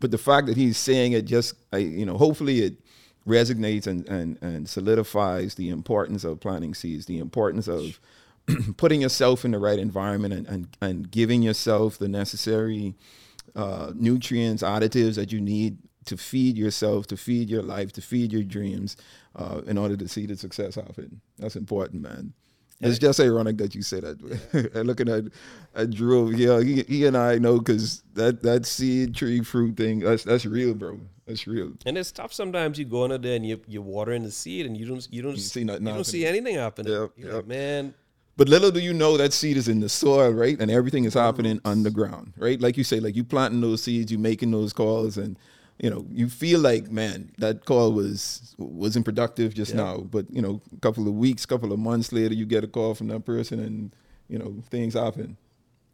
but 0.00 0.10
the 0.10 0.18
fact 0.18 0.48
that 0.48 0.56
he's 0.56 0.76
saying 0.76 1.12
it 1.12 1.22
just, 1.22 1.54
I, 1.72 1.78
you 1.78 2.06
know, 2.06 2.16
hopefully 2.16 2.60
it 2.60 2.74
resonates 3.26 3.86
and, 3.86 4.06
and 4.08 4.38
and 4.42 4.68
solidifies 4.68 5.54
the 5.54 5.68
importance 5.68 6.24
of 6.24 6.40
planting 6.40 6.74
seeds, 6.74 7.06
the 7.06 7.18
importance 7.18 7.68
of 7.68 8.00
putting 8.76 9.02
yourself 9.02 9.44
in 9.44 9.50
the 9.50 9.58
right 9.58 9.78
environment 9.78 10.34
and 10.34 10.48
and, 10.48 10.76
and 10.80 11.10
giving 11.10 11.42
yourself 11.42 11.98
the 11.98 12.08
necessary 12.08 12.94
uh, 13.54 13.92
nutrients, 13.94 14.62
additives 14.62 15.16
that 15.16 15.32
you 15.32 15.40
need 15.40 15.78
to 16.06 16.16
feed 16.16 16.56
yourself, 16.56 17.06
to 17.08 17.16
feed 17.16 17.50
your 17.50 17.62
life, 17.62 17.92
to 17.92 18.00
feed 18.00 18.32
your 18.32 18.42
dreams, 18.42 18.96
uh, 19.36 19.60
in 19.66 19.76
order 19.76 19.96
to 19.96 20.08
see 20.08 20.26
the 20.26 20.36
success 20.36 20.76
of 20.76 20.98
it. 20.98 21.10
That's 21.38 21.56
important, 21.56 22.02
man. 22.02 22.32
It's 22.82 22.98
just 22.98 23.20
ironic 23.20 23.58
that 23.58 23.74
you 23.74 23.82
say 23.82 24.00
that. 24.00 24.70
and 24.74 24.86
looking 24.86 25.08
at, 25.08 25.24
at 25.74 25.90
Drew, 25.90 26.30
yeah, 26.30 26.62
he, 26.62 26.82
he 26.82 27.04
and 27.04 27.16
I 27.16 27.36
know 27.36 27.58
because 27.58 28.02
that 28.14 28.42
that 28.42 28.64
seed 28.64 29.14
tree 29.14 29.42
fruit 29.42 29.76
thing, 29.76 30.00
that's 30.00 30.24
that's 30.24 30.46
real, 30.46 30.74
bro. 30.74 30.98
That's 31.30 31.46
real. 31.46 31.74
And 31.86 31.96
it's 31.96 32.10
tough 32.10 32.32
sometimes. 32.32 32.76
You 32.76 32.84
go 32.84 33.04
under 33.04 33.16
there 33.16 33.36
and 33.36 33.46
you 33.46 33.60
you're 33.68 33.82
watering 33.82 34.24
the 34.24 34.32
seed 34.32 34.66
and 34.66 34.76
you 34.76 34.84
don't 34.84 35.06
you 35.12 35.22
don't 35.22 35.36
you 35.36 35.38
see 35.38 35.62
nothing. 35.62 35.86
You 35.86 35.94
don't 35.94 36.04
see 36.04 36.26
anything 36.26 36.56
happening. 36.56 36.92
Yeah, 36.92 37.06
yeah. 37.16 37.34
Like, 37.34 37.46
man. 37.46 37.94
But 38.36 38.48
little 38.48 38.72
do 38.72 38.80
you 38.80 38.92
know 38.92 39.16
that 39.16 39.32
seed 39.32 39.56
is 39.56 39.68
in 39.68 39.78
the 39.78 39.88
soil, 39.88 40.32
right? 40.32 40.60
And 40.60 40.72
everything 40.72 41.04
is 41.04 41.14
mm-hmm. 41.14 41.24
happening 41.24 41.60
underground, 41.64 42.32
right? 42.36 42.60
Like 42.60 42.76
you 42.76 42.82
say, 42.82 42.98
like 42.98 43.14
you 43.14 43.22
planting 43.22 43.60
those 43.60 43.84
seeds, 43.84 44.10
you 44.10 44.18
making 44.18 44.50
those 44.50 44.72
calls, 44.72 45.16
and 45.16 45.38
you 45.78 45.88
know, 45.88 46.04
you 46.10 46.28
feel 46.28 46.58
like, 46.58 46.90
man, 46.90 47.30
that 47.38 47.64
call 47.64 47.92
was 47.92 48.56
wasn't 48.58 49.04
productive 49.04 49.54
just 49.54 49.70
yeah. 49.70 49.84
now. 49.84 49.98
But 49.98 50.26
you 50.32 50.42
know, 50.42 50.60
a 50.76 50.80
couple 50.80 51.06
of 51.06 51.14
weeks, 51.14 51.46
couple 51.46 51.72
of 51.72 51.78
months 51.78 52.12
later, 52.12 52.34
you 52.34 52.44
get 52.44 52.64
a 52.64 52.68
call 52.68 52.96
from 52.96 53.06
that 53.08 53.24
person, 53.24 53.60
and 53.60 53.94
you 54.28 54.38
know, 54.40 54.56
things 54.68 54.94
happen. 54.94 55.36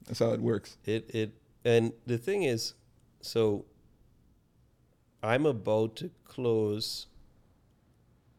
That's 0.07 0.21
how 0.21 0.31
it 0.31 0.41
works. 0.41 0.79
It 0.87 1.11
it 1.15 1.33
and 1.63 1.93
the 2.07 2.17
thing 2.17 2.45
is, 2.45 2.73
so 3.21 3.67
I'm 5.27 5.45
about 5.45 5.97
to 5.97 6.11
close. 6.25 7.07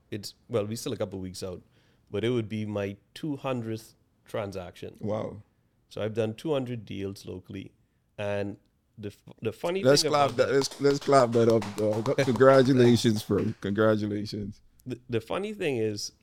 It's 0.09 0.33
well, 0.47 0.65
we 0.65 0.75
still 0.77 0.93
a 0.93 0.97
couple 0.97 1.19
weeks 1.19 1.43
out, 1.43 1.61
but 2.09 2.23
it 2.23 2.29
would 2.29 2.47
be 2.47 2.65
my 2.65 2.95
200th 3.15 3.95
transaction. 4.25 4.95
Wow! 4.99 5.41
So 5.89 6.01
I've 6.01 6.13
done 6.13 6.33
200 6.33 6.85
deals 6.85 7.25
locally, 7.25 7.73
and 8.17 8.55
the 8.97 9.11
the 9.41 9.51
funny 9.51 9.83
let's 9.83 10.01
thing 10.01 10.11
clap 10.11 10.31
that, 10.37 10.51
let's 10.51 10.81
let's 10.81 10.99
clap 10.99 11.31
that 11.33 11.49
up 11.49 11.63
dog. 11.75 12.15
congratulations 12.25 13.21
bro 13.23 13.53
congratulations 13.61 14.61
the, 14.87 14.99
the 15.09 15.21
funny 15.21 15.53
thing 15.53 15.77
is 15.77 16.13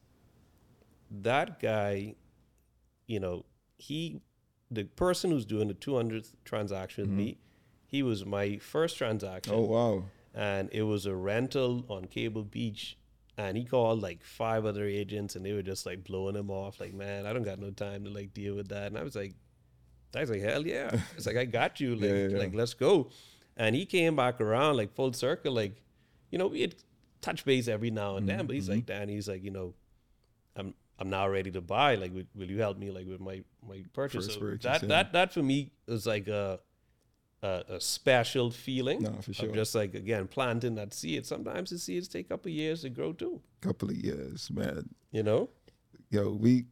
that 1.11 1.61
guy 1.61 2.15
you 3.07 3.21
know 3.21 3.45
he 3.79 4.21
the 4.71 4.85
person 4.85 5.31
who's 5.31 5.45
doing 5.45 5.69
the 5.69 5.75
200th 5.75 6.33
transaction 6.45 7.05
mm-hmm. 7.05 7.17
with 7.17 7.27
me 7.27 7.39
he 7.87 8.03
was 8.03 8.27
my 8.27 8.59
first 8.59 8.99
transaction 8.99 9.55
oh 9.55 9.61
wow 9.61 10.03
and 10.35 10.69
it 10.73 10.83
was 10.83 11.07
a 11.07 11.15
rental 11.15 11.85
on 11.89 12.05
cable 12.07 12.43
beach 12.43 12.99
and 13.37 13.57
he 13.57 13.65
called 13.65 14.03
like 14.03 14.25
five 14.25 14.65
other 14.65 14.85
agents 14.85 15.37
and 15.37 15.45
they 15.45 15.53
were 15.53 15.63
just 15.63 15.87
like 15.87 16.05
blowing 16.05 16.37
him 16.37 16.51
off 16.51 16.81
like 16.81 16.93
man 16.93 17.27
i 17.27 17.33
don't 17.33 17.43
got 17.43 17.59
no 17.59 17.71
time 17.71 18.05
to 18.05 18.11
like 18.11 18.35
deal 18.35 18.55
with 18.55 18.69
that 18.69 18.87
and 18.87 18.99
i 18.99 19.03
was 19.03 19.15
like 19.15 19.35
I 20.17 20.21
was 20.21 20.31
like, 20.31 20.43
hell 20.43 20.67
yeah. 20.67 20.97
It's 21.17 21.27
like, 21.27 21.37
I 21.37 21.45
got 21.45 21.81
you. 21.81 21.95
Like, 21.95 22.11
yeah, 22.11 22.27
yeah, 22.29 22.39
like, 22.39 22.55
let's 22.55 22.75
go. 22.75 23.11
And 23.57 23.75
he 23.75 23.87
came 23.87 24.17
back 24.17 24.41
around 24.41 24.77
like 24.77 24.95
full 24.95 25.13
circle. 25.13 25.53
Like, 25.53 25.83
you 26.31 26.39
know, 26.39 26.49
we 26.49 26.63
had 26.63 26.75
touch 27.21 27.45
base 27.45 27.69
every 27.69 27.91
now 27.91 28.17
and 28.17 28.29
then, 28.29 28.39
mm-hmm. 28.39 28.47
but 28.49 28.57
he's 28.57 28.69
like, 28.69 28.87
mm-hmm. 28.87 28.99
Dan, 28.99 29.09
he's 29.09 29.29
like, 29.29 29.45
you 29.45 29.51
know, 29.51 29.75
I'm 30.57 30.75
I'm 30.99 31.11
now 31.11 31.29
ready 31.29 31.51
to 31.53 31.61
buy. 31.61 31.95
Like, 31.95 32.13
will, 32.13 32.25
will 32.35 32.51
you 32.51 32.61
help 32.61 32.79
me 32.79 32.91
like 32.91 33.07
with 33.07 33.21
my 33.21 33.43
my 33.67 33.85
purchase? 33.93 34.35
So 34.35 34.41
purchase 34.41 34.65
that 34.65 34.83
yeah. 34.83 34.89
that 34.89 35.13
that 35.13 35.33
for 35.33 35.43
me 35.43 35.71
was 35.87 36.07
like 36.07 36.29
a 36.29 36.61
a, 37.45 37.75
a 37.75 37.81
special 37.81 38.51
feeling. 38.51 39.03
No, 39.03 39.13
for 39.21 39.35
sure. 39.35 39.53
just 39.53 39.75
like 39.75 39.95
again 39.95 40.27
planting 40.27 40.75
that 40.77 40.95
seed. 40.95 41.27
Sometimes 41.27 41.71
the 41.71 41.79
seeds 41.79 42.09
take 42.09 42.27
a 42.27 42.29
couple 42.31 42.51
of 42.51 42.57
years 42.57 42.83
to 42.83 42.91
grow 42.91 43.13
too. 43.13 43.41
Couple 43.61 43.91
of 43.91 43.97
years, 43.97 44.51
man. 44.51 44.89
You 45.13 45.23
know. 45.23 45.51
Yo, 46.11 46.31
we. 46.31 46.65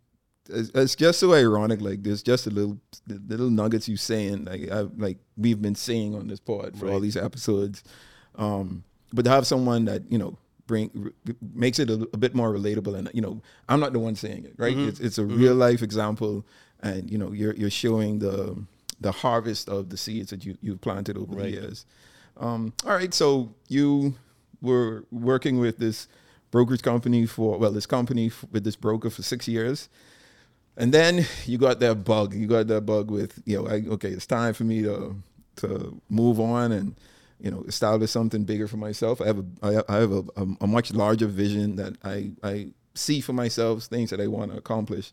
It's, 0.49 0.71
it's 0.75 0.97
just 0.97 1.21
so 1.21 1.35
ironic. 1.35 1.81
Like 1.81 2.03
there's 2.03 2.23
just 2.23 2.47
a 2.49 2.51
little, 2.51 2.79
little 3.07 3.51
nuggets 3.51 3.89
you 3.89 3.97
saying. 3.97 4.47
Like 4.47 4.71
I 4.71 4.81
like 4.97 5.19
we've 5.37 5.61
been 5.61 5.77
saying 5.77 6.15
on 6.15 6.27
this 6.27 6.41
pod 6.41 6.77
for 6.79 6.87
right. 6.87 6.95
all 6.95 7.01
these 7.01 7.17
episodes. 7.17 7.85
Um, 8.35 8.83
but 9.13 9.25
to 9.27 9.31
have 9.31 9.47
someone 9.47 9.85
that 9.85 10.11
you 10.11 10.19
know 10.19 10.39
bring 10.67 11.13
makes 11.55 11.79
it 11.79 11.91
a, 11.91 12.09
a, 12.13 12.17
bit 12.17 12.35
more 12.35 12.53
relatable 12.53 12.97
and 12.97 13.11
you 13.13 13.21
know 13.21 13.43
i'm 13.69 13.81
not 13.81 13.93
the 13.93 13.99
one 13.99 14.15
saying 14.15 14.45
it 14.45 14.55
right 14.57 14.77
mm-hmm. 14.77 14.89
it's, 14.89 15.01
it's 15.01 15.19
a 15.19 15.23
mm-hmm. 15.23 15.37
real 15.37 15.55
life 15.57 15.83
example 15.83 16.47
and 16.81 17.11
you 17.11 17.19
know 17.19 17.33
you're 17.33 17.53
you're 17.55 17.69
showing 17.69 18.21
the 18.21 18.57
the 19.03 19.13
harvest 19.13 19.69
of 19.69 19.91
the 19.91 19.97
seeds 19.97 20.31
that 20.31 20.45
you 20.45 20.57
you've 20.61 20.81
planted 20.81 21.17
over 21.17 21.35
right. 21.35 21.45
the 21.45 21.51
years 21.51 21.87
um, 22.39 22.73
all 22.85 22.93
right 22.93 23.15
so 23.15 23.55
you 23.69 24.15
were 24.61 25.05
working 25.11 25.59
with 25.59 25.79
this 25.79 26.09
brokerage 26.51 26.83
company 26.83 27.27
for 27.27 27.59
well 27.59 27.73
this 27.73 27.87
company 27.87 28.27
f- 28.27 28.45
with 28.51 28.65
this 28.65 28.77
broker 28.77 29.11
for 29.11 29.23
six 29.23 29.49
years 29.49 29.89
and 30.77 30.93
then 30.95 31.27
you 31.47 31.59
got 31.59 31.81
that 31.81 32.05
bug 32.05 32.35
you 32.35 32.47
got 32.47 32.67
that 32.69 32.83
bug 32.83 33.11
with 33.11 33.43
you 33.45 33.57
know 33.57 33.69
I, 33.69 33.83
okay 33.95 34.09
it's 34.09 34.27
time 34.27 34.55
for 34.55 34.65
me 34.65 34.83
to 34.83 35.23
to 35.57 36.01
move 36.09 36.41
on 36.41 36.73
and 36.73 36.97
you 37.43 37.51
know 37.51 37.65
establish 37.67 38.11
something 38.11 38.45
bigger 38.45 38.69
for 38.69 38.77
myself. 38.77 39.21
I 39.21 39.27
have 39.27 39.39
a 39.39 39.85
I 39.89 39.97
have 39.97 40.13
a, 40.13 40.25
a, 40.37 40.47
a 40.63 40.67
much 40.67 40.93
larger 40.93 41.27
vision 41.27 41.77
that 41.77 41.97
I 42.05 42.33
I 42.43 42.69
see 42.95 43.21
for 43.21 43.33
myself, 43.33 43.85
things 43.85 44.11
that 44.11 44.21
I 44.21 44.29
want 44.29 44.53
to 44.53 44.59
accomplish. 44.59 45.13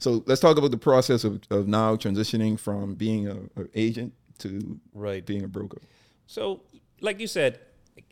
So 0.00 0.24
let's 0.26 0.40
talk 0.40 0.56
about 0.56 0.70
the 0.70 0.78
process 0.78 1.24
of, 1.24 1.40
of 1.50 1.68
now 1.68 1.94
transitioning 1.94 2.58
from 2.58 2.94
being 2.94 3.28
a, 3.28 3.36
a 3.60 3.66
agent 3.74 4.14
to 4.38 4.80
right 4.94 5.24
being 5.24 5.44
a 5.44 5.48
broker. 5.48 5.78
So, 6.26 6.62
like 7.00 7.20
you 7.20 7.26
said, 7.26 7.60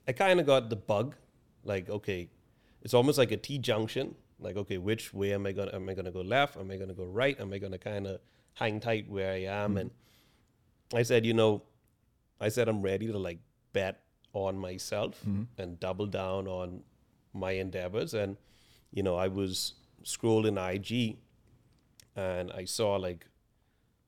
I 0.06 0.12
kind 0.12 0.38
of 0.38 0.46
got 0.46 0.68
the 0.68 0.76
bug. 0.76 1.16
Like, 1.64 1.88
okay, 1.88 2.28
it's 2.82 2.94
almost 2.94 3.18
like 3.18 3.32
a 3.32 3.36
T 3.36 3.58
junction. 3.58 4.14
Like, 4.38 4.56
okay, 4.56 4.78
which 4.78 5.14
way 5.14 5.32
am 5.32 5.46
I 5.46 5.52
gonna 5.52 5.74
am 5.74 5.88
I 5.88 5.94
gonna 5.94 6.10
go 6.10 6.20
left? 6.20 6.56
Am 6.56 6.70
I 6.70 6.76
gonna 6.76 6.94
go 6.94 7.04
right? 7.04 7.38
Am 7.40 7.52
I 7.52 7.58
gonna 7.58 7.78
kind 7.78 8.06
of 8.06 8.20
hang 8.54 8.80
tight 8.80 9.08
where 9.08 9.32
I 9.32 9.44
am? 9.44 9.70
Mm-hmm. 9.70 9.78
And 9.78 9.90
I 10.94 11.02
said, 11.02 11.24
you 11.24 11.34
know, 11.34 11.62
I 12.40 12.50
said 12.50 12.68
I'm 12.68 12.82
ready 12.82 13.06
to 13.06 13.18
like 13.18 13.38
bet 13.72 14.02
on 14.34 14.58
myself 14.58 15.20
mm-hmm. 15.26 15.44
and 15.56 15.80
double 15.80 16.06
down 16.06 16.46
on 16.46 16.82
my 17.32 17.52
endeavors. 17.52 18.12
And, 18.12 18.36
you 18.92 19.02
know, 19.02 19.16
I 19.16 19.28
was 19.28 19.74
scrolling 20.04 20.58
IG 20.58 21.16
and 22.18 22.50
I 22.52 22.64
saw 22.64 22.96
like, 22.96 23.26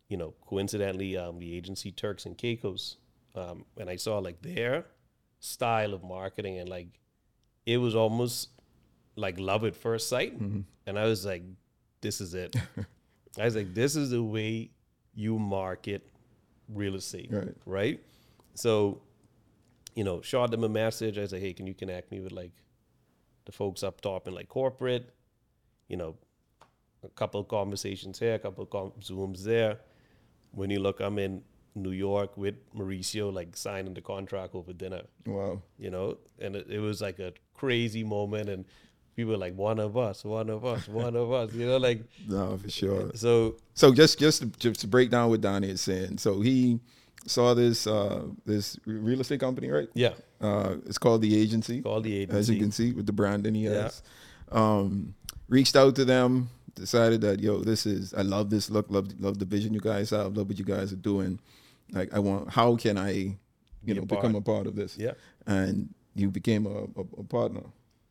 you 0.08 0.16
know, 0.16 0.34
coincidentally, 0.44 1.16
um, 1.16 1.38
the 1.38 1.56
agency 1.56 1.92
Turks 1.92 2.26
and 2.26 2.36
Caicos. 2.36 2.96
Um, 3.36 3.64
and 3.76 3.88
I 3.88 3.94
saw 3.94 4.18
like 4.18 4.42
their 4.42 4.86
style 5.38 5.94
of 5.94 6.02
marketing 6.02 6.58
and 6.58 6.68
like 6.68 6.88
it 7.64 7.76
was 7.76 7.94
almost 7.94 8.48
like 9.14 9.38
love 9.38 9.64
at 9.64 9.76
first 9.76 10.08
sight. 10.08 10.34
Mm-hmm. 10.34 10.60
And 10.86 10.98
I 10.98 11.04
was 11.04 11.24
like, 11.24 11.44
this 12.00 12.20
is 12.20 12.34
it. 12.34 12.56
I 13.38 13.44
was 13.44 13.54
like, 13.54 13.74
this 13.74 13.94
is 13.94 14.10
the 14.10 14.22
way 14.22 14.72
you 15.14 15.38
market 15.38 16.04
real 16.68 16.96
estate. 16.96 17.28
Right. 17.30 17.54
Right. 17.64 18.00
So 18.54 19.02
you 19.94 20.02
know, 20.04 20.20
shot 20.20 20.50
them 20.50 20.64
a 20.64 20.68
message. 20.68 21.16
I 21.18 21.26
say, 21.26 21.38
hey, 21.38 21.52
can 21.52 21.66
you 21.66 21.74
connect 21.74 22.10
me 22.10 22.20
with 22.20 22.32
like 22.32 22.52
the 23.44 23.52
folks 23.52 23.82
up 23.84 24.00
top 24.00 24.26
in 24.26 24.34
like 24.34 24.48
corporate? 24.48 25.14
You 25.88 25.96
know, 25.96 26.16
a 27.02 27.08
couple 27.08 27.42
conversations 27.44 28.18
here, 28.18 28.34
a 28.34 28.38
couple 28.38 28.66
com- 28.66 28.92
zooms 29.00 29.42
there. 29.44 29.78
When 30.52 30.70
you 30.70 30.80
look, 30.80 31.00
I'm 31.00 31.18
in 31.18 31.42
New 31.74 31.92
York 31.92 32.36
with 32.36 32.56
Mauricio, 32.74 33.32
like 33.32 33.56
signing 33.56 33.94
the 33.94 34.00
contract 34.00 34.54
over 34.54 34.72
dinner. 34.72 35.02
Wow. 35.26 35.62
You 35.78 35.90
know, 35.90 36.18
and 36.38 36.56
it, 36.56 36.66
it 36.68 36.80
was 36.80 37.00
like 37.00 37.18
a 37.18 37.32
crazy 37.54 38.04
moment, 38.04 38.48
and 38.48 38.64
people 39.16 39.32
were 39.32 39.38
like, 39.38 39.54
one 39.54 39.78
of 39.78 39.96
us, 39.96 40.24
one 40.24 40.50
of 40.50 40.64
us, 40.64 40.88
one 40.88 41.16
of 41.16 41.32
us. 41.32 41.52
You 41.52 41.66
know, 41.66 41.76
like 41.76 42.02
no, 42.28 42.58
for 42.58 42.70
sure. 42.70 43.10
So, 43.14 43.56
so 43.74 43.94
just 43.94 44.18
just 44.18 44.42
to, 44.42 44.46
just 44.58 44.80
to 44.80 44.86
break 44.86 45.10
down 45.10 45.30
what 45.30 45.40
Donnie 45.40 45.70
is 45.70 45.80
saying. 45.80 46.18
So 46.18 46.40
he 46.40 46.80
saw 47.26 47.54
this 47.54 47.86
uh, 47.86 48.24
this 48.44 48.78
real 48.86 49.20
estate 49.20 49.40
company, 49.40 49.70
right? 49.70 49.88
Yeah. 49.94 50.14
Uh, 50.40 50.76
it's 50.86 50.98
called 50.98 51.22
the 51.22 51.40
agency. 51.40 51.82
Called 51.82 52.04
the 52.04 52.16
agency. 52.16 52.38
As 52.38 52.50
you 52.50 52.58
can 52.58 52.72
see 52.72 52.92
with 52.92 53.06
the 53.06 53.12
branding 53.12 53.54
he 53.54 53.64
has. 53.64 54.02
Yeah. 54.52 54.58
Um, 54.58 55.14
reached 55.48 55.76
out 55.76 55.96
to 55.96 56.04
them, 56.04 56.48
decided 56.80 57.20
that 57.20 57.40
yo, 57.40 57.60
this 57.60 57.86
is 57.86 58.14
I 58.14 58.22
love 58.22 58.50
this 58.50 58.70
look, 58.70 58.86
love 58.88 59.08
love 59.20 59.38
the 59.38 59.44
vision 59.44 59.74
you 59.74 59.80
guys 59.80 60.10
have, 60.10 60.36
love 60.36 60.48
what 60.48 60.58
you 60.58 60.64
guys 60.64 60.92
are 60.92 60.96
doing. 60.96 61.38
Like 61.92 62.12
I 62.14 62.18
want, 62.18 62.50
how 62.50 62.76
can 62.76 62.98
I, 62.98 63.10
you 63.12 63.36
Be 63.84 63.94
know, 63.94 64.02
a 64.02 64.06
become 64.06 64.34
a 64.34 64.40
part 64.40 64.66
of 64.66 64.74
this? 64.76 64.96
Yeah. 64.96 65.12
And 65.46 65.94
you 66.14 66.30
became 66.30 66.66
a, 66.66 66.84
a, 67.00 67.04
a 67.18 67.24
partner. 67.24 67.62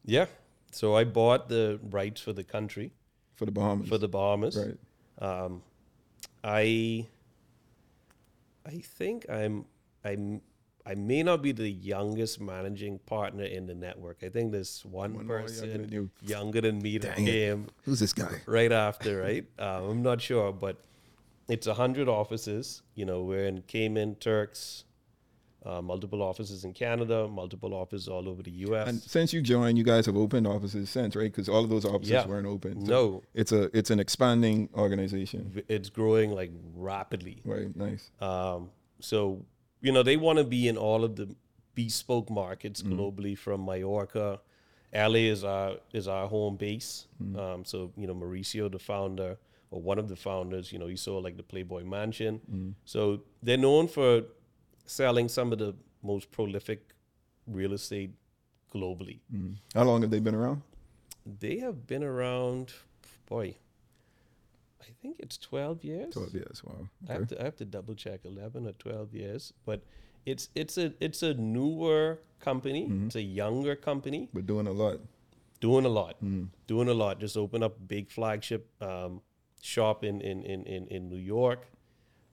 Yeah. 0.06 0.28
So 0.72 0.96
I 0.96 1.04
bought 1.04 1.50
the 1.50 1.80
rights 1.90 2.22
for 2.22 2.34
the 2.34 2.44
country. 2.44 2.92
For 3.36 3.46
the 3.46 3.52
Bahamas. 3.52 3.90
For 3.90 3.98
the 3.98 4.08
Bahamas. 4.08 4.58
Right. 4.58 4.78
Um, 5.28 5.62
I 6.44 7.08
I 8.66 8.80
think 8.80 9.30
I'm 9.30 9.66
I'm 10.04 10.42
I 10.90 10.96
may 10.96 11.22
not 11.22 11.44
be 11.44 11.52
the 11.52 11.70
youngest 11.70 12.42
managing 12.42 12.98
partner 13.06 13.44
in 13.44 13.68
the 13.68 13.76
network. 13.76 14.24
I 14.24 14.30
think 14.30 14.52
there's 14.52 14.84
one, 14.84 15.14
one 15.14 15.28
person 15.28 15.70
younger 15.70 15.88
than, 15.88 16.12
younger 16.24 16.62
than, 16.62 16.80
me 16.80 16.98
that 16.98 17.16
came. 17.16 17.68
Who's 17.84 18.00
this 18.00 18.12
guy? 18.12 18.42
Right 18.48 18.72
after, 18.72 19.22
right? 19.22 19.46
um, 19.60 19.84
I'm 19.84 20.02
not 20.02 20.20
sure, 20.20 20.52
but 20.52 20.78
it's 21.48 21.68
a 21.68 21.76
hundred 21.76 22.10
offices. 22.10 22.82
You 22.96 23.06
know, 23.06 23.22
we're 23.22 23.46
in 23.46 23.62
Cayman, 23.68 24.16
Turks, 24.16 24.86
uh, 25.64 25.80
multiple 25.80 26.24
offices 26.24 26.64
in 26.64 26.74
Canada, 26.74 27.28
multiple 27.28 27.76
offices 27.76 28.08
all 28.08 28.28
over 28.28 28.42
the 28.42 28.52
U.S. 28.52 28.88
And 28.88 29.00
since 29.00 29.32
you 29.32 29.44
joined, 29.44 29.78
you 29.78 29.84
guys 29.84 30.08
have 30.08 30.18
opened 30.18 30.48
offices 30.48 30.90
since, 30.90 31.16
right? 31.16 31.32
Because 31.32 31.48
all 31.48 31.64
of 31.64 31.70
those 31.70 31.86
offices 31.86 32.14
yeah. 32.14 32.26
weren't 32.26 32.48
open. 32.48 32.84
So 32.88 32.92
no, 32.92 33.24
it's 33.36 33.52
a 33.52 33.70
it's 33.78 33.92
an 33.92 34.00
expanding 34.00 34.70
organization. 34.74 35.62
It's 35.68 35.92
growing 35.92 36.32
like 36.32 36.52
rapidly. 36.74 37.44
Right. 37.46 37.76
Nice. 37.76 38.10
Um, 38.20 38.72
so 39.02 39.46
you 39.82 39.92
know 39.92 40.04
they 40.04 40.18
want 40.18 40.38
to 40.40 40.44
be 40.44 40.68
in 40.68 40.78
all 40.78 41.04
of 41.04 41.16
the 41.16 41.28
bespoke 41.76 42.30
markets 42.30 42.82
mm 42.82 42.92
globally, 42.92 43.38
from 43.38 43.66
Mallorca. 43.66 44.40
LA 44.94 45.24
is 45.36 45.44
our 45.44 45.78
is 45.94 46.08
our 46.08 46.28
home 46.28 46.58
base. 46.58 47.08
mm 47.22 47.38
Um, 47.38 47.66
so 47.66 47.92
you 47.96 48.08
know 48.08 48.16
Mauricio, 48.16 48.72
the 48.72 48.80
founder 48.80 49.38
or 49.72 49.82
one 49.82 50.00
of 50.00 50.10
the 50.10 50.16
founders, 50.16 50.72
you 50.74 50.80
know, 50.80 50.88
he 50.88 50.96
saw 50.96 51.18
like 51.20 51.38
the 51.38 51.44
Playboy 51.44 51.84
Mansion. 51.84 52.42
mm 52.52 52.74
So 52.86 53.22
they're 53.44 53.58
known 53.58 53.88
for 53.88 54.24
selling 54.86 55.30
some 55.30 55.52
of 55.54 55.60
the 55.60 55.76
most 56.02 56.32
prolific 56.32 56.80
real 57.46 57.74
estate 57.74 58.12
globally. 58.74 59.20
Mm. 59.34 59.56
How 59.74 59.84
long 59.84 60.02
have 60.02 60.12
they 60.12 60.20
been 60.20 60.36
around? 60.36 60.62
They 61.40 61.58
have 61.58 61.86
been 61.86 62.04
around, 62.04 62.74
boy, 63.28 63.56
I 64.90 64.94
think 65.02 65.18
it's 65.20 65.38
12 65.38 65.84
years. 65.84 66.14
12 66.14 66.34
years, 66.34 66.62
wow. 66.64 66.74
Okay. 67.04 67.14
I, 67.14 67.14
have 67.14 67.28
to, 67.28 67.42
I 67.42 67.44
have 67.44 67.56
to 67.58 67.66
double 67.66 67.94
check 67.94 68.22
11 68.26 68.68
or 68.68 68.72
12 68.74 69.14
years, 69.14 69.54
but 69.66 69.82
it's 70.26 70.50
it's 70.54 70.78
a 70.78 70.94
it's 71.00 71.24
a 71.24 71.34
newer 71.34 72.20
company. 72.40 72.86
Mm-hmm. 72.86 73.08
It's 73.08 73.16
a 73.16 73.22
younger 73.22 73.76
company. 73.76 74.30
But 74.34 74.46
doing 74.46 74.68
a 74.68 74.72
lot. 74.72 75.00
Doing 75.60 75.86
a 75.86 75.90
lot. 75.90 76.16
Mm. 76.24 76.48
Doing 76.68 76.88
a 76.88 76.94
lot. 76.94 77.20
Just 77.20 77.36
open 77.38 77.64
up 77.64 77.76
big 77.88 78.10
flagship 78.10 78.70
um, 78.82 79.22
shop 79.62 80.04
in, 80.04 80.22
in, 80.22 80.44
in, 80.44 80.64
in, 80.64 80.88
in 80.88 81.10
New 81.10 81.18
York. 81.18 81.68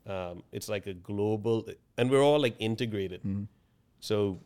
Um, 0.07 0.45
it's 0.53 0.69
like 0.69 0.87
a 0.87 0.95
global, 0.95 1.67
and 1.99 2.09
we're 2.09 2.23
all 2.23 2.41
like 2.41 2.55
integrated. 2.61 3.21
Mm-hmm. 3.23 3.45
So, 3.99 4.39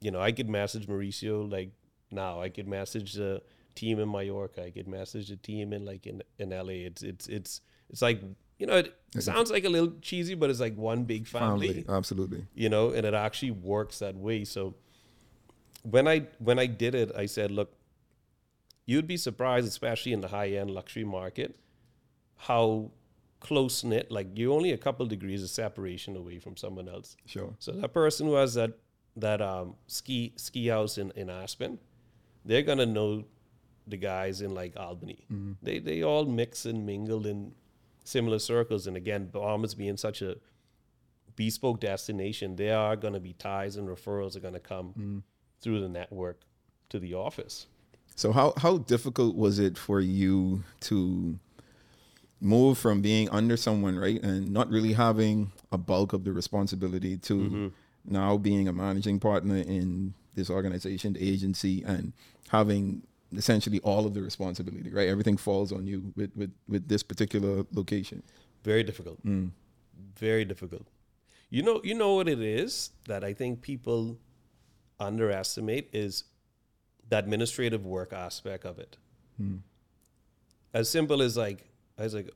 you 0.00 0.10
know, 0.10 0.20
I 0.20 0.32
could 0.32 0.48
message 0.48 0.86
Mauricio 0.86 1.50
like 1.50 1.72
now. 2.10 2.40
I 2.40 2.48
could 2.48 2.66
message 2.66 3.12
the 3.12 3.42
team 3.76 4.00
in 4.00 4.10
Mallorca. 4.10 4.64
I 4.64 4.70
could 4.70 4.88
message 4.88 5.28
the 5.28 5.36
team 5.36 5.72
in 5.72 5.84
like 5.84 6.06
in, 6.06 6.22
in 6.38 6.50
LA. 6.50 6.86
It's 6.88 7.02
it's 7.02 7.28
it's 7.28 7.60
it's 7.90 8.02
like 8.02 8.20
you 8.58 8.66
know, 8.66 8.76
it 8.76 8.94
sounds 9.18 9.50
like 9.50 9.64
a 9.64 9.68
little 9.68 9.92
cheesy, 10.00 10.34
but 10.34 10.48
it's 10.48 10.60
like 10.60 10.76
one 10.76 11.04
big 11.04 11.26
family. 11.26 11.68
family. 11.68 11.84
Absolutely. 11.88 12.46
You 12.54 12.70
know, 12.70 12.90
and 12.90 13.06
it 13.06 13.14
actually 13.14 13.50
works 13.50 13.98
that 13.98 14.16
way. 14.16 14.44
So 14.44 14.74
when 15.82 16.08
I 16.08 16.26
when 16.38 16.58
I 16.58 16.66
did 16.66 16.94
it, 16.94 17.12
I 17.16 17.26
said, 17.26 17.50
look, 17.50 17.74
you'd 18.86 19.06
be 19.06 19.16
surprised, 19.16 19.68
especially 19.68 20.12
in 20.12 20.20
the 20.20 20.28
high 20.28 20.50
end 20.50 20.70
luxury 20.70 21.04
market, 21.04 21.58
how 22.36 22.90
close 23.40 23.84
knit. 23.84 24.10
Like 24.10 24.28
you're 24.34 24.54
only 24.54 24.72
a 24.72 24.78
couple 24.78 25.04
degrees 25.06 25.42
of 25.42 25.50
separation 25.50 26.16
away 26.16 26.38
from 26.38 26.56
someone 26.56 26.88
else. 26.88 27.16
Sure. 27.26 27.54
So 27.58 27.72
that 27.72 27.92
person 27.92 28.26
who 28.26 28.34
has 28.34 28.54
that 28.54 28.72
that 29.16 29.42
um, 29.42 29.74
ski 29.86 30.32
ski 30.36 30.68
house 30.68 30.96
in, 30.96 31.10
in 31.14 31.28
Aspen, 31.28 31.78
they're 32.44 32.62
gonna 32.62 32.86
know 32.86 33.24
the 33.86 33.96
guys 33.96 34.40
in 34.40 34.54
like 34.54 34.76
Albany. 34.76 35.24
Mm-hmm. 35.32 35.52
They 35.62 35.78
they 35.78 36.02
all 36.02 36.24
mix 36.26 36.66
and 36.66 36.84
mingle 36.84 37.26
in 37.26 37.52
similar 38.04 38.38
circles. 38.38 38.86
And 38.86 38.96
again, 38.96 39.28
Bahamas 39.32 39.74
being 39.74 39.96
such 39.96 40.22
a 40.22 40.36
bespoke 41.36 41.80
destination, 41.80 42.56
there 42.56 42.78
are 42.78 42.96
gonna 42.96 43.20
be 43.20 43.32
ties 43.32 43.76
and 43.76 43.88
referrals 43.88 44.36
are 44.36 44.40
gonna 44.40 44.60
come 44.60 44.88
mm-hmm. 44.88 45.18
through 45.60 45.80
the 45.80 45.88
network 45.88 46.40
to 46.88 46.98
the 46.98 47.14
office. 47.14 47.66
So 48.14 48.32
how 48.32 48.54
how 48.56 48.78
difficult 48.78 49.36
was 49.36 49.58
it 49.58 49.76
for 49.76 50.00
you 50.00 50.64
to 50.80 51.38
move 52.40 52.78
from 52.78 53.00
being 53.00 53.28
under 53.30 53.56
someone, 53.56 53.98
right, 53.98 54.22
and 54.22 54.50
not 54.50 54.68
really 54.70 54.92
having 54.92 55.52
a 55.72 55.78
bulk 55.78 56.12
of 56.12 56.24
the 56.24 56.32
responsibility 56.32 57.16
to 57.18 57.34
mm-hmm. 57.34 57.66
now 58.04 58.36
being 58.36 58.68
a 58.68 58.72
managing 58.72 59.20
partner 59.20 59.56
in 59.56 60.14
this 60.34 60.50
organization, 60.50 61.14
the 61.14 61.28
agency, 61.28 61.82
and 61.82 62.12
having 62.48 63.02
essentially 63.34 63.80
all 63.80 64.06
of 64.06 64.14
the 64.14 64.22
responsibility, 64.22 64.90
right? 64.90 65.08
Everything 65.08 65.36
falls 65.36 65.72
on 65.72 65.86
you 65.86 66.12
with 66.16 66.30
with 66.36 66.52
with 66.68 66.88
this 66.88 67.02
particular 67.02 67.64
location. 67.72 68.22
Very 68.62 68.82
difficult. 68.82 69.24
Mm. 69.24 69.50
Very 70.16 70.44
difficult. 70.44 70.88
You 71.50 71.62
know, 71.62 71.80
you 71.84 71.94
know 71.94 72.14
what 72.14 72.28
it 72.28 72.40
is 72.40 72.90
that 73.06 73.22
I 73.22 73.32
think 73.32 73.62
people 73.62 74.18
underestimate 74.98 75.90
is 75.92 76.24
the 77.08 77.18
administrative 77.18 77.86
work 77.86 78.12
aspect 78.12 78.64
of 78.64 78.78
it. 78.78 78.96
Mm. 79.40 79.60
As 80.74 80.88
simple 80.88 81.22
as 81.22 81.36
like, 81.36 81.68
I 81.98 82.02
was 82.02 82.14
like, 82.14 82.30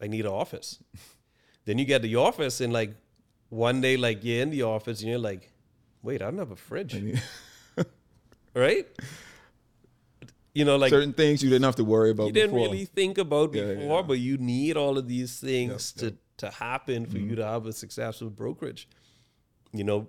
I 0.00 0.06
need 0.06 0.24
an 0.24 0.32
office. 0.32 0.78
then 1.64 1.78
you 1.78 1.84
get 1.84 2.02
the 2.02 2.16
office, 2.16 2.60
and 2.60 2.72
like 2.72 2.94
one 3.48 3.80
day, 3.80 3.96
like 3.96 4.22
you're 4.22 4.42
in 4.42 4.50
the 4.50 4.62
office, 4.62 5.00
and 5.00 5.10
you're 5.10 5.18
like, 5.18 5.52
wait, 6.02 6.22
I 6.22 6.26
don't 6.26 6.38
have 6.38 6.52
a 6.52 6.56
fridge, 6.56 6.94
right? 8.54 8.86
you 10.58 10.64
know, 10.64 10.76
like 10.76 10.90
certain 10.90 11.12
things 11.12 11.40
you 11.40 11.48
didn't 11.48 11.64
have 11.64 11.76
to 11.76 11.84
worry 11.84 12.10
about. 12.10 12.26
You 12.26 12.32
didn't 12.32 12.50
before. 12.50 12.66
really 12.66 12.84
think 12.84 13.16
about 13.16 13.52
before, 13.52 13.74
yeah, 13.74 13.94
yeah. 13.94 14.02
but 14.02 14.18
you 14.18 14.38
need 14.38 14.76
all 14.76 14.98
of 14.98 15.06
these 15.06 15.38
things 15.38 15.94
yep, 15.94 16.00
to 16.00 16.06
yep. 16.06 16.14
to 16.38 16.50
happen 16.50 17.06
for 17.06 17.16
mm-hmm. 17.16 17.30
you 17.30 17.36
to 17.36 17.46
have 17.46 17.66
a 17.66 17.72
successful 17.72 18.28
brokerage. 18.28 18.88
You 19.72 19.84
know, 19.84 20.08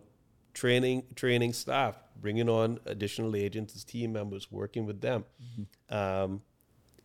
training 0.56 1.04
training 1.14 1.54
staff, 1.54 2.02
bringing 2.20 2.50
on 2.50 2.80
additional 2.88 3.36
agents 3.36 3.76
as 3.76 3.84
team 3.84 4.12
members, 4.12 4.52
working 4.52 4.88
with 4.88 5.02
them. 5.02 5.24
Mm-hmm. 5.40 5.96
Um, 5.96 6.42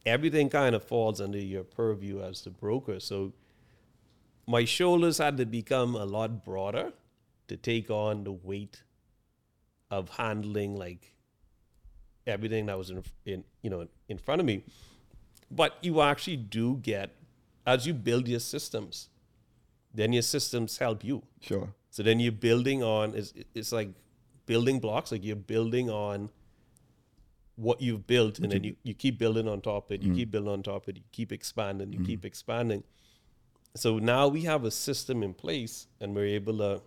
everything 0.07 0.49
kind 0.49 0.75
of 0.75 0.83
falls 0.83 1.21
under 1.21 1.39
your 1.39 1.65
purview 1.65 2.23
as 2.23 2.41
the 2.41 2.51
broker. 2.51 2.99
So 2.99 3.35
my 4.47 4.65
shoulders 4.65 5.19
had 5.19 5.37
to 5.37 5.45
become 5.45 5.95
a 5.97 6.07
lot 6.07 6.47
broader 6.47 6.95
to 7.49 7.57
take 7.59 7.91
on 7.91 8.25
the 8.25 8.33
weight 8.33 8.83
of 9.91 10.09
handling 10.17 10.77
like 10.77 11.14
everything 12.27 12.67
that 12.67 12.79
was 12.79 12.91
in, 12.91 13.03
in 13.25 13.45
you 13.63 13.71
know 13.71 13.87
in 14.09 14.19
front 14.19 14.41
of 14.41 14.47
me 14.47 14.63
but 15.51 15.77
you 15.83 16.01
actually 16.01 16.37
do 16.37 16.77
get 16.77 17.11
as 17.67 17.87
you 17.87 17.95
build 17.95 18.29
your 18.29 18.41
systems 18.41 19.09
then 19.93 20.13
your 20.13 20.23
systems 20.23 20.79
help 20.79 21.05
you 21.05 21.23
sure 21.41 21.69
so 21.91 22.03
then 22.03 22.19
you're 22.21 22.33
building 22.33 22.83
on 22.83 23.15
it's, 23.15 23.35
it's 23.55 23.73
like 23.73 23.89
building 24.47 24.79
blocks 24.81 25.13
like 25.13 25.25
you're 25.25 25.37
building 25.37 25.91
on 25.91 26.29
what 27.57 27.81
you've 27.81 28.07
built 28.07 28.39
and 28.41 28.51
then 28.51 28.65
you, 28.65 28.75
you 28.83 28.95
keep 28.95 29.19
building 29.19 29.47
on 29.47 29.61
top 29.61 29.87
of 29.87 29.93
it 29.93 30.03
you 30.03 30.13
mm. 30.13 30.17
keep 30.17 30.31
building 30.31 30.53
on 30.53 30.63
top 30.63 30.83
of 30.83 30.89
it 30.89 30.97
you 30.97 31.05
keep 31.13 31.31
expanding 31.31 31.93
you 31.93 32.01
mm. 32.01 32.07
keep 32.07 32.25
expanding 32.25 32.83
so 33.77 33.99
now 33.99 34.27
we 34.27 34.43
have 34.43 34.65
a 34.65 34.71
system 34.71 35.23
in 35.23 35.33
place 35.33 35.87
and 36.01 36.15
we're 36.15 36.25
able 36.27 36.59
to 36.59 36.83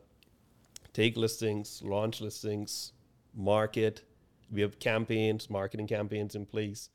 take 0.93 1.15
listings 1.15 1.82
launch 1.84 2.19
listings 2.19 2.91
market 3.34 4.04
we 4.51 4.62
have 4.62 4.79
campaigns, 4.79 5.49
marketing 5.49 5.88
campaigns 5.88 6.36
in 6.36 6.45
place. 6.45 6.89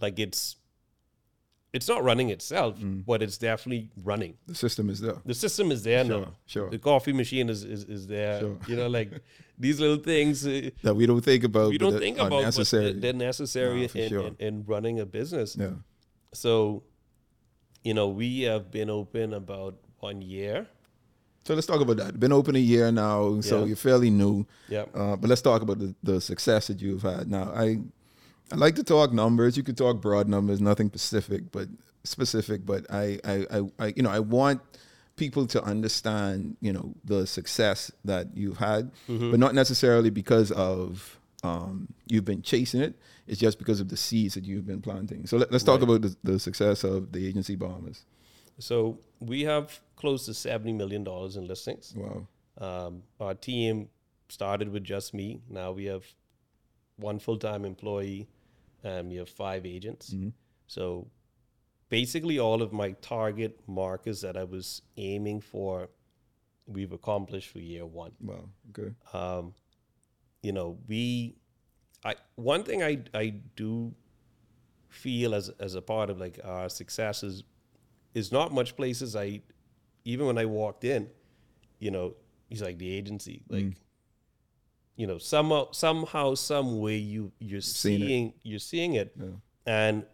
Like 0.00 0.18
it's 0.18 0.56
it's 1.72 1.88
not 1.88 2.02
running 2.02 2.30
itself, 2.30 2.78
mm. 2.78 3.04
but 3.04 3.22
it's 3.22 3.36
definitely 3.36 3.90
running. 4.02 4.34
The 4.46 4.54
system 4.54 4.88
is 4.88 5.00
there. 5.00 5.16
The 5.24 5.34
system 5.34 5.70
is 5.70 5.82
there 5.82 6.04
sure, 6.04 6.20
now. 6.20 6.34
Sure. 6.46 6.70
The 6.70 6.78
coffee 6.78 7.12
machine 7.12 7.50
is 7.50 7.62
is, 7.64 7.84
is 7.84 8.06
there. 8.06 8.40
Sure. 8.40 8.58
You 8.66 8.76
know, 8.76 8.88
like 8.88 9.10
these 9.58 9.80
little 9.80 10.02
things 10.02 10.46
uh, 10.46 10.70
that 10.82 10.94
we 10.94 11.06
don't 11.06 11.20
think 11.20 11.44
about. 11.44 11.70
We 11.70 11.78
don't 11.78 11.98
think 11.98 12.18
about, 12.18 12.42
necessary. 12.42 12.92
they're 12.92 13.12
necessary 13.12 13.90
no, 13.94 14.00
in, 14.00 14.08
sure. 14.08 14.26
in, 14.26 14.36
in 14.38 14.64
running 14.66 15.00
a 15.00 15.06
business. 15.06 15.56
Yeah. 15.58 15.70
So, 16.32 16.84
you 17.82 17.94
know, 17.94 18.08
we 18.08 18.42
have 18.42 18.70
been 18.70 18.90
open 18.90 19.34
about 19.34 19.76
one 19.98 20.22
year. 20.22 20.68
So 21.48 21.54
let's 21.54 21.66
talk 21.66 21.80
about 21.80 21.96
that. 21.96 22.20
Been 22.20 22.34
open 22.34 22.56
a 22.56 22.58
year 22.58 22.92
now, 22.92 23.40
so 23.40 23.60
yeah. 23.60 23.68
you're 23.68 23.76
fairly 23.76 24.10
new. 24.10 24.46
Yeah. 24.68 24.84
Uh, 24.94 25.16
but 25.16 25.30
let's 25.30 25.40
talk 25.40 25.62
about 25.62 25.78
the, 25.78 25.94
the 26.02 26.20
success 26.20 26.66
that 26.66 26.82
you've 26.82 27.00
had. 27.00 27.30
Now, 27.30 27.50
I 27.56 27.78
I 28.52 28.56
like 28.56 28.74
to 28.74 28.84
talk 28.84 29.14
numbers. 29.14 29.56
You 29.56 29.62
could 29.62 29.78
talk 29.78 30.02
broad 30.02 30.28
numbers, 30.28 30.60
nothing 30.60 30.88
specific, 30.88 31.50
but 31.50 31.68
specific. 32.04 32.66
But 32.66 32.84
I 32.92 33.18
I, 33.24 33.46
I, 33.50 33.62
I 33.78 33.94
you 33.96 34.02
know 34.02 34.10
I 34.10 34.18
want 34.18 34.60
people 35.16 35.46
to 35.46 35.62
understand 35.62 36.58
you 36.60 36.74
know 36.74 36.92
the 37.02 37.26
success 37.26 37.90
that 38.04 38.26
you've 38.36 38.58
had, 38.58 38.92
mm-hmm. 39.08 39.30
but 39.30 39.40
not 39.40 39.54
necessarily 39.54 40.10
because 40.10 40.50
of 40.50 41.18
um, 41.44 41.88
you've 42.08 42.26
been 42.26 42.42
chasing 42.42 42.82
it. 42.82 42.94
It's 43.26 43.40
just 43.40 43.56
because 43.56 43.80
of 43.80 43.88
the 43.88 43.96
seeds 43.96 44.34
that 44.34 44.44
you've 44.44 44.66
been 44.66 44.82
planting. 44.82 45.26
So 45.26 45.38
let, 45.38 45.50
us 45.54 45.62
talk 45.62 45.80
right. 45.80 45.88
about 45.88 46.02
the, 46.02 46.16
the 46.24 46.38
success 46.38 46.84
of 46.84 47.12
the 47.12 47.26
agency 47.26 47.56
Bahamas. 47.56 48.04
So 48.58 49.00
we 49.20 49.42
have 49.42 49.80
close 49.96 50.26
to 50.26 50.34
seventy 50.34 50.72
million 50.72 51.04
dollars 51.04 51.36
in 51.36 51.46
listings. 51.46 51.94
Wow. 51.96 52.26
Um, 52.58 53.02
our 53.20 53.34
team 53.34 53.88
started 54.28 54.68
with 54.68 54.84
just 54.84 55.14
me. 55.14 55.40
Now 55.48 55.72
we 55.72 55.84
have 55.86 56.04
one 56.96 57.18
full 57.18 57.38
time 57.38 57.64
employee, 57.64 58.28
and 58.82 59.08
we 59.08 59.16
have 59.16 59.28
five 59.28 59.64
agents. 59.64 60.12
Mm-hmm. 60.12 60.30
So 60.66 61.08
basically, 61.88 62.38
all 62.38 62.62
of 62.62 62.72
my 62.72 62.92
target 63.00 63.60
markers 63.66 64.20
that 64.22 64.36
I 64.36 64.44
was 64.44 64.82
aiming 64.96 65.40
for, 65.40 65.88
we've 66.66 66.92
accomplished 66.92 67.50
for 67.50 67.60
year 67.60 67.86
one. 67.86 68.12
Wow. 68.20 68.48
Okay. 68.70 68.92
Um, 69.12 69.54
you 70.42 70.52
know, 70.52 70.78
we, 70.86 71.36
I 72.04 72.16
one 72.34 72.64
thing 72.64 72.82
I 72.82 73.02
I 73.14 73.34
do 73.56 73.94
feel 74.88 75.34
as 75.34 75.48
as 75.60 75.74
a 75.74 75.82
part 75.82 76.10
of 76.10 76.18
like 76.18 76.40
our 76.44 76.68
success 76.68 77.22
is 77.22 77.44
is 78.14 78.32
not 78.32 78.52
much 78.52 78.76
places 78.76 79.14
I 79.16 79.42
even 80.04 80.26
when 80.26 80.38
I 80.38 80.46
walked 80.46 80.84
in, 80.84 81.08
you 81.78 81.90
know, 81.90 82.14
he's 82.48 82.62
like 82.62 82.78
the 82.78 82.90
agency, 82.90 83.42
like 83.48 83.64
mm. 83.64 83.76
you 84.96 85.06
know, 85.06 85.18
somehow 85.18 85.70
somehow, 85.72 86.34
some 86.34 86.80
way 86.80 86.96
you 86.96 87.32
you're 87.38 87.60
seeing 87.60 88.34
you're 88.42 88.58
seeing 88.58 88.94
it. 88.94 89.14
Yeah. 89.18 89.26
And 89.66 90.04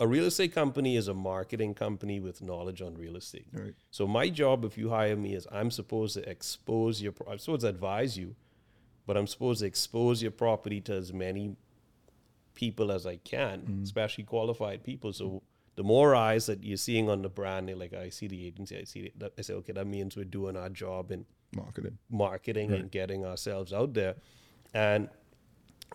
a 0.00 0.06
real 0.06 0.24
estate 0.24 0.54
company 0.54 0.96
is 0.96 1.08
a 1.08 1.14
marketing 1.14 1.74
company 1.74 2.20
with 2.20 2.40
knowledge 2.40 2.80
on 2.80 2.94
real 2.96 3.16
estate. 3.16 3.46
Right. 3.52 3.74
So 3.90 4.06
my 4.06 4.30
job, 4.30 4.64
if 4.64 4.78
you 4.78 4.88
hire 4.88 5.14
me, 5.14 5.34
is 5.34 5.46
I'm 5.52 5.70
supposed 5.70 6.14
to 6.14 6.28
expose 6.28 7.02
your. 7.02 7.12
I'm 7.30 7.38
supposed 7.38 7.60
to 7.62 7.68
advise 7.68 8.16
you, 8.16 8.34
but 9.06 9.16
I'm 9.16 9.26
supposed 9.26 9.60
to 9.60 9.66
expose 9.66 10.22
your 10.22 10.30
property 10.30 10.80
to 10.82 10.94
as 10.94 11.12
many 11.12 11.56
people 12.54 12.90
as 12.90 13.06
I 13.06 13.16
can, 13.16 13.60
mm. 13.60 13.82
especially 13.84 14.24
qualified 14.24 14.82
people. 14.82 15.12
So 15.12 15.42
the 15.76 15.82
more 15.82 16.14
eyes 16.14 16.46
that 16.46 16.64
you're 16.64 16.76
seeing 16.76 17.08
on 17.08 17.22
the 17.22 17.28
brand, 17.28 17.72
like 17.78 17.94
I 17.94 18.08
see 18.08 18.26
the 18.26 18.46
agency, 18.46 18.78
I 18.78 18.84
see 18.84 19.00
it. 19.00 19.32
I 19.38 19.42
say, 19.42 19.54
okay, 19.54 19.72
that 19.72 19.86
means 19.86 20.16
we're 20.16 20.24
doing 20.24 20.56
our 20.56 20.68
job 20.68 21.10
in 21.10 21.24
marketing, 21.54 21.98
marketing, 22.10 22.70
right. 22.70 22.80
and 22.80 22.90
getting 22.90 23.24
ourselves 23.24 23.72
out 23.72 23.94
there. 23.94 24.16
And 24.74 25.08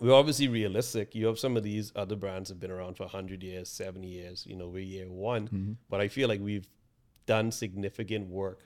we're 0.00 0.14
obviously 0.14 0.48
realistic. 0.48 1.14
You 1.14 1.26
have 1.26 1.38
some 1.38 1.56
of 1.56 1.62
these 1.62 1.92
other 1.96 2.16
brands 2.16 2.48
have 2.50 2.60
been 2.60 2.70
around 2.70 2.96
for 2.96 3.04
100 3.04 3.42
years, 3.42 3.68
70 3.68 4.06
years. 4.06 4.46
You 4.46 4.56
know, 4.56 4.68
we're 4.68 4.82
year 4.82 5.10
one, 5.10 5.46
mm-hmm. 5.46 5.72
but 5.88 6.00
I 6.00 6.08
feel 6.08 6.28
like 6.28 6.40
we've 6.40 6.68
done 7.26 7.50
significant 7.50 8.28
work 8.28 8.60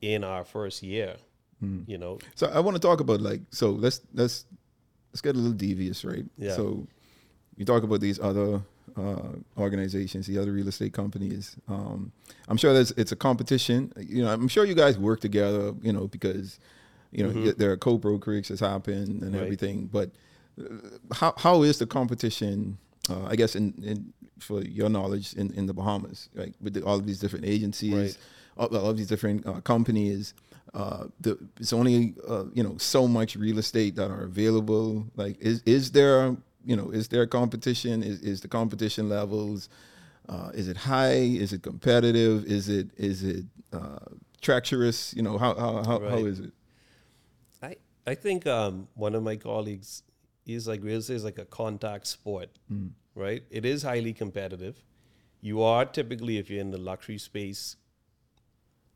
in 0.00 0.24
our 0.24 0.44
first 0.44 0.82
year. 0.82 1.16
Mm. 1.62 1.86
You 1.86 1.98
know, 1.98 2.18
so 2.34 2.46
I 2.46 2.60
want 2.60 2.76
to 2.76 2.80
talk 2.80 3.00
about 3.00 3.20
like 3.20 3.42
so. 3.50 3.70
Let's 3.70 4.00
let's 4.14 4.46
let's 5.12 5.20
get 5.20 5.34
a 5.34 5.38
little 5.38 5.52
devious, 5.52 6.06
right? 6.06 6.24
Yeah. 6.38 6.56
So 6.56 6.86
you 7.56 7.66
talk 7.66 7.82
about 7.82 8.00
these 8.00 8.18
other 8.18 8.62
uh, 8.96 9.60
organizations, 9.60 10.26
the 10.26 10.38
other 10.38 10.52
real 10.52 10.68
estate 10.68 10.92
companies. 10.92 11.56
Um, 11.68 12.12
I'm 12.48 12.56
sure 12.56 12.72
there's 12.72 12.92
it's 12.92 13.12
a 13.12 13.16
competition. 13.16 13.92
You 13.96 14.24
know, 14.24 14.32
I'm 14.32 14.48
sure 14.48 14.64
you 14.64 14.74
guys 14.74 14.98
work 14.98 15.20
together. 15.20 15.72
You 15.82 15.92
know, 15.92 16.06
because 16.08 16.58
you 17.10 17.24
know 17.24 17.30
mm-hmm. 17.30 17.50
there 17.58 17.70
are 17.70 17.76
co-brokerage 17.76 18.48
that's 18.48 18.60
happened 18.60 19.22
and 19.22 19.34
right. 19.34 19.42
everything. 19.42 19.86
But 19.86 20.10
uh, 20.60 21.14
how 21.14 21.34
how 21.36 21.62
is 21.62 21.78
the 21.78 21.86
competition? 21.86 22.78
Uh, 23.08 23.26
I 23.26 23.36
guess 23.36 23.56
in, 23.56 23.74
in 23.82 24.12
for 24.38 24.62
your 24.62 24.88
knowledge 24.88 25.34
in, 25.34 25.52
in 25.54 25.66
the 25.66 25.74
Bahamas, 25.74 26.28
right, 26.34 26.54
with 26.60 26.74
the, 26.74 26.84
all 26.84 26.96
of 26.96 27.06
these 27.06 27.18
different 27.18 27.44
agencies, 27.44 27.94
right. 27.94 28.18
all, 28.56 28.76
all, 28.76 28.90
of 28.90 28.96
these 28.96 29.08
different 29.08 29.46
uh, 29.46 29.60
companies. 29.60 30.34
Uh, 30.72 31.06
the, 31.20 31.36
it's 31.58 31.72
only 31.72 32.14
uh, 32.28 32.44
you 32.54 32.62
know 32.62 32.76
so 32.78 33.08
much 33.08 33.36
real 33.36 33.58
estate 33.58 33.96
that 33.96 34.10
are 34.10 34.22
available. 34.22 35.06
Like, 35.16 35.36
is 35.40 35.62
is 35.66 35.90
there 35.90 36.36
you 36.64 36.76
know, 36.76 36.90
is 36.90 37.08
there 37.08 37.26
competition? 37.26 38.02
Is 38.02 38.20
is 38.20 38.40
the 38.40 38.48
competition 38.48 39.08
levels? 39.08 39.68
Uh, 40.28 40.50
is 40.54 40.68
it 40.68 40.76
high? 40.76 41.12
Is 41.14 41.52
it 41.52 41.62
competitive? 41.62 42.44
Is 42.44 42.68
it 42.68 42.90
is 42.96 43.22
it 43.22 43.44
uh, 43.72 43.98
treacherous? 44.40 45.14
You 45.14 45.22
know, 45.22 45.38
how 45.38 45.54
how 45.54 45.82
how, 45.82 46.00
right. 46.00 46.10
how 46.10 46.18
is 46.18 46.40
it? 46.40 46.52
I 47.62 47.76
I 48.06 48.14
think 48.14 48.46
um, 48.46 48.88
one 48.94 49.14
of 49.14 49.22
my 49.22 49.36
colleagues 49.36 50.02
is 50.46 50.66
like 50.66 50.82
real 50.82 50.98
estate 50.98 51.14
is 51.14 51.24
like 51.24 51.38
a 51.38 51.44
contact 51.44 52.06
sport, 52.06 52.50
mm. 52.72 52.90
right? 53.14 53.42
It 53.50 53.64
is 53.64 53.82
highly 53.82 54.12
competitive. 54.12 54.82
You 55.40 55.62
are 55.62 55.84
typically, 55.84 56.38
if 56.38 56.50
you're 56.50 56.60
in 56.60 56.70
the 56.70 56.78
luxury 56.78 57.18
space, 57.18 57.76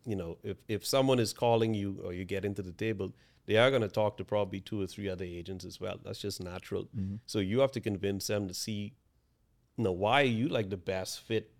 you 0.07 0.17
know, 0.17 0.39
if 0.43 0.59
if 0.69 0.85
someone 0.85 1.19
is 1.19 1.33
calling 1.33 1.75
you 1.75 2.01
or 2.05 2.13
you 2.13 2.25
get 2.25 2.45
into 2.45 2.63
the 2.63 2.73
table, 2.73 3.13
they 3.47 3.57
are 3.57 3.71
going 3.71 3.83
to 3.83 3.89
talk 3.89 4.17
to 4.17 4.25
probably 4.25 4.61
two 4.61 4.81
or 4.81 4.87
three 4.87 5.09
other 5.09 5.25
agents 5.25 5.65
as 5.65 5.81
well. 5.81 5.99
That's 6.03 6.19
just 6.19 6.43
natural. 6.43 6.85
Mm-hmm. 6.97 7.17
So 7.27 7.39
you 7.39 7.61
have 7.61 7.73
to 7.73 7.81
convince 7.81 8.27
them 8.27 8.49
to 8.49 8.55
see, 8.55 8.95
you 9.77 9.85
know, 9.85 9.93
why 9.93 10.23
are 10.23 10.27
you 10.27 10.49
like 10.49 10.71
the 10.71 10.77
best 10.77 11.21
fit 11.21 11.51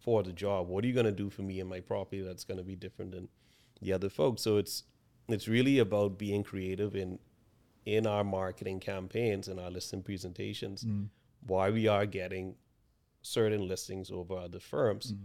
for 0.00 0.22
the 0.22 0.32
job? 0.32 0.68
What 0.68 0.84
are 0.84 0.86
you 0.88 0.94
going 0.94 1.06
to 1.06 1.12
do 1.12 1.30
for 1.30 1.42
me 1.42 1.60
and 1.60 1.70
my 1.70 1.80
property 1.80 2.22
that's 2.22 2.44
going 2.44 2.58
to 2.58 2.64
be 2.64 2.74
different 2.74 3.12
than 3.12 3.28
the 3.80 3.92
other 3.92 4.10
folks? 4.10 4.42
So 4.42 4.56
it's 4.56 4.84
it's 5.28 5.46
really 5.46 5.78
about 5.78 6.18
being 6.18 6.42
creative 6.42 6.96
in 6.96 7.18
in 7.84 8.06
our 8.06 8.24
marketing 8.24 8.80
campaigns 8.80 9.48
and 9.48 9.58
our 9.58 9.70
listing 9.70 10.02
presentations. 10.02 10.84
Mm. 10.84 11.08
Why 11.46 11.70
we 11.70 11.88
are 11.88 12.06
getting 12.06 12.54
certain 13.22 13.66
listings 13.66 14.10
over 14.10 14.36
other 14.36 14.60
firms, 14.60 15.12
mm. 15.12 15.18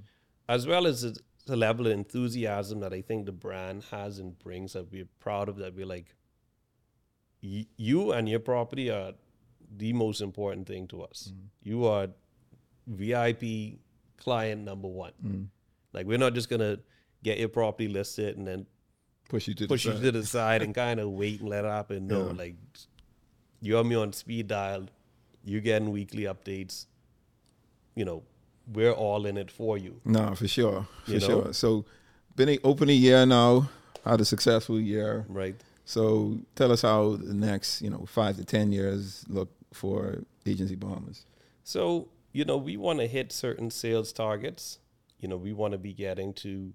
as 0.49 0.67
well 0.67 0.87
as 0.87 1.19
the 1.47 1.55
level 1.55 1.87
of 1.87 1.93
enthusiasm 1.93 2.81
that 2.81 2.93
I 2.93 3.01
think 3.01 3.25
the 3.25 3.31
brand 3.31 3.85
has 3.89 4.19
and 4.19 4.37
brings 4.37 4.73
that 4.73 4.91
we're 4.91 5.07
proud 5.19 5.49
of. 5.49 5.57
That 5.57 5.73
we're 5.73 5.85
like, 5.85 6.13
you 7.41 8.11
and 8.11 8.27
your 8.29 8.39
property 8.39 8.91
are 8.91 9.13
the 9.75 9.93
most 9.93 10.21
important 10.21 10.67
thing 10.67 10.87
to 10.87 11.01
us. 11.01 11.31
Mm. 11.33 11.47
You 11.63 11.85
are 11.85 12.07
VIP 12.85 13.79
client 14.17 14.63
number 14.63 14.87
one. 14.87 15.13
Mm. 15.25 15.47
Like 15.93 16.05
we're 16.05 16.17
not 16.17 16.33
just 16.33 16.49
gonna 16.49 16.79
get 17.23 17.39
your 17.39 17.49
property 17.49 17.87
listed 17.87 18.37
and 18.37 18.45
then 18.45 18.65
push 19.29 19.47
you 19.47 19.53
to 19.55 19.67
push 19.67 19.85
you 19.85 19.93
to 19.93 20.11
the 20.11 20.25
side 20.37 20.61
and 20.61 20.75
kind 20.75 20.99
of 20.99 21.09
wait 21.09 21.39
and 21.39 21.49
let 21.49 21.65
it 21.65 21.69
happen. 21.69 22.07
No, 22.07 22.27
yeah. 22.27 22.33
like 22.33 22.55
you 23.61 23.75
have 23.75 23.85
me 23.85 23.95
on 23.95 24.13
speed 24.13 24.47
dial. 24.47 24.87
You 25.45 25.61
getting 25.61 25.91
weekly 25.91 26.23
updates. 26.23 26.87
You 27.95 28.05
know, 28.05 28.23
we're 28.71 28.91
all 28.91 29.25
in 29.25 29.37
it 29.37 29.51
for 29.51 29.77
you. 29.77 29.99
No, 30.05 30.35
for 30.35 30.47
sure, 30.47 30.87
for 31.05 31.11
you 31.11 31.19
know? 31.19 31.25
sure. 31.25 31.53
So, 31.53 31.85
been 32.35 32.57
open 32.63 32.89
a 32.89 32.93
year 32.93 33.25
now. 33.25 33.69
Had 34.05 34.21
a 34.21 34.25
successful 34.25 34.79
year. 34.79 35.25
Right. 35.27 35.55
So, 35.85 36.39
tell 36.55 36.71
us 36.71 36.81
how 36.81 37.15
the 37.15 37.33
next, 37.33 37.81
you 37.81 37.89
know, 37.89 38.05
five 38.05 38.37
to 38.37 38.45
ten 38.45 38.71
years 38.71 39.25
look 39.27 39.49
for 39.73 40.23
Agency 40.45 40.75
Bahamas. 40.75 41.25
So, 41.63 42.09
you 42.31 42.45
know, 42.45 42.57
we 42.57 42.77
want 42.77 42.99
to 42.99 43.07
hit 43.07 43.31
certain 43.31 43.69
sales 43.69 44.13
targets. 44.13 44.79
You 45.19 45.27
know, 45.27 45.37
we 45.37 45.53
want 45.53 45.71
to 45.73 45.77
be 45.77 45.93
getting 45.93 46.33
to 46.35 46.73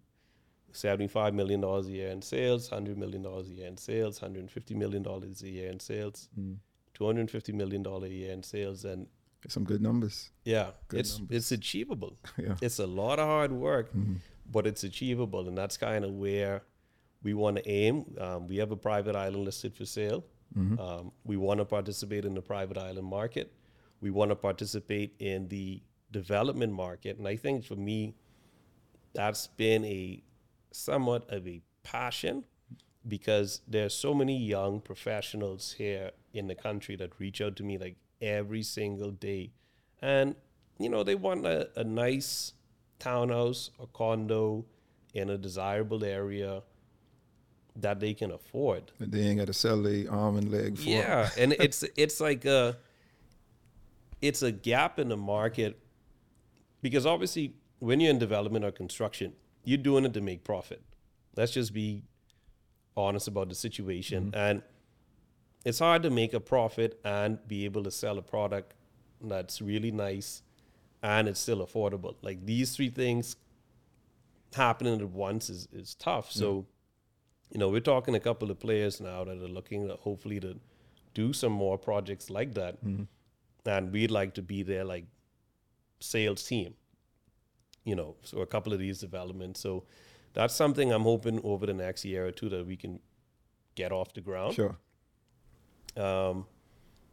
$75 0.73 1.35
million 1.35 1.63
a 1.63 1.81
year 1.83 2.09
in 2.09 2.23
sales, 2.23 2.71
$100 2.71 2.97
million 2.97 3.25
a 3.25 3.43
year 3.43 3.67
in 3.67 3.77
sales, 3.77 4.21
$150 4.21 4.77
million 4.77 5.07
a 5.07 5.47
year 5.47 5.71
in 5.71 5.81
sales, 5.81 6.29
mm. 6.39 6.57
$250 6.99 7.55
million 7.55 7.87
a 7.87 8.07
year 8.07 8.33
in 8.33 8.43
sales. 8.43 8.85
And 8.85 9.07
some 9.49 9.65
good 9.65 9.83
numbers. 9.83 10.31
Yeah, 10.45 10.71
good 10.89 11.01
it's 11.01 11.19
numbers. 11.19 11.37
it's 11.37 11.53
achievable. 11.53 12.17
yeah. 12.37 12.55
It's 12.61 12.79
a 12.79 12.87
lot 12.87 13.19
of 13.19 13.27
hard 13.27 13.53
work, 13.53 13.91
mm-hmm. 13.91 14.15
but 14.51 14.67
it's 14.67 14.85
achievable, 14.85 15.49
and 15.49 15.57
that's 15.57 15.77
kind 15.77 16.05
of 16.05 16.13
where 16.13 16.63
we 17.23 17.35
want 17.35 17.57
to 17.57 17.69
aim. 17.69 18.05
Um, 18.21 18.47
we 18.47 18.57
have 18.59 18.71
a 18.71 18.77
private 18.77 19.17
island 19.17 19.45
listed 19.45 19.75
for 19.75 19.85
sale. 19.85 20.25
Mm-hmm. 20.57 20.79
Um, 20.79 21.13
we 21.25 21.37
want 21.37 21.59
to 21.59 21.65
participate 21.65 22.25
in 22.25 22.35
the 22.35 22.43
private 22.43 22.79
island 22.79 23.07
market. 23.07 23.53
We 24.01 24.11
want 24.11 24.31
to 24.31 24.37
participate 24.37 25.15
in 25.19 25.49
the 25.49 25.83
development 26.11 26.73
market, 26.73 27.19
and 27.19 27.27
I 27.27 27.37
think 27.37 27.65
for 27.65 27.77
me, 27.77 28.15
that's 29.15 29.47
been 29.47 29.85
a 29.85 30.23
somewhat 30.73 31.31
of 31.31 31.47
a 31.47 31.61
passion 31.83 32.45
because 33.07 33.61
there's 33.67 33.95
so 33.95 34.15
many 34.15 34.37
young 34.37 34.81
professionals 34.81 35.73
here 35.73 36.13
in 36.33 36.47
the 36.47 36.55
country 36.55 36.97
that 36.97 37.19
reach 37.19 37.41
out 37.41 37.57
to 37.57 37.63
me 37.63 37.77
like 37.79 37.97
every 38.23 38.63
single 38.63 39.11
day. 39.11 39.53
And, 40.01 40.35
you 40.79 40.89
know, 40.89 41.03
they 41.03 41.15
want 41.15 41.45
a, 41.45 41.69
a 41.77 41.85
nice 41.85 42.55
townhouse 42.99 43.71
or 43.79 43.89
condo 43.89 44.65
in 45.13 45.29
a 45.29 45.37
desirable 45.37 46.05
area 46.05 46.63
that 47.77 48.01
they 48.01 48.15
can 48.15 48.31
afford. 48.31 48.93
And 48.99 49.13
they 49.13 49.23
ain't 49.23 49.39
got 49.39 49.47
to 49.49 49.53
sell 49.53 49.83
their 49.83 50.11
arm 50.11 50.37
and 50.37 50.51
leg 50.51 50.79
for. 50.79 50.85
Yeah, 50.85 51.29
and 51.39 51.53
it's 51.59 51.85
it's 51.97 52.21
like 52.21 52.45
a 52.45 52.77
it's 54.21 54.43
a 54.43 54.53
gap 54.53 54.99
in 54.99 55.09
the 55.09 55.17
market 55.17 55.79
because 56.81 57.07
obviously 57.07 57.55
when 57.79 58.01
you're 58.01 58.11
in 58.11 58.19
development 58.19 58.65
or 58.65 58.71
construction, 58.71 59.33
you're 59.65 59.79
doing 59.79 60.05
it 60.05 60.15
to 60.15 60.21
make 60.21 60.45
profit. 60.45 60.83
Let's 61.37 61.53
just 61.53 61.73
be 61.73 62.05
honest 62.97 63.27
about 63.27 63.49
the 63.49 63.55
situation. 63.55 64.27
Mm-hmm. 64.27 64.37
And 64.37 64.63
it's 65.65 65.79
hard 65.79 66.03
to 66.03 66.11
make 66.11 66.35
a 66.35 66.41
profit 66.41 67.01
and 67.05 67.39
be 67.47 67.65
able 67.65 67.85
to 67.85 67.91
sell 67.91 68.19
a 68.19 68.23
product 68.23 68.75
that's 69.21 69.63
really 69.63 69.91
nice 69.91 70.43
and 71.03 71.29
it's 71.29 71.41
still 71.41 71.65
affordable. 71.65 72.17
Like 72.23 72.45
these 72.45 72.75
three 72.75 72.91
things 72.91 73.37
happening 74.55 75.01
at 75.01 75.09
once 75.09 75.49
is, 75.49 75.69
is 75.73 75.95
tough. 75.95 76.31
So, 76.31 76.67
you 77.51 77.59
know, 77.59 77.69
we're 77.69 77.81
talking 77.81 78.15
a 78.15 78.21
couple 78.21 78.51
of 78.51 78.59
players 78.59 79.01
now 79.01 79.25
that 79.25 79.43
are 79.43 79.49
looking 79.49 79.89
to 79.89 79.95
hopefully 79.95 80.41
to 80.41 80.59
do 81.15 81.33
some 81.33 81.53
more 81.53 81.79
projects 81.79 82.31
like 82.31 82.55
that. 82.55 82.85
Mm-hmm. 82.85 83.05
And 83.65 83.93
we'd 83.93 84.11
like 84.11 84.35
to 84.35 84.43
be 84.43 84.63
their 84.63 84.85
like 84.85 85.05
sales 86.01 86.43
team 86.43 86.75
you 87.85 87.95
know, 87.95 88.17
so 88.23 88.39
a 88.39 88.47
couple 88.47 88.73
of 88.73 88.79
these 88.79 89.01
developments. 89.01 89.61
So 89.61 89.85
that's 90.35 90.55
something 90.55 90.93
I'm 90.93 91.03
hoping 91.03 91.41
over 91.45 91.67
the 91.67 91.75
next 91.75 92.05
year 92.05 92.27
or 92.27 92.33
two 92.33 92.49
that 92.49 92.67
we 92.67 92.77
can 92.77 93.01
get 93.75 93.93
off 93.93 94.15
the 94.15 94.21
ground. 94.21 94.55
Sure. 94.55 94.77
Um, 95.97 96.47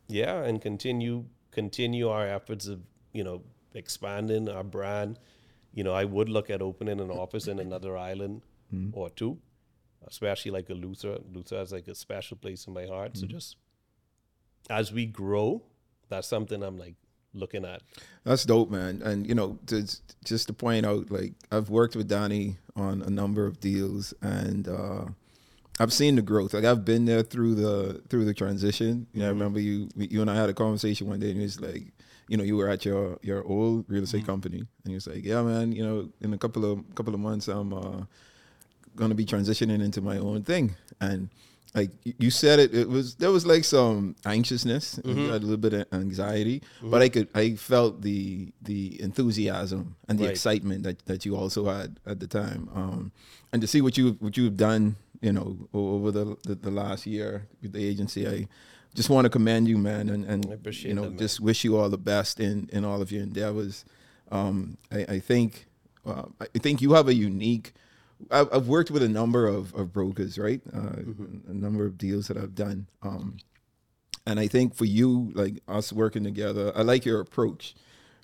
yeah, 0.07 0.43
and 0.43 0.61
continue 0.61 1.25
continue 1.51 2.09
our 2.09 2.27
efforts 2.27 2.67
of 2.67 2.81
you 3.13 3.23
know 3.23 3.43
expanding 3.73 4.49
our 4.49 4.63
brand. 4.63 5.19
You 5.73 5.83
know, 5.83 5.93
I 5.93 6.05
would 6.05 6.29
look 6.29 6.49
at 6.49 6.61
opening 6.61 6.99
an 6.99 7.11
office 7.11 7.47
in 7.47 7.59
another 7.59 7.97
island 7.97 8.41
mm-hmm. 8.73 8.97
or 8.97 9.09
two, 9.09 9.37
especially 10.07 10.51
like 10.51 10.69
a 10.69 10.73
Luther 10.73 11.19
Luther 11.31 11.57
has 11.57 11.71
like 11.71 11.87
a 11.87 11.95
special 11.95 12.37
place 12.37 12.67
in 12.67 12.73
my 12.73 12.85
heart. 12.85 13.13
Mm-hmm. 13.13 13.21
So 13.21 13.27
just 13.27 13.55
as 14.69 14.91
we 14.91 15.05
grow, 15.05 15.63
that's 16.09 16.27
something 16.27 16.63
I'm 16.63 16.77
like 16.77 16.95
looking 17.33 17.65
at. 17.65 17.81
That's 18.23 18.45
dope, 18.45 18.71
man. 18.71 19.01
And 19.03 19.27
you 19.27 19.35
know, 19.35 19.59
to, 19.67 19.87
just 20.23 20.47
to 20.47 20.53
point 20.53 20.85
out, 20.85 21.11
like 21.11 21.33
I've 21.51 21.69
worked 21.69 21.95
with 21.95 22.07
Danny 22.07 22.57
on 22.75 23.01
a 23.01 23.09
number 23.09 23.45
of 23.45 23.59
deals, 23.59 24.13
and 24.21 24.67
uh, 24.67 25.05
I've 25.79 25.93
seen 25.93 26.15
the 26.15 26.21
growth. 26.21 26.53
Like 26.53 26.65
I've 26.65 26.83
been 26.83 27.05
there 27.05 27.23
through 27.23 27.55
the 27.55 28.01
through 28.09 28.25
the 28.25 28.33
transition. 28.33 29.07
You 29.13 29.21
know, 29.21 29.25
mm-hmm. 29.25 29.25
I 29.25 29.29
remember 29.29 29.59
you 29.59 29.89
you 29.95 30.21
and 30.21 30.29
I 30.29 30.35
had 30.35 30.49
a 30.49 30.53
conversation 30.53 31.07
one 31.07 31.19
day, 31.19 31.31
and 31.31 31.41
was 31.41 31.61
like, 31.61 31.93
you 32.27 32.37
know, 32.37 32.43
you 32.43 32.57
were 32.57 32.69
at 32.69 32.85
your 32.85 33.17
your 33.21 33.45
old 33.45 33.85
real 33.87 34.03
estate 34.03 34.19
mm-hmm. 34.19 34.25
company, 34.27 34.57
and 34.57 34.91
you 34.91 34.95
was 34.95 35.07
like, 35.07 35.23
yeah, 35.23 35.41
man, 35.41 35.71
you 35.71 35.85
know, 35.85 36.09
in 36.21 36.33
a 36.33 36.37
couple 36.37 36.69
of 36.69 36.83
couple 36.95 37.13
of 37.13 37.19
months, 37.19 37.47
I'm 37.47 37.73
uh, 37.73 38.03
gonna 38.95 39.15
be 39.15 39.25
transitioning 39.25 39.81
into 39.81 40.01
my 40.01 40.17
own 40.17 40.43
thing, 40.43 40.75
and 40.99 41.29
like 41.75 41.91
you 42.03 42.31
said 42.31 42.59
it 42.59 42.73
it 42.73 42.89
was 42.89 43.15
there 43.15 43.31
was 43.31 43.45
like 43.45 43.63
some 43.63 44.15
anxiousness 44.25 44.95
mm-hmm. 44.95 45.29
a 45.29 45.37
little 45.37 45.57
bit 45.57 45.73
of 45.73 45.85
anxiety 45.93 46.59
mm-hmm. 46.59 46.89
but 46.89 47.01
i 47.01 47.09
could 47.09 47.27
i 47.35 47.53
felt 47.53 48.01
the 48.01 48.51
the 48.63 48.99
enthusiasm 49.01 49.95
and 50.07 50.17
the 50.17 50.23
right. 50.23 50.31
excitement 50.31 50.83
that, 50.83 51.05
that 51.05 51.25
you 51.25 51.35
also 51.35 51.65
had 51.65 51.99
at 52.05 52.19
the 52.19 52.27
time 52.27 52.69
um, 52.73 53.11
and 53.53 53.61
to 53.61 53.67
see 53.67 53.81
what 53.81 53.97
you 53.97 54.17
what 54.19 54.35
you've 54.35 54.57
done 54.57 54.95
you 55.21 55.31
know 55.31 55.57
over 55.73 56.11
the, 56.11 56.37
the, 56.43 56.55
the 56.55 56.71
last 56.71 57.05
year 57.05 57.47
with 57.61 57.73
the 57.73 57.85
agency 57.85 58.27
i 58.27 58.47
just 58.95 59.09
want 59.09 59.25
to 59.25 59.29
commend 59.29 59.67
you 59.67 59.77
man 59.77 60.09
and 60.09 60.25
and 60.25 60.45
you 60.83 60.93
know 60.93 61.09
that, 61.09 61.17
just 61.17 61.39
wish 61.39 61.63
you 61.63 61.77
all 61.77 61.89
the 61.89 61.97
best 61.97 62.39
in 62.39 62.69
in 62.71 62.85
all 62.85 63.01
of 63.01 63.11
your 63.11 63.23
endeavors 63.23 63.85
um, 64.31 64.77
I, 64.91 65.05
I 65.09 65.19
think 65.19 65.65
uh, 66.05 66.25
i 66.39 66.59
think 66.59 66.81
you 66.81 66.93
have 66.93 67.07
a 67.07 67.13
unique 67.13 67.73
I've 68.31 68.67
worked 68.67 68.91
with 68.91 69.01
a 69.01 69.07
number 69.07 69.47
of, 69.47 69.73
of 69.73 69.93
brokers, 69.93 70.37
right? 70.37 70.61
Uh, 70.73 70.77
mm-hmm. 70.77 71.51
A 71.51 71.53
number 71.53 71.85
of 71.85 71.97
deals 71.97 72.27
that 72.27 72.37
I've 72.37 72.53
done. 72.53 72.87
Um, 73.01 73.37
and 74.25 74.39
I 74.39 74.47
think 74.47 74.75
for 74.75 74.85
you, 74.85 75.31
like 75.33 75.61
us 75.67 75.93
working 75.93 76.23
together, 76.23 76.71
I 76.75 76.81
like 76.81 77.05
your 77.05 77.21
approach, 77.21 77.75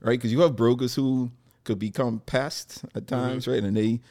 right? 0.01 0.19
Because 0.19 0.31
you 0.31 0.41
have 0.41 0.55
brokers 0.55 0.95
who 0.95 1.31
could 1.63 1.79
become 1.79 2.19
pests 2.25 2.83
at 2.83 2.91
mm-hmm. 2.91 3.05
times, 3.05 3.43
mm-hmm. 3.45 3.51
right? 3.53 3.63
And 3.63 3.77
they, 3.77 4.01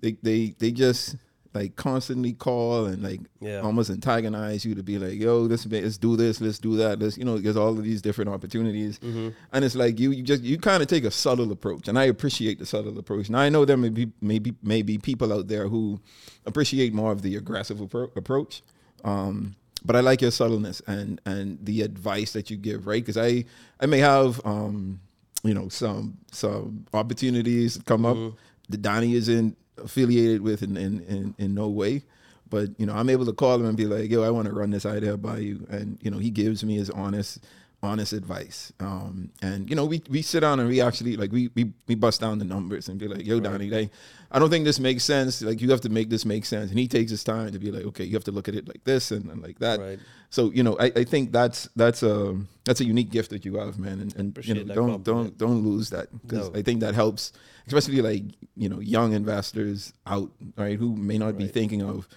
they, 0.00 0.16
they, 0.22 0.54
they 0.58 0.72
just 0.72 1.16
like 1.54 1.76
constantly 1.76 2.32
call 2.32 2.86
and 2.86 3.02
like 3.02 3.20
yeah. 3.40 3.60
almost 3.60 3.88
antagonize 3.88 4.64
you 4.64 4.74
to 4.74 4.82
be 4.82 4.98
like, 4.98 5.14
yo, 5.14 5.42
let's 5.42 5.64
let's 5.66 5.96
do 5.96 6.16
this, 6.16 6.40
let's 6.40 6.58
do 6.58 6.76
that, 6.76 6.98
let's 6.98 7.16
you 7.16 7.24
know, 7.24 7.38
there's 7.38 7.56
all 7.56 7.78
of 7.78 7.84
these 7.84 8.02
different 8.02 8.30
opportunities, 8.30 8.98
mm-hmm. 8.98 9.28
and 9.52 9.64
it's 9.64 9.76
like 9.76 10.00
you 10.00 10.10
you 10.10 10.22
just 10.22 10.42
you 10.42 10.58
kind 10.58 10.82
of 10.82 10.88
take 10.88 11.04
a 11.04 11.10
subtle 11.10 11.52
approach, 11.52 11.86
and 11.86 11.98
I 11.98 12.04
appreciate 12.04 12.58
the 12.58 12.66
subtle 12.66 12.98
approach. 12.98 13.30
Now 13.30 13.38
I 13.38 13.48
know 13.48 13.64
there 13.64 13.76
may 13.76 13.90
be 13.90 14.10
maybe 14.20 14.54
maybe 14.62 14.98
people 14.98 15.32
out 15.32 15.46
there 15.46 15.68
who 15.68 16.00
appreciate 16.44 16.92
more 16.92 17.12
of 17.12 17.22
the 17.22 17.36
aggressive 17.36 17.78
appro- 17.78 18.14
approach. 18.16 18.62
Um, 19.04 19.54
but 19.84 19.96
I 19.96 20.00
like 20.00 20.22
your 20.22 20.30
subtleness 20.30 20.82
and 20.86 21.20
and 21.24 21.58
the 21.64 21.82
advice 21.82 22.32
that 22.32 22.50
you 22.50 22.56
give, 22.56 22.86
right? 22.86 23.02
Because 23.04 23.18
I 23.18 23.44
I 23.80 23.86
may 23.86 23.98
have 23.98 24.44
um, 24.44 25.00
you 25.44 25.54
know 25.54 25.68
some 25.68 26.18
some 26.32 26.86
opportunities 26.92 27.78
come 27.84 28.02
mm-hmm. 28.02 28.28
up. 28.28 28.34
The 28.70 28.78
Danny 28.78 29.14
is 29.14 29.28
in 29.28 29.56
affiliated 29.78 30.42
with 30.42 30.62
in, 30.62 30.76
in, 30.76 31.00
in, 31.02 31.34
in 31.38 31.54
no 31.54 31.68
way. 31.68 32.02
But, 32.50 32.68
you 32.78 32.86
know, 32.86 32.94
I'm 32.94 33.10
able 33.10 33.26
to 33.26 33.32
call 33.32 33.56
him 33.56 33.66
and 33.66 33.76
be 33.76 33.86
like, 33.86 34.10
yo, 34.10 34.22
I 34.22 34.30
want 34.30 34.46
to 34.46 34.54
run 34.54 34.70
this 34.70 34.86
idea 34.86 35.16
by 35.16 35.38
you. 35.38 35.66
And, 35.70 35.98
you 36.02 36.10
know, 36.10 36.18
he 36.18 36.30
gives 36.30 36.62
me 36.62 36.76
his 36.76 36.90
honest 36.90 37.44
honest 37.84 38.12
advice. 38.12 38.72
Um, 38.80 39.30
and 39.42 39.68
you 39.68 39.76
know, 39.76 39.84
we 39.84 40.02
we 40.08 40.22
sit 40.22 40.40
down 40.40 40.58
and 40.60 40.68
we 40.68 40.80
actually 40.80 41.16
like 41.16 41.30
we 41.30 41.50
we 41.54 41.72
we 41.86 41.94
bust 41.94 42.20
down 42.20 42.38
the 42.38 42.44
numbers 42.44 42.88
and 42.88 42.98
be 42.98 43.06
like, 43.06 43.26
"Yo, 43.26 43.40
Danny, 43.40 43.70
like, 43.70 43.90
I 44.30 44.38
don't 44.38 44.50
think 44.50 44.64
this 44.64 44.80
makes 44.80 45.04
sense. 45.04 45.42
Like, 45.42 45.60
you 45.60 45.70
have 45.70 45.82
to 45.82 45.88
make 45.88 46.10
this 46.10 46.24
make 46.24 46.44
sense." 46.44 46.70
And 46.70 46.78
he 46.78 46.88
takes 46.88 47.10
his 47.10 47.22
time 47.22 47.52
to 47.52 47.58
be 47.58 47.70
like, 47.70 47.84
"Okay, 47.84 48.04
you 48.04 48.14
have 48.14 48.24
to 48.24 48.32
look 48.32 48.48
at 48.48 48.54
it 48.54 48.66
like 48.66 48.82
this 48.84 49.10
and, 49.10 49.30
and 49.30 49.42
like 49.42 49.58
that." 49.58 49.78
Right. 49.78 49.98
So 50.30 50.50
you 50.52 50.62
know, 50.62 50.76
I, 50.80 50.86
I 50.96 51.04
think 51.04 51.32
that's 51.32 51.68
that's 51.76 52.02
a 52.02 52.36
that's 52.64 52.80
a 52.80 52.84
unique 52.84 53.10
gift 53.10 53.30
that 53.30 53.44
you 53.44 53.56
have, 53.56 53.78
man. 53.78 54.00
And, 54.00 54.16
and 54.16 54.46
you 54.46 54.64
know, 54.64 54.74
don't 54.74 55.04
don't 55.04 55.38
don't 55.38 55.62
lose 55.62 55.90
that 55.90 56.08
because 56.22 56.50
no. 56.50 56.58
I 56.58 56.62
think 56.62 56.80
that 56.80 56.94
helps, 56.94 57.32
especially 57.66 58.00
like 58.00 58.24
you 58.56 58.68
know 58.68 58.80
young 58.80 59.12
investors 59.12 59.92
out 60.06 60.30
right 60.56 60.78
who 60.78 60.96
may 60.96 61.18
not 61.18 61.26
right. 61.26 61.38
be 61.38 61.48
thinking 61.48 61.82
of 61.82 62.08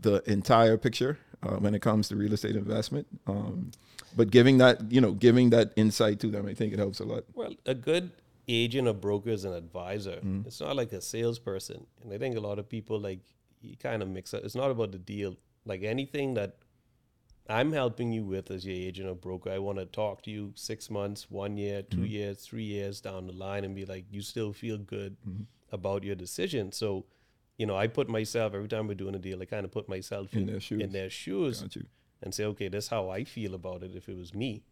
the 0.00 0.22
entire 0.30 0.76
picture 0.76 1.18
uh, 1.42 1.56
when 1.56 1.74
it 1.74 1.82
comes 1.82 2.08
to 2.08 2.16
real 2.16 2.32
estate 2.32 2.56
investment. 2.56 3.06
Um, 3.26 3.70
but 4.16 4.30
giving 4.30 4.58
that, 4.58 4.90
you 4.90 5.00
know, 5.00 5.12
giving 5.12 5.50
that 5.50 5.72
insight 5.76 6.18
to 6.20 6.28
them, 6.28 6.46
I 6.46 6.54
think 6.54 6.72
it 6.72 6.78
helps 6.78 7.00
a 7.00 7.04
lot. 7.04 7.24
Well, 7.34 7.54
a 7.66 7.74
good 7.74 8.10
agent 8.48 8.88
or 8.88 8.94
broker 8.94 9.30
is 9.30 9.44
an 9.44 9.52
advisor. 9.52 10.16
Mm-hmm. 10.16 10.42
It's 10.46 10.60
not 10.60 10.74
like 10.74 10.92
a 10.92 11.00
salesperson. 11.00 11.86
And 12.02 12.12
I 12.12 12.18
think 12.18 12.36
a 12.36 12.40
lot 12.40 12.58
of 12.58 12.68
people 12.68 12.98
like 12.98 13.20
you 13.60 13.76
kind 13.76 14.02
of 14.02 14.08
mix 14.08 14.32
up. 14.32 14.42
It's 14.44 14.54
not 14.54 14.70
about 14.70 14.92
the 14.92 14.98
deal. 14.98 15.36
Like 15.66 15.82
anything 15.82 16.34
that 16.34 16.56
I'm 17.48 17.72
helping 17.72 18.12
you 18.12 18.24
with 18.24 18.50
as 18.50 18.64
your 18.64 18.74
agent 18.74 19.08
or 19.08 19.14
broker, 19.14 19.50
I 19.50 19.58
want 19.58 19.78
to 19.78 19.86
talk 19.86 20.22
to 20.22 20.30
you 20.30 20.52
six 20.54 20.90
months, 20.90 21.30
one 21.30 21.56
year, 21.56 21.82
2 21.82 21.96
mm-hmm. 21.96 22.06
years, 22.06 22.38
three 22.38 22.64
years 22.64 23.00
down 23.00 23.26
the 23.26 23.32
line 23.32 23.64
and 23.64 23.74
be 23.74 23.84
like, 23.84 24.04
you 24.10 24.22
still 24.22 24.52
feel 24.52 24.78
good 24.78 25.16
mm-hmm. 25.28 25.42
about 25.72 26.04
your 26.04 26.14
decision. 26.16 26.72
So 26.72 27.04
you 27.58 27.66
know, 27.66 27.76
I 27.76 27.86
put 27.86 28.08
myself 28.08 28.54
every 28.54 28.68
time 28.68 28.86
we're 28.86 28.94
doing 28.94 29.14
a 29.14 29.18
deal, 29.18 29.40
I 29.40 29.46
kind 29.46 29.64
of 29.64 29.72
put 29.72 29.88
myself 29.88 30.32
in, 30.34 30.40
in 30.40 30.46
their 30.46 30.60
shoes, 30.60 30.82
in 30.82 30.92
their 30.92 31.10
shoes 31.10 31.64
and 32.22 32.34
say, 32.34 32.44
okay, 32.44 32.68
that's 32.68 32.88
how 32.88 33.10
I 33.10 33.24
feel 33.24 33.54
about 33.54 33.82
it 33.82 33.92
if 33.94 34.08
it 34.08 34.16
was 34.16 34.34
me. 34.34 34.62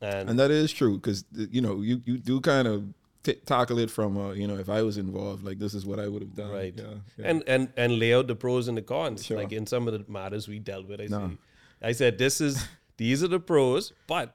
And, 0.00 0.30
and 0.30 0.38
that 0.38 0.50
is 0.50 0.72
true 0.72 0.96
because 0.96 1.24
you 1.32 1.60
know 1.60 1.82
you 1.82 2.00
you 2.06 2.16
do 2.16 2.40
kind 2.40 2.66
of 2.66 2.84
t- 3.22 3.34
tackle 3.44 3.78
it 3.78 3.90
from 3.90 4.16
uh, 4.16 4.30
you 4.32 4.46
know 4.46 4.56
if 4.56 4.70
I 4.70 4.82
was 4.82 4.96
involved, 4.96 5.44
like 5.44 5.58
this 5.58 5.74
is 5.74 5.84
what 5.84 6.00
I 6.00 6.08
would 6.08 6.22
have 6.22 6.34
done, 6.34 6.50
right? 6.50 6.74
Yeah, 6.74 6.84
yeah. 7.18 7.26
And 7.28 7.42
and 7.46 7.68
and 7.76 7.98
lay 7.98 8.14
out 8.14 8.26
the 8.26 8.34
pros 8.34 8.66
and 8.68 8.78
the 8.78 8.82
cons. 8.82 9.26
Sure. 9.26 9.36
Like 9.36 9.52
in 9.52 9.66
some 9.66 9.86
of 9.86 9.92
the 9.92 10.10
matters 10.10 10.48
we 10.48 10.58
dealt 10.58 10.88
with, 10.88 11.00
I 11.02 11.06
no. 11.06 11.28
say, 11.28 11.36
I 11.82 11.92
said 11.92 12.18
this 12.18 12.40
is 12.40 12.66
these 12.96 13.22
are 13.22 13.28
the 13.28 13.40
pros, 13.40 13.92
but 14.06 14.34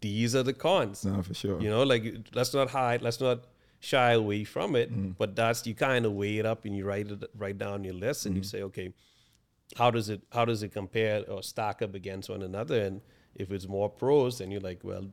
these 0.00 0.36
are 0.36 0.44
the 0.44 0.52
cons. 0.52 1.04
No, 1.04 1.22
for 1.22 1.34
sure. 1.34 1.60
You 1.60 1.70
know, 1.70 1.82
like 1.82 2.28
let's 2.32 2.54
not 2.54 2.70
hide, 2.70 3.02
let's 3.02 3.20
not 3.20 3.40
shy 3.80 4.12
away 4.12 4.44
from 4.44 4.76
it. 4.76 4.92
Mm. 4.92 5.16
But 5.18 5.34
that's 5.34 5.66
you 5.66 5.74
kind 5.74 6.06
of 6.06 6.12
weigh 6.12 6.38
it 6.38 6.46
up 6.46 6.64
and 6.64 6.76
you 6.76 6.84
write 6.84 7.10
it 7.10 7.24
write 7.36 7.58
down 7.58 7.84
your 7.84 7.94
list 7.94 8.26
and 8.26 8.34
mm. 8.34 8.38
you 8.38 8.44
say, 8.44 8.62
okay, 8.62 8.92
how 9.76 9.90
does 9.90 10.08
it 10.08 10.22
how 10.32 10.44
does 10.44 10.62
it 10.62 10.72
compare 10.72 11.24
or 11.28 11.42
stack 11.42 11.82
up 11.82 11.94
against 11.94 12.28
one 12.28 12.42
another? 12.42 12.80
And 12.82 13.00
if 13.34 13.50
it's 13.50 13.68
more 13.68 13.88
pros, 13.88 14.38
then 14.38 14.50
you're 14.50 14.60
like, 14.60 14.80
well, 14.82 15.06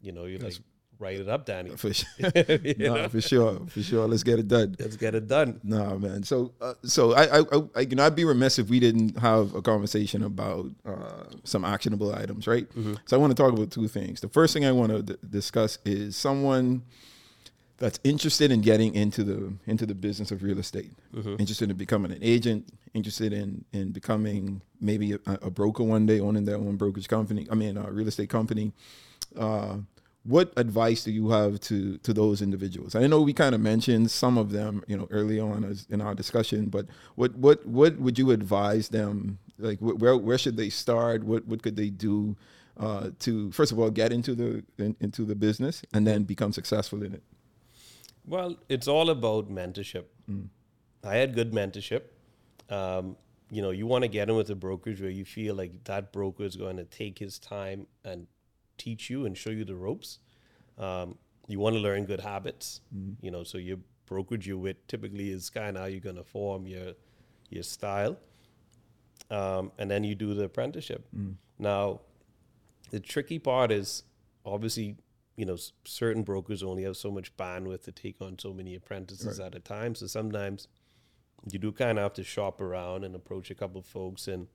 you 0.00 0.12
know, 0.12 0.24
you're 0.24 0.40
like 0.40 0.54
write 0.98 1.20
it 1.20 1.28
up, 1.28 1.46
Danny. 1.46 1.70
For 1.70 1.92
sure. 1.92 2.08
no, 2.78 3.08
for 3.08 3.20
sure, 3.20 3.66
for 3.66 3.82
sure. 3.82 4.06
Let's 4.06 4.22
get 4.22 4.38
it 4.38 4.48
done. 4.48 4.76
Let's 4.78 4.96
get 4.96 5.14
it 5.14 5.26
done. 5.26 5.60
No, 5.62 5.98
man. 5.98 6.22
So, 6.22 6.52
uh, 6.60 6.74
so 6.84 7.12
I, 7.12 7.40
I, 7.40 7.44
I, 7.74 7.80
you 7.80 7.96
know, 7.96 8.06
I'd 8.06 8.16
be 8.16 8.24
remiss 8.24 8.58
if 8.58 8.68
we 8.68 8.80
didn't 8.80 9.18
have 9.18 9.54
a 9.54 9.62
conversation 9.62 10.22
about 10.22 10.70
uh, 10.84 11.24
some 11.44 11.64
actionable 11.64 12.14
items, 12.14 12.46
right? 12.46 12.68
Mm-hmm. 12.70 12.94
So, 13.06 13.16
I 13.16 13.20
want 13.20 13.36
to 13.36 13.42
talk 13.42 13.52
about 13.52 13.70
two 13.70 13.88
things. 13.88 14.20
The 14.20 14.28
first 14.28 14.54
thing 14.54 14.64
I 14.64 14.72
want 14.72 14.92
to 14.92 15.02
d- 15.02 15.16
discuss 15.28 15.78
is 15.84 16.16
someone 16.16 16.82
that's 17.78 18.00
interested 18.04 18.50
in 18.50 18.60
getting 18.62 18.94
into 18.94 19.22
the 19.22 19.52
into 19.66 19.86
the 19.86 19.94
business 19.94 20.30
of 20.30 20.42
real 20.42 20.58
estate, 20.58 20.92
mm-hmm. 21.14 21.36
interested 21.38 21.70
in 21.70 21.76
becoming 21.76 22.12
an 22.12 22.18
agent, 22.22 22.68
interested 22.94 23.32
in 23.32 23.64
in 23.72 23.90
becoming 23.90 24.62
maybe 24.80 25.12
a, 25.12 25.18
a, 25.26 25.50
broker 25.50 25.82
one 25.82 26.06
day, 26.06 26.20
owning 26.20 26.44
their 26.44 26.56
own 26.56 26.76
brokerage 26.76 27.08
company. 27.08 27.46
I 27.50 27.54
mean, 27.54 27.76
a 27.76 27.90
real 27.90 28.08
estate 28.08 28.30
company. 28.30 28.72
Uh, 29.38 29.78
what 30.24 30.52
advice 30.56 31.04
do 31.04 31.12
you 31.12 31.30
have 31.30 31.60
to 31.60 31.98
to 31.98 32.12
those 32.12 32.40
individuals? 32.40 32.94
I 32.94 33.06
know 33.06 33.20
we 33.20 33.32
kind 33.32 33.54
of 33.54 33.60
mentioned 33.60 34.10
some 34.10 34.38
of 34.38 34.50
them, 34.52 34.82
you 34.88 34.96
know, 34.96 35.06
early 35.10 35.38
on 35.38 35.62
as 35.64 35.86
in 35.90 36.00
our 36.00 36.14
discussion, 36.14 36.66
but 36.66 36.86
what 37.14 37.34
what 37.36 37.64
what 37.66 37.98
would 37.98 38.18
you 38.18 38.30
advise 38.30 38.88
them? 38.88 39.38
Like, 39.58 39.78
where 39.80 40.16
where 40.16 40.38
should 40.38 40.56
they 40.56 40.70
start? 40.70 41.24
What 41.24 41.46
what 41.46 41.62
could 41.62 41.76
they 41.76 41.90
do 41.90 42.36
uh, 42.78 43.10
to 43.20 43.52
first 43.52 43.70
of 43.70 43.78
all 43.78 43.90
get 43.90 44.12
into 44.12 44.34
the 44.34 44.64
in, 44.78 44.96
into 45.00 45.24
the 45.24 45.34
business 45.34 45.82
and 45.92 46.06
then 46.06 46.24
become 46.24 46.52
successful 46.52 47.02
in 47.02 47.14
it? 47.14 47.22
Well, 48.26 48.56
it's 48.68 48.88
all 48.88 49.10
about 49.10 49.50
mentorship. 49.50 50.04
Mm. 50.30 50.48
I 51.04 51.16
had 51.16 51.34
good 51.34 51.52
mentorship. 51.52 52.02
Um, 52.68 53.16
you 53.50 53.62
know, 53.62 53.70
you 53.70 53.86
want 53.86 54.02
to 54.02 54.08
get 54.08 54.28
in 54.28 54.36
with 54.36 54.50
a 54.50 54.56
brokerage 54.56 55.00
where 55.00 55.10
you 55.10 55.24
feel 55.24 55.54
like 55.54 55.84
that 55.84 56.12
broker 56.12 56.42
is 56.42 56.56
going 56.56 56.76
to 56.78 56.84
take 56.84 57.18
his 57.18 57.38
time 57.38 57.86
and 58.04 58.26
teach 58.76 59.08
you 59.08 59.26
and 59.26 59.38
show 59.38 59.50
you 59.50 59.64
the 59.64 59.76
ropes. 59.76 60.18
Um, 60.78 61.16
you 61.46 61.60
want 61.60 61.76
to 61.76 61.80
learn 61.80 62.04
good 62.04 62.20
habits. 62.20 62.80
Mm. 62.94 63.14
You 63.20 63.30
know, 63.30 63.44
so 63.44 63.58
your 63.58 63.78
brokerage 64.06 64.46
you're 64.46 64.58
with 64.58 64.84
typically 64.88 65.30
is 65.30 65.48
kind 65.48 65.76
of 65.76 65.82
how 65.82 65.88
you're 65.88 66.00
going 66.00 66.16
to 66.16 66.24
form 66.24 66.66
your 66.66 66.92
your 67.48 67.62
style. 67.62 68.18
Um, 69.30 69.72
and 69.78 69.90
then 69.90 70.04
you 70.04 70.14
do 70.14 70.34
the 70.34 70.44
apprenticeship. 70.44 71.06
Mm. 71.16 71.34
Now, 71.58 72.00
the 72.90 73.00
tricky 73.00 73.38
part 73.38 73.72
is 73.72 74.02
obviously 74.44 74.96
you 75.36 75.44
know, 75.44 75.56
certain 75.84 76.22
brokers 76.22 76.62
only 76.62 76.84
have 76.84 76.96
so 76.96 77.10
much 77.10 77.36
bandwidth 77.36 77.82
to 77.84 77.92
take 77.92 78.20
on 78.20 78.38
so 78.38 78.52
many 78.52 78.74
apprentices 78.74 79.38
right. 79.38 79.46
at 79.46 79.54
a 79.54 79.60
time. 79.60 79.94
So 79.94 80.06
sometimes 80.06 80.68
you 81.50 81.58
do 81.58 81.72
kind 81.72 81.98
of 81.98 82.02
have 82.02 82.14
to 82.14 82.24
shop 82.24 82.60
around 82.60 83.04
and 83.04 83.14
approach 83.14 83.50
a 83.50 83.54
couple 83.54 83.78
of 83.78 83.86
folks 83.86 84.28
and, 84.28 84.48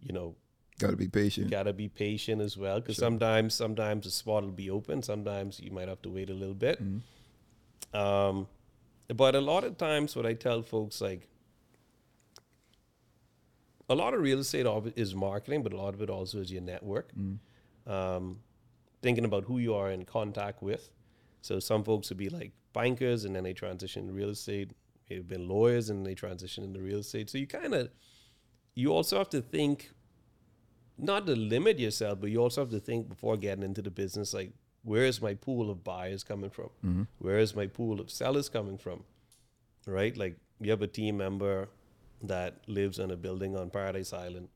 you 0.00 0.12
know, 0.12 0.36
got 0.78 0.90
to 0.90 0.96
be 0.96 1.08
patient. 1.08 1.50
Got 1.50 1.64
to 1.64 1.72
be 1.72 1.88
patient 1.88 2.42
as 2.42 2.56
well 2.56 2.78
because 2.78 2.96
sure. 2.96 3.06
sometimes, 3.06 3.54
sometimes 3.54 4.04
the 4.04 4.10
spot 4.10 4.44
will 4.44 4.50
be 4.50 4.70
open. 4.70 5.02
Sometimes 5.02 5.58
you 5.60 5.70
might 5.70 5.88
have 5.88 6.02
to 6.02 6.10
wait 6.10 6.30
a 6.30 6.34
little 6.34 6.54
bit. 6.54 6.82
Mm-hmm. 6.82 7.96
Um, 7.98 8.46
but 9.08 9.34
a 9.34 9.40
lot 9.40 9.64
of 9.64 9.78
times, 9.78 10.14
what 10.14 10.26
I 10.26 10.34
tell 10.34 10.60
folks, 10.62 11.00
like, 11.00 11.26
a 13.88 13.94
lot 13.94 14.12
of 14.12 14.20
real 14.20 14.40
estate 14.40 14.66
is 14.96 15.14
marketing, 15.14 15.62
but 15.62 15.72
a 15.72 15.76
lot 15.78 15.94
of 15.94 16.02
it 16.02 16.10
also 16.10 16.38
is 16.38 16.52
your 16.52 16.60
network. 16.60 17.10
Mm. 17.16 17.38
Um, 17.86 18.40
thinking 19.02 19.24
about 19.24 19.44
who 19.44 19.58
you 19.58 19.74
are 19.74 19.90
in 19.90 20.04
contact 20.04 20.62
with. 20.62 20.90
So 21.40 21.60
some 21.60 21.84
folks 21.84 22.08
would 22.08 22.18
be 22.18 22.28
like 22.28 22.52
bankers 22.72 23.24
and 23.24 23.34
then 23.34 23.44
they 23.44 23.52
transition 23.52 24.06
to 24.06 24.12
real 24.12 24.30
estate. 24.30 24.72
They've 25.08 25.26
been 25.26 25.48
lawyers 25.48 25.90
and 25.90 26.04
they 26.04 26.14
transition 26.14 26.64
into 26.64 26.80
real 26.80 26.98
estate. 26.98 27.30
So 27.30 27.38
you 27.38 27.46
kind 27.46 27.74
of, 27.74 27.90
you 28.74 28.92
also 28.92 29.18
have 29.18 29.30
to 29.30 29.40
think, 29.40 29.90
not 30.98 31.26
to 31.26 31.36
limit 31.36 31.78
yourself, 31.78 32.20
but 32.20 32.30
you 32.30 32.42
also 32.42 32.62
have 32.62 32.70
to 32.70 32.80
think 32.80 33.08
before 33.08 33.36
getting 33.36 33.62
into 33.62 33.82
the 33.82 33.90
business, 33.90 34.34
like, 34.34 34.52
where 34.82 35.04
is 35.04 35.22
my 35.22 35.34
pool 35.34 35.70
of 35.70 35.84
buyers 35.84 36.24
coming 36.24 36.50
from? 36.50 36.70
Mm-hmm. 36.84 37.02
Where 37.18 37.38
is 37.38 37.54
my 37.54 37.66
pool 37.66 38.00
of 38.00 38.10
sellers 38.10 38.48
coming 38.48 38.78
from? 38.78 39.04
Right? 39.86 40.16
Like, 40.16 40.38
you 40.60 40.70
have 40.70 40.82
a 40.82 40.88
team 40.88 41.16
member 41.18 41.68
that 42.22 42.62
lives 42.66 42.98
in 42.98 43.10
a 43.10 43.16
building 43.16 43.56
on 43.56 43.70
Paradise 43.70 44.12
Island, 44.12 44.48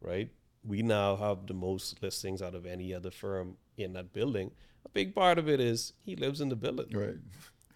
right? 0.00 0.30
We 0.62 0.82
now 0.82 1.16
have 1.16 1.46
the 1.46 1.54
most 1.54 2.02
listings 2.02 2.42
out 2.42 2.54
of 2.54 2.66
any 2.66 2.92
other 2.92 3.10
firm 3.10 3.56
in 3.78 3.92
that 3.94 4.12
building. 4.12 4.50
A 4.84 4.88
big 4.88 5.14
part 5.14 5.38
of 5.38 5.48
it 5.48 5.60
is 5.60 5.92
he 6.04 6.16
lives 6.16 6.40
in 6.40 6.48
the 6.48 6.56
building. 6.56 6.96
Right. 6.96 7.16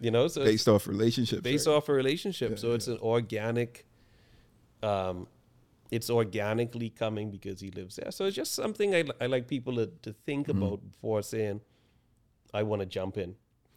You 0.00 0.11
know, 0.11 0.28
so 0.28 0.44
based 0.44 0.68
off 0.68 0.86
relationships. 0.86 1.42
Based 1.42 1.66
right? 1.66 1.74
off 1.74 1.88
a 1.88 1.92
relationship. 1.92 2.50
Yeah, 2.50 2.57
so 2.57 2.72
it's 2.72 2.88
an 2.88 2.98
organic 3.00 3.86
um 4.82 5.28
it's 5.92 6.09
organically 6.09 6.88
coming 6.88 7.30
because 7.30 7.61
he 7.61 7.70
lives 7.70 7.96
there. 7.96 8.11
So 8.11 8.24
it's 8.24 8.34
just 8.34 8.55
something 8.55 8.94
I, 8.94 9.05
I 9.20 9.26
like 9.26 9.46
people 9.46 9.76
to, 9.76 9.90
to 10.00 10.14
think 10.24 10.48
mm-hmm. 10.48 10.62
about 10.62 10.90
before 10.90 11.22
saying, 11.22 11.61
I 12.55 12.62
want 12.62 12.80
to 12.80 12.86
jump 12.86 13.18
in. 13.18 13.36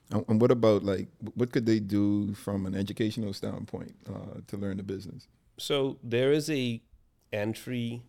And 0.09 0.39
what 0.39 0.49
about 0.49 0.84
like, 0.84 1.09
what 1.34 1.51
could 1.51 1.65
they 1.65 1.80
do 1.80 2.34
from 2.34 2.65
an 2.67 2.73
educational 2.73 3.34
standpoint 3.34 3.95
uh, 4.07 4.39
to 4.47 4.55
learn 4.55 4.78
the 4.78 4.84
business? 4.84 5.28
So 5.57 5.97
there 6.03 6.32
is 6.32 6.49
a 6.49 6.82
entry 7.34 8.01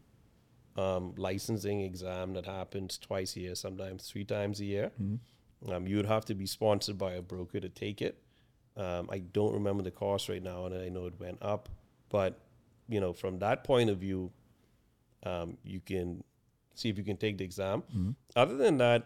um, 0.77 1.15
licensing 1.17 1.81
exam 1.81 2.35
that 2.35 2.47
happens 2.47 2.99
twice 2.99 3.37
a 3.37 3.41
year, 3.41 3.55
sometimes 3.55 4.09
three 4.11 4.25
times 4.25 4.61
a 4.61 4.65
year. 4.65 4.93
Mm-hmm. 5.01 5.73
Um, 5.73 5.87
you 5.87 5.97
would 5.97 6.07
have 6.07 6.25
to 6.27 6.35
be 6.35 6.47
sponsored 6.47 6.99
by 6.99 7.13
a 7.13 7.23
broker 7.23 7.61
to 7.61 7.69
take 7.69 8.03
it. 8.03 8.23
Um, 8.77 9.09
I 9.11 9.19
don't 9.19 9.55
remember 9.55 9.83
the 9.83 9.91
cost 9.91 10.29
right 10.29 10.43
now, 10.43 10.67
and 10.67 10.75
I 10.75 10.89
know 10.91 11.07
it 11.07 11.19
went 11.19 11.39
up. 11.41 11.69
But 12.11 12.39
you 12.89 13.01
know, 13.01 13.13
from 13.13 13.39
that 13.39 13.65
point 13.65 13.91
of 13.91 13.99
view, 13.99 14.31
um, 15.25 15.57
you 15.65 15.81
can 15.81 16.23
see 16.75 16.91
if 16.91 16.99
you 16.99 17.05
can 17.05 17.17
take 17.17 17.39
the 17.39 17.45
exam. 17.45 17.83
Mm-hmm. 17.83 18.11
Other 18.37 18.57
than 18.57 18.77
that, 18.79 19.05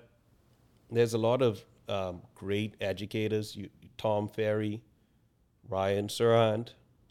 there's 0.90 1.14
a 1.14 1.18
lot 1.18 1.40
of 1.40 1.64
um, 1.88 2.22
great 2.34 2.74
educators. 2.80 3.54
You, 3.54 3.68
Tom 3.96 4.28
Ferry, 4.28 4.82
Ryan 5.68 6.08
Serhant, 6.08 6.70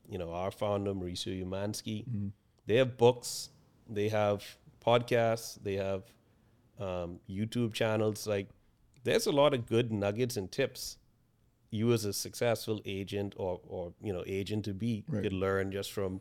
you 0.10 0.18
know, 0.18 0.34
our 0.34 0.52
founder 0.52 0.94
Mauricio 0.94 1.44
Umansky. 1.44 2.06
Mm-hmm. 2.08 2.28
They 2.68 2.76
have 2.76 2.98
books 2.98 3.50
they 3.90 4.10
have 4.10 4.44
podcasts, 4.86 5.62
they 5.64 5.76
have 5.76 6.04
um, 6.80 7.20
YouTube 7.30 7.74
channels. 7.74 8.28
Like, 8.28 8.48
there's 9.04 9.28
a 9.28 9.32
lot 9.32 9.54
of 9.54 9.66
good 9.66 9.92
nuggets 9.92 10.38
and 10.38 10.52
tips 10.52 10.98
you 11.72 11.94
as 11.94 12.06
a 12.06 12.14
successful 12.14 12.82
agent 12.86 13.34
or 13.38 13.60
or 13.68 13.94
you 14.02 14.12
know 14.12 14.24
agent 14.26 14.66
to 14.66 14.74
be 14.74 15.04
right. 15.08 15.24
could 15.24 15.34
learn 15.34 15.72
just 15.72 15.92
from 15.92 16.20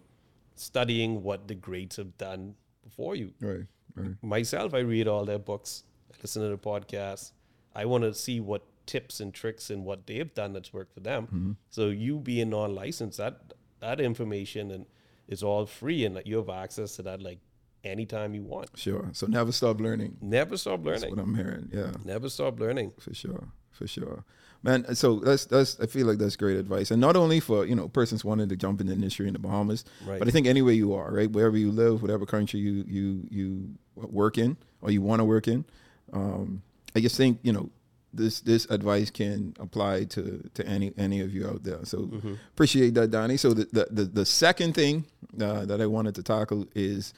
studying 0.55 1.23
what 1.23 1.49
the 1.49 1.55
greats 1.55 1.97
have 1.97 2.17
done 2.19 2.55
before 2.85 3.15
you. 3.15 3.33
Right. 3.41 3.67
right. 3.95 4.23
Myself, 4.23 4.75
I 4.75 4.81
read 4.81 5.09
all 5.09 5.25
their 5.25 5.39
books. 5.39 5.85
I 6.13 6.17
listen 6.21 6.43
to 6.43 6.49
the 6.49 6.59
podcasts. 6.59 7.33
I 7.75 7.85
want 7.85 8.05
to 8.05 8.13
see 8.13 8.41
what 8.41 8.63
tips 8.87 9.21
and 9.21 9.33
tricks 9.33 9.71
and 9.71 9.85
what 9.85 10.07
they've 10.07 10.33
done 10.35 10.53
that's 10.53 10.73
worked 10.73 10.93
for 10.95 11.01
them. 11.01 11.27
Mm-hmm. 11.27 11.53
So 11.71 11.89
you 11.89 12.19
being 12.19 12.51
non-licensed, 12.51 13.19
that 13.19 13.55
that 13.81 14.01
information 14.01 14.71
and 14.71 14.87
is 15.29 15.43
all 15.43 15.67
free, 15.67 16.05
and 16.05 16.21
you 16.25 16.39
have 16.39 16.49
access 16.49 16.97
to 16.97 17.03
that 17.03 17.23
like 17.23 17.39
anytime 17.85 18.35
you 18.35 18.43
want. 18.43 18.71
Sure. 18.75 19.09
So 19.13 19.27
never 19.27 19.53
stop 19.53 19.81
learning. 19.81 20.17
Never 20.21 20.57
stop 20.57 20.85
learning. 20.85 21.03
That's 21.03 21.17
what 21.17 21.23
I'm 21.23 21.35
hearing. 21.35 21.69
Yeah. 21.73 21.93
Never 22.05 22.29
stop 22.29 22.59
learning. 22.59 22.93
For 22.99 23.15
sure. 23.15 23.49
For 23.71 23.87
sure. 23.87 24.25
Man, 24.63 24.93
so 24.97 25.21
that's 25.21 25.45
that's 25.45 25.79
I 25.79 25.87
feel 25.87 26.07
like 26.07 26.19
that's 26.19 26.35
great 26.35 26.57
advice. 26.57 26.91
And 26.91 27.01
not 27.01 27.15
only 27.15 27.39
for, 27.39 27.65
you 27.65 27.77
know, 27.77 27.87
persons 27.87 28.25
wanting 28.25 28.49
to 28.49 28.57
jump 28.57 28.81
in 28.81 28.89
the 28.89 28.93
industry 28.93 29.29
in 29.29 29.33
the 29.33 29.39
Bahamas, 29.39 29.85
right. 30.05 30.19
but 30.19 30.27
I 30.27 30.33
think 30.33 30.49
anywhere 30.49 30.75
you 30.75 30.95
are, 30.95 31.13
right? 31.13 31.31
Wherever 31.31 31.57
you 31.57 31.71
live, 31.71 32.03
whatever 32.03 32.27
country 32.27 32.59
you 32.59 32.85
you 32.89 33.27
you 33.31 33.69
work 33.95 34.37
in 34.37 34.57
or 34.83 34.91
you 34.91 35.01
want 35.01 35.21
to 35.21 35.25
work 35.25 35.47
in. 35.47 35.65
Um, 36.13 36.63
I 36.97 37.01
just 37.01 37.17
think, 37.17 37.39
you 37.43 37.53
know, 37.53 37.71
this 38.13 38.41
this 38.41 38.65
advice 38.65 39.11
can 39.11 39.55
apply 39.61 40.05
to 40.05 40.51
to 40.55 40.67
any 40.67 40.93
any 40.99 41.21
of 41.21 41.33
you 41.33 41.47
out 41.47 41.63
there. 41.63 41.85
So 41.85 41.99
mm-hmm. 41.99 42.35
appreciate 42.53 42.95
that, 42.95 43.13
Danny. 43.13 43.37
So 43.37 43.55
the 43.55 43.69
the 43.73 43.87
the, 43.91 44.05
the 44.05 44.27
second 44.27 44.75
thing 44.75 45.05
uh, 45.41 45.67
that 45.67 45.81
I 45.81 45.87
wanted 45.87 46.17
to 46.17 46.23
tackle 46.25 46.67
is 46.75 47.15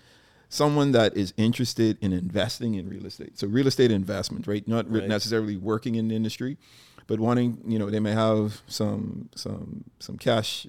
someone 0.50 0.92
that 0.92 1.16
is 1.16 1.32
interested 1.38 1.96
in 2.02 2.12
investing 2.12 2.74
in 2.74 2.86
real 2.88 3.06
estate. 3.06 3.38
So 3.38 3.46
real 3.46 3.66
estate 3.66 3.90
investment, 3.90 4.46
right? 4.46 4.66
Not 4.68 4.90
right. 4.90 5.08
necessarily 5.08 5.56
working 5.56 5.94
in 5.94 6.08
the 6.08 6.16
industry, 6.16 6.58
but 7.06 7.18
wanting, 7.18 7.62
you 7.66 7.78
know, 7.78 7.88
they 7.88 8.00
may 8.00 8.12
have 8.12 8.60
some 8.66 9.30
some 9.34 9.84
some 9.98 10.18
cash, 10.18 10.66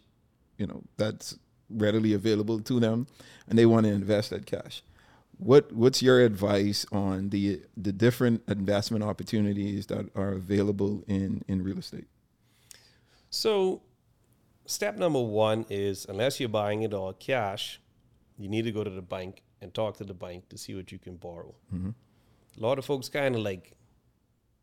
you 0.58 0.68
know, 0.68 0.84
that's 0.96 1.38
readily 1.70 2.14
available 2.14 2.62
to 2.62 2.80
them, 2.80 3.08
and 3.50 3.60
they 3.60 3.66
want 3.66 3.86
to 3.86 3.92
invest 3.92 4.30
that 4.30 4.46
cash 4.46 4.84
what 5.42 5.72
what's 5.72 6.04
your 6.04 6.22
advice 6.22 6.86
on 6.92 7.30
the 7.30 7.62
the 7.76 7.92
different 7.92 8.44
investment 8.48 9.04
opportunities 9.04 9.88
that 9.88 10.06
are 10.16 10.34
available 10.34 11.04
in 11.08 11.44
in 11.48 11.64
real 11.64 11.80
estate? 11.80 12.06
So, 13.32 13.82
step 14.68 14.98
number 14.98 15.22
one 15.22 15.66
is 15.68 16.06
unless 16.08 16.40
you're 16.40 16.50
buying 16.50 16.84
it 16.84 16.94
all 16.94 17.12
cash, 17.14 17.82
you 18.38 18.50
need 18.50 18.66
to 18.66 18.72
go 18.72 18.84
to 18.84 18.90
the 18.90 19.02
bank 19.02 19.42
and 19.62 19.74
talk 19.74 19.98
to 19.98 20.04
the 20.04 20.14
bank 20.14 20.50
to 20.50 20.58
see 20.58 20.76
what 20.76 20.92
you 20.92 21.00
can 21.00 21.16
borrow. 21.16 21.54
Mm-hmm. 21.74 21.90
A 22.58 22.62
lot 22.62 22.78
of 22.80 22.86
folks 22.86 23.10
kind 23.10 23.36
of 23.36 23.42
like 23.42 23.74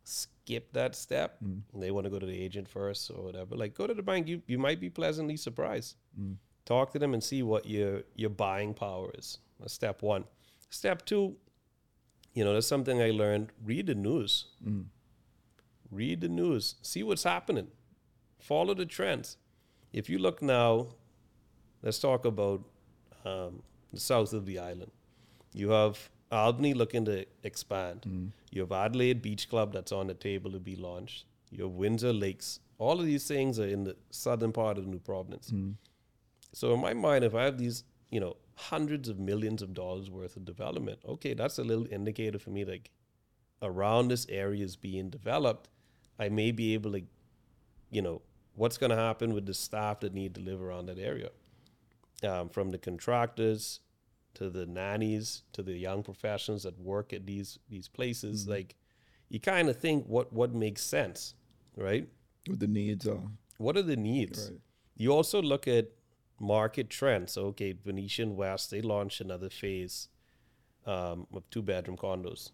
skip 0.04 0.72
that 0.72 0.94
step. 0.94 1.36
Mm. 1.44 1.62
They 1.74 1.90
want 1.90 2.04
to 2.04 2.10
go 2.10 2.18
to 2.18 2.26
the 2.26 2.38
agent 2.38 2.68
first 2.68 3.10
or 3.10 3.22
whatever. 3.22 3.54
Like 3.54 3.74
go 3.74 3.86
to 3.86 3.94
the 3.94 4.02
bank. 4.02 4.26
You 4.28 4.42
you 4.46 4.58
might 4.58 4.80
be 4.80 4.90
pleasantly 4.90 5.36
surprised. 5.36 5.96
Mm. 6.20 6.36
Talk 6.64 6.92
to 6.92 6.98
them 6.98 7.14
and 7.14 7.22
see 7.22 7.42
what 7.42 7.66
your 7.66 8.02
your 8.14 8.30
buying 8.30 8.74
power 8.74 9.10
is. 9.16 9.38
That's 9.60 9.72
step 9.72 10.02
one. 10.02 10.24
Step 10.70 11.04
two, 11.04 11.36
you 12.34 12.44
know, 12.44 12.52
that's 12.52 12.66
something 12.66 13.00
I 13.00 13.10
learned. 13.10 13.52
Read 13.64 13.86
the 13.86 13.94
news. 13.94 14.46
Mm. 14.66 14.84
Read 15.90 16.20
the 16.20 16.28
news. 16.28 16.74
See 16.82 17.02
what's 17.02 17.24
happening. 17.24 17.68
Follow 18.38 18.74
the 18.74 18.86
trends. 18.86 19.38
If 19.92 20.10
you 20.10 20.18
look 20.18 20.42
now, 20.42 20.88
let's 21.82 21.98
talk 21.98 22.24
about 22.24 22.62
um, 23.24 23.62
the 23.92 24.00
south 24.00 24.32
of 24.32 24.46
the 24.46 24.58
island. 24.58 24.90
You 25.52 25.70
have 25.70 26.10
Albany 26.30 26.74
looking 26.74 27.04
to 27.06 27.24
expand. 27.42 28.02
Mm. 28.02 28.30
You 28.50 28.62
have 28.62 28.72
Adelaide 28.72 29.22
Beach 29.22 29.48
Club 29.48 29.72
that's 29.72 29.92
on 29.92 30.06
the 30.06 30.14
table 30.14 30.50
to 30.52 30.60
be 30.60 30.76
launched. 30.76 31.24
You 31.50 31.64
have 31.64 31.72
Windsor 31.72 32.12
Lakes. 32.12 32.60
All 32.78 33.00
of 33.00 33.06
these 33.06 33.26
things 33.26 33.58
are 33.58 33.66
in 33.66 33.84
the 33.84 33.96
southern 34.10 34.52
part 34.52 34.78
of 34.78 34.86
New 34.86 34.98
Providence. 34.98 35.50
Mm. 35.50 35.74
So 36.52 36.74
in 36.74 36.80
my 36.80 36.94
mind, 36.94 37.24
if 37.24 37.34
I 37.34 37.44
have 37.44 37.58
these, 37.58 37.84
you 38.10 38.20
know, 38.20 38.36
hundreds 38.58 39.08
of 39.08 39.18
millions 39.18 39.62
of 39.62 39.72
dollars 39.72 40.10
worth 40.10 40.36
of 40.36 40.44
development. 40.44 40.98
Okay, 41.06 41.32
that's 41.32 41.58
a 41.58 41.64
little 41.64 41.86
indicator 41.92 42.38
for 42.38 42.50
me 42.50 42.64
like 42.64 42.90
around 43.62 44.08
this 44.08 44.26
area 44.28 44.64
is 44.64 44.74
being 44.74 45.10
developed, 45.10 45.68
I 46.18 46.28
may 46.28 46.50
be 46.50 46.74
able 46.74 46.92
to, 46.92 47.02
you 47.90 48.02
know, 48.02 48.22
what's 48.54 48.76
going 48.76 48.90
to 48.90 48.96
happen 48.96 49.32
with 49.32 49.46
the 49.46 49.54
staff 49.54 50.00
that 50.00 50.12
need 50.12 50.34
to 50.34 50.40
live 50.40 50.60
around 50.60 50.86
that 50.86 50.98
area, 50.98 51.30
um, 52.24 52.48
from 52.48 52.70
the 52.70 52.78
contractors 52.78 53.80
to 54.34 54.50
the 54.50 54.66
nannies 54.66 55.42
to 55.52 55.62
the 55.62 55.76
young 55.76 56.02
professionals 56.02 56.62
that 56.62 56.78
work 56.78 57.12
at 57.12 57.26
these 57.26 57.58
these 57.68 57.88
places. 57.88 58.42
Mm-hmm. 58.42 58.52
Like, 58.52 58.76
you 59.28 59.40
kind 59.40 59.68
of 59.68 59.76
think 59.76 60.06
what 60.06 60.32
what 60.32 60.54
makes 60.54 60.82
sense, 60.82 61.34
right? 61.76 62.08
What 62.46 62.60
the 62.60 62.66
needs 62.66 63.06
are. 63.06 63.20
What 63.58 63.76
are 63.76 63.82
the 63.82 63.96
needs? 63.96 64.50
Right. 64.50 64.60
You 64.96 65.12
also 65.12 65.42
look 65.42 65.66
at 65.66 65.88
market 66.40 66.90
trends. 66.90 67.36
Okay, 67.36 67.72
Venetian 67.72 68.36
West, 68.36 68.70
they 68.70 68.80
launched 68.80 69.20
another 69.20 69.50
phase 69.50 70.08
um, 70.86 71.26
of 71.34 71.48
two 71.50 71.62
bedroom 71.62 71.96
condos. 71.96 72.50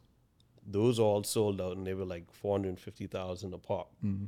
Those 0.67 0.99
all 0.99 1.23
sold 1.25 1.61
out 1.61 1.77
and 1.77 1.87
they 1.87 1.95
were 1.95 2.07
like 2.07 2.33
450,000 2.33 3.53
a 3.53 3.59
pop. 3.59 3.93
Mm-hmm. 4.05 4.25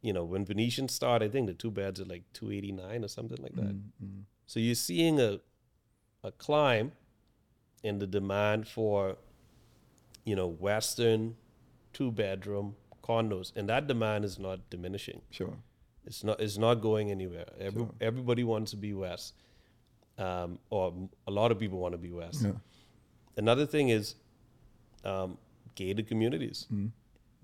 You 0.00 0.12
know, 0.12 0.24
when 0.24 0.44
Venetian 0.44 0.88
started, 0.88 1.26
I 1.26 1.32
think 1.32 1.46
the 1.46 1.54
two 1.54 1.70
beds 1.70 2.00
are 2.00 2.04
like 2.04 2.22
289 2.32 3.04
or 3.04 3.08
something 3.08 3.38
like 3.42 3.54
that. 3.56 3.74
Mm-hmm. 3.74 4.20
So 4.46 4.60
you're 4.60 4.74
seeing 4.74 5.20
a, 5.20 5.40
a 6.22 6.30
climb 6.32 6.92
in 7.82 7.98
the 7.98 8.06
demand 8.06 8.68
for, 8.68 9.16
you 10.24 10.36
know, 10.36 10.46
Western 10.46 11.36
two 11.92 12.12
bedroom 12.12 12.76
condos. 13.02 13.52
And 13.56 13.68
that 13.68 13.86
demand 13.86 14.24
is 14.24 14.38
not 14.38 14.70
diminishing. 14.70 15.20
Sure. 15.30 15.56
It's 16.06 16.24
not. 16.24 16.40
It's 16.40 16.56
not 16.56 16.76
going 16.76 17.10
anywhere. 17.10 17.44
Every, 17.60 17.82
sure. 17.82 17.90
Everybody 18.00 18.42
wants 18.42 18.70
to 18.70 18.78
be 18.78 18.94
West, 18.94 19.34
um, 20.16 20.58
or 20.70 20.94
a 21.26 21.30
lot 21.30 21.52
of 21.52 21.58
people 21.58 21.78
want 21.78 21.92
to 21.92 21.98
be 21.98 22.10
West. 22.10 22.42
Yeah. 22.42 22.52
Another 23.36 23.66
thing 23.66 23.90
is 23.90 24.14
um, 25.04 25.36
gated 25.74 26.08
communities. 26.08 26.66
Mm-hmm. 26.72 26.86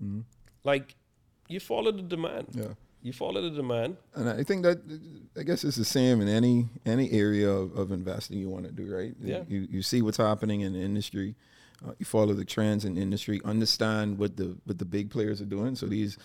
Mm-hmm. 0.03 0.19
Like 0.63 0.95
you 1.47 1.59
follow 1.59 1.91
the 1.91 2.01
demand. 2.01 2.47
Yeah. 2.51 2.73
You 3.01 3.13
follow 3.13 3.41
the 3.41 3.51
demand. 3.51 3.97
And 4.15 4.27
I 4.27 4.43
think 4.43 4.63
that 4.63 4.79
I 5.37 5.43
guess 5.43 5.63
it's 5.63 5.77
the 5.77 5.85
same 5.85 6.21
in 6.21 6.27
any 6.27 6.69
any 6.85 7.11
area 7.11 7.49
of, 7.49 7.77
of 7.77 7.91
investing 7.91 8.39
you 8.39 8.49
want 8.49 8.65
to 8.65 8.71
do, 8.71 8.93
right? 8.93 9.13
Yeah. 9.21 9.43
You 9.47 9.67
you 9.69 9.81
see 9.81 10.01
what's 10.01 10.17
happening 10.17 10.61
in 10.61 10.73
the 10.73 10.81
industry. 10.81 11.35
Uh, 11.85 11.91
you 11.99 12.05
follow 12.05 12.33
the 12.33 12.45
trends 12.45 12.85
in 12.85 12.95
the 12.95 13.01
industry, 13.01 13.41
understand 13.45 14.17
what 14.17 14.37
the 14.37 14.57
what 14.65 14.79
the 14.79 14.85
big 14.85 15.11
players 15.11 15.39
are 15.39 15.45
doing. 15.45 15.75
So 15.75 15.85
these 15.85 16.17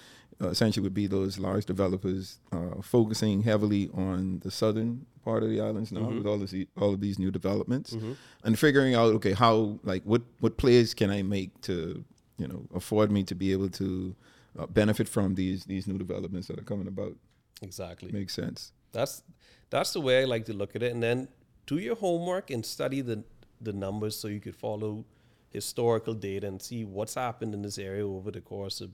uh, 0.42 0.48
essentially 0.48 0.82
would 0.82 0.94
be 0.94 1.06
those 1.06 1.38
large 1.38 1.66
developers 1.66 2.38
uh, 2.52 2.80
focusing 2.82 3.42
heavily 3.42 3.90
on 3.92 4.40
the 4.40 4.50
southern 4.50 5.04
part 5.22 5.42
of 5.42 5.50
the 5.50 5.60
islands 5.60 5.92
now 5.92 6.00
mm-hmm. 6.00 6.18
with 6.18 6.26
all 6.26 6.40
of 6.40 6.50
these 6.50 6.66
all 6.78 6.94
of 6.94 7.00
these 7.00 7.18
new 7.18 7.30
developments 7.30 7.92
mm-hmm. 7.92 8.12
and 8.44 8.58
figuring 8.58 8.94
out 8.94 9.12
okay 9.12 9.32
how 9.32 9.78
like 9.82 10.02
what 10.04 10.22
what 10.38 10.56
plays 10.56 10.94
can 10.94 11.10
I 11.10 11.22
make 11.22 11.60
to 11.62 12.02
you 12.38 12.48
know 12.48 12.64
afford 12.74 13.12
me 13.12 13.22
to 13.24 13.34
be 13.34 13.52
able 13.52 13.68
to 13.70 14.16
uh, 14.58 14.66
benefit 14.66 15.08
from 15.08 15.34
these 15.34 15.64
these 15.64 15.86
new 15.86 15.98
developments 15.98 16.48
that 16.48 16.58
are 16.58 16.64
coming 16.64 16.88
about. 16.88 17.16
Exactly, 17.62 18.10
makes 18.12 18.34
sense. 18.34 18.72
That's 18.92 19.22
that's 19.70 19.92
the 19.92 20.00
way 20.00 20.22
I 20.22 20.24
like 20.24 20.46
to 20.46 20.52
look 20.52 20.74
at 20.76 20.82
it, 20.82 20.92
and 20.92 21.02
then 21.02 21.28
do 21.66 21.78
your 21.78 21.96
homework 21.96 22.50
and 22.50 22.64
study 22.64 23.00
the 23.00 23.24
the 23.60 23.72
numbers 23.72 24.18
so 24.18 24.28
you 24.28 24.40
could 24.40 24.56
follow 24.56 25.04
historical 25.50 26.14
data 26.14 26.46
and 26.46 26.62
see 26.62 26.84
what's 26.84 27.14
happened 27.14 27.54
in 27.54 27.62
this 27.62 27.78
area 27.78 28.06
over 28.06 28.30
the 28.30 28.40
course 28.40 28.80
of 28.80 28.90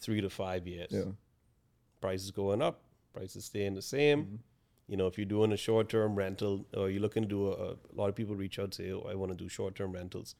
three 0.00 0.20
to 0.20 0.30
five 0.30 0.66
years. 0.66 0.88
Yeah. 0.90 1.12
Prices 2.00 2.30
going 2.30 2.62
up, 2.62 2.82
prices 3.12 3.44
staying 3.44 3.74
the 3.74 3.82
same. 3.82 4.24
Mm-hmm. 4.24 4.36
You 4.88 4.96
know, 4.98 5.06
if 5.06 5.16
you're 5.16 5.24
doing 5.24 5.52
a 5.52 5.56
short 5.56 5.88
term 5.88 6.14
rental 6.14 6.66
or 6.76 6.90
you're 6.90 7.00
looking 7.00 7.22
to 7.22 7.28
do 7.28 7.48
a, 7.48 7.72
a 7.72 7.94
lot 7.94 8.08
of 8.08 8.14
people 8.14 8.34
reach 8.34 8.58
out 8.58 8.64
and 8.64 8.74
say, 8.74 8.92
oh, 8.92 9.06
I 9.10 9.14
want 9.14 9.32
to 9.32 9.38
do 9.38 9.48
short 9.48 9.74
term 9.74 9.92
rentals. 9.92 10.34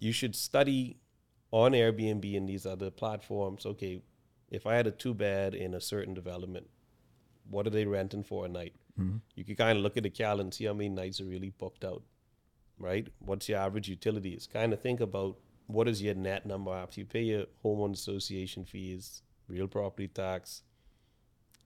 You 0.00 0.12
should 0.12 0.34
study 0.34 0.96
on 1.52 1.72
Airbnb 1.72 2.36
and 2.36 2.48
these 2.48 2.66
other 2.66 2.90
platforms. 2.90 3.64
Okay, 3.64 4.02
if 4.50 4.66
I 4.66 4.74
had 4.74 4.88
a 4.88 4.90
two 4.90 5.14
bed 5.14 5.54
in 5.54 5.74
a 5.74 5.80
certain 5.80 6.14
development, 6.14 6.68
what 7.48 7.66
are 7.66 7.70
they 7.70 7.86
renting 7.86 8.24
for 8.24 8.44
a 8.44 8.48
night? 8.48 8.74
Mm-hmm. 8.98 9.18
You 9.36 9.44
can 9.44 9.54
kind 9.54 9.78
of 9.78 9.84
look 9.84 9.96
at 9.96 10.02
the 10.02 10.10
calendar 10.10 10.42
and 10.42 10.54
see 10.54 10.64
how 10.64 10.74
many 10.74 10.88
nights 10.88 11.20
are 11.20 11.24
really 11.24 11.50
booked 11.50 11.84
out, 11.84 12.02
right? 12.78 13.06
What's 13.20 13.48
your 13.48 13.58
average 13.58 13.88
utilities? 13.88 14.48
Kind 14.52 14.72
of 14.72 14.80
think 14.80 15.00
about 15.00 15.36
what 15.66 15.88
is 15.88 16.02
your 16.02 16.14
net 16.14 16.44
number 16.44 16.72
after 16.72 17.00
you 17.00 17.06
pay 17.06 17.22
your 17.22 17.46
homeowner 17.64 17.92
association 17.92 18.64
fees, 18.64 19.22
real 19.48 19.68
property 19.68 20.08
tax, 20.08 20.62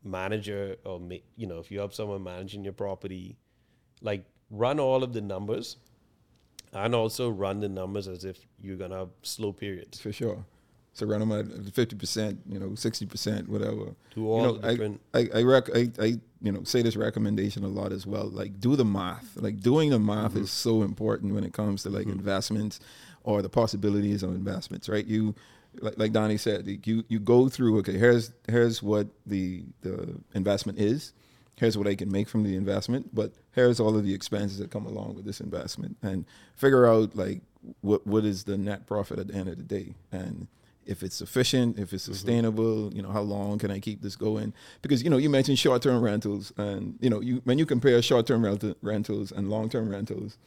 manager, 0.04 0.76
or 0.84 1.00
you 1.36 1.46
know, 1.46 1.58
if 1.58 1.70
you 1.70 1.80
have 1.80 1.94
someone 1.94 2.22
managing 2.22 2.64
your 2.64 2.72
property, 2.72 3.36
like 4.00 4.24
run 4.50 4.78
all 4.78 5.02
of 5.02 5.12
the 5.12 5.20
numbers, 5.20 5.76
and 6.72 6.94
also 6.94 7.30
run 7.30 7.60
the 7.60 7.68
numbers 7.68 8.08
as 8.08 8.24
if 8.24 8.38
you're 8.60 8.76
gonna 8.76 8.98
have 8.98 9.10
slow 9.22 9.52
periods. 9.52 10.00
For 10.00 10.12
sure. 10.12 10.44
So 10.92 11.04
run 11.04 11.20
them 11.20 11.32
at 11.32 11.74
fifty 11.74 11.94
percent, 11.94 12.40
you 12.48 12.58
know, 12.58 12.74
sixty 12.74 13.04
percent, 13.04 13.48
whatever. 13.48 13.94
Do 14.14 14.28
all 14.28 14.40
you 14.40 14.46
know, 14.46 14.58
different. 14.58 15.00
I 15.12 15.18
I, 15.18 15.28
I, 15.34 15.42
rec- 15.42 15.76
I 15.76 15.90
I 16.00 16.06
you 16.40 16.52
know 16.52 16.64
say 16.64 16.80
this 16.80 16.96
recommendation 16.96 17.64
a 17.64 17.68
lot 17.68 17.92
as 17.92 18.06
well. 18.06 18.28
Like 18.28 18.58
do 18.60 18.76
the 18.76 18.84
math. 18.84 19.36
Like 19.36 19.60
doing 19.60 19.90
the 19.90 19.98
math 19.98 20.32
mm-hmm. 20.32 20.44
is 20.44 20.50
so 20.50 20.82
important 20.82 21.34
when 21.34 21.44
it 21.44 21.52
comes 21.52 21.82
to 21.82 21.90
like 21.90 22.06
mm-hmm. 22.06 22.18
investments 22.18 22.80
or 23.24 23.42
the 23.42 23.48
possibilities 23.50 24.22
of 24.22 24.30
investments, 24.30 24.88
right? 24.88 25.04
You, 25.04 25.34
like, 25.80 25.98
like 25.98 26.12
Danny 26.12 26.38
said, 26.38 26.66
you 26.86 27.04
you 27.08 27.18
go 27.18 27.50
through. 27.50 27.78
Okay, 27.80 27.98
here's 27.98 28.32
here's 28.48 28.82
what 28.82 29.08
the 29.26 29.64
the 29.82 30.18
investment 30.32 30.78
is. 30.78 31.12
Here's 31.56 31.78
what 31.78 31.86
I 31.86 31.94
can 31.94 32.12
make 32.12 32.28
from 32.28 32.42
the 32.42 32.54
investment, 32.54 33.14
but 33.14 33.32
here's 33.52 33.80
all 33.80 33.96
of 33.96 34.04
the 34.04 34.14
expenses 34.14 34.58
that 34.58 34.70
come 34.70 34.86
along 34.86 35.14
with 35.14 35.24
this 35.24 35.40
investment, 35.40 35.96
and 36.02 36.26
figure 36.54 36.86
out 36.86 37.16
like 37.16 37.40
what 37.80 38.06
what 38.06 38.24
is 38.24 38.44
the 38.44 38.58
net 38.58 38.86
profit 38.86 39.18
at 39.18 39.28
the 39.28 39.34
end 39.34 39.48
of 39.48 39.56
the 39.56 39.62
day 39.62 39.94
and 40.12 40.46
if 40.86 41.02
it's 41.02 41.16
sufficient, 41.16 41.78
if 41.78 41.92
it's 41.92 42.04
mm-hmm. 42.04 42.12
sustainable, 42.12 42.76
mm-hmm. 42.86 42.96
you 42.96 43.02
know, 43.02 43.10
how 43.10 43.20
long 43.20 43.58
can 43.58 43.70
I 43.70 43.80
keep 43.80 44.02
this 44.02 44.16
going? 44.16 44.54
Because 44.82 45.02
you 45.02 45.10
know, 45.10 45.16
you 45.16 45.28
mentioned 45.28 45.58
short-term 45.58 46.02
rentals, 46.02 46.52
and 46.56 46.96
you 47.00 47.10
know, 47.10 47.20
you 47.20 47.42
when 47.44 47.58
you 47.58 47.66
compare 47.66 48.00
short-term 48.00 48.44
rent- 48.44 48.76
rentals 48.82 49.32
and 49.32 49.50
long-term 49.50 49.90
rentals, 49.90 50.38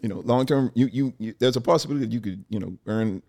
you 0.00 0.08
know, 0.08 0.20
long-term, 0.20 0.72
you, 0.74 0.88
you, 0.92 1.12
you 1.18 1.34
there's 1.38 1.56
a 1.56 1.60
possibility 1.60 2.06
that 2.06 2.12
you 2.12 2.20
could 2.20 2.44
you 2.48 2.58
know 2.58 2.76
earn 2.86 3.22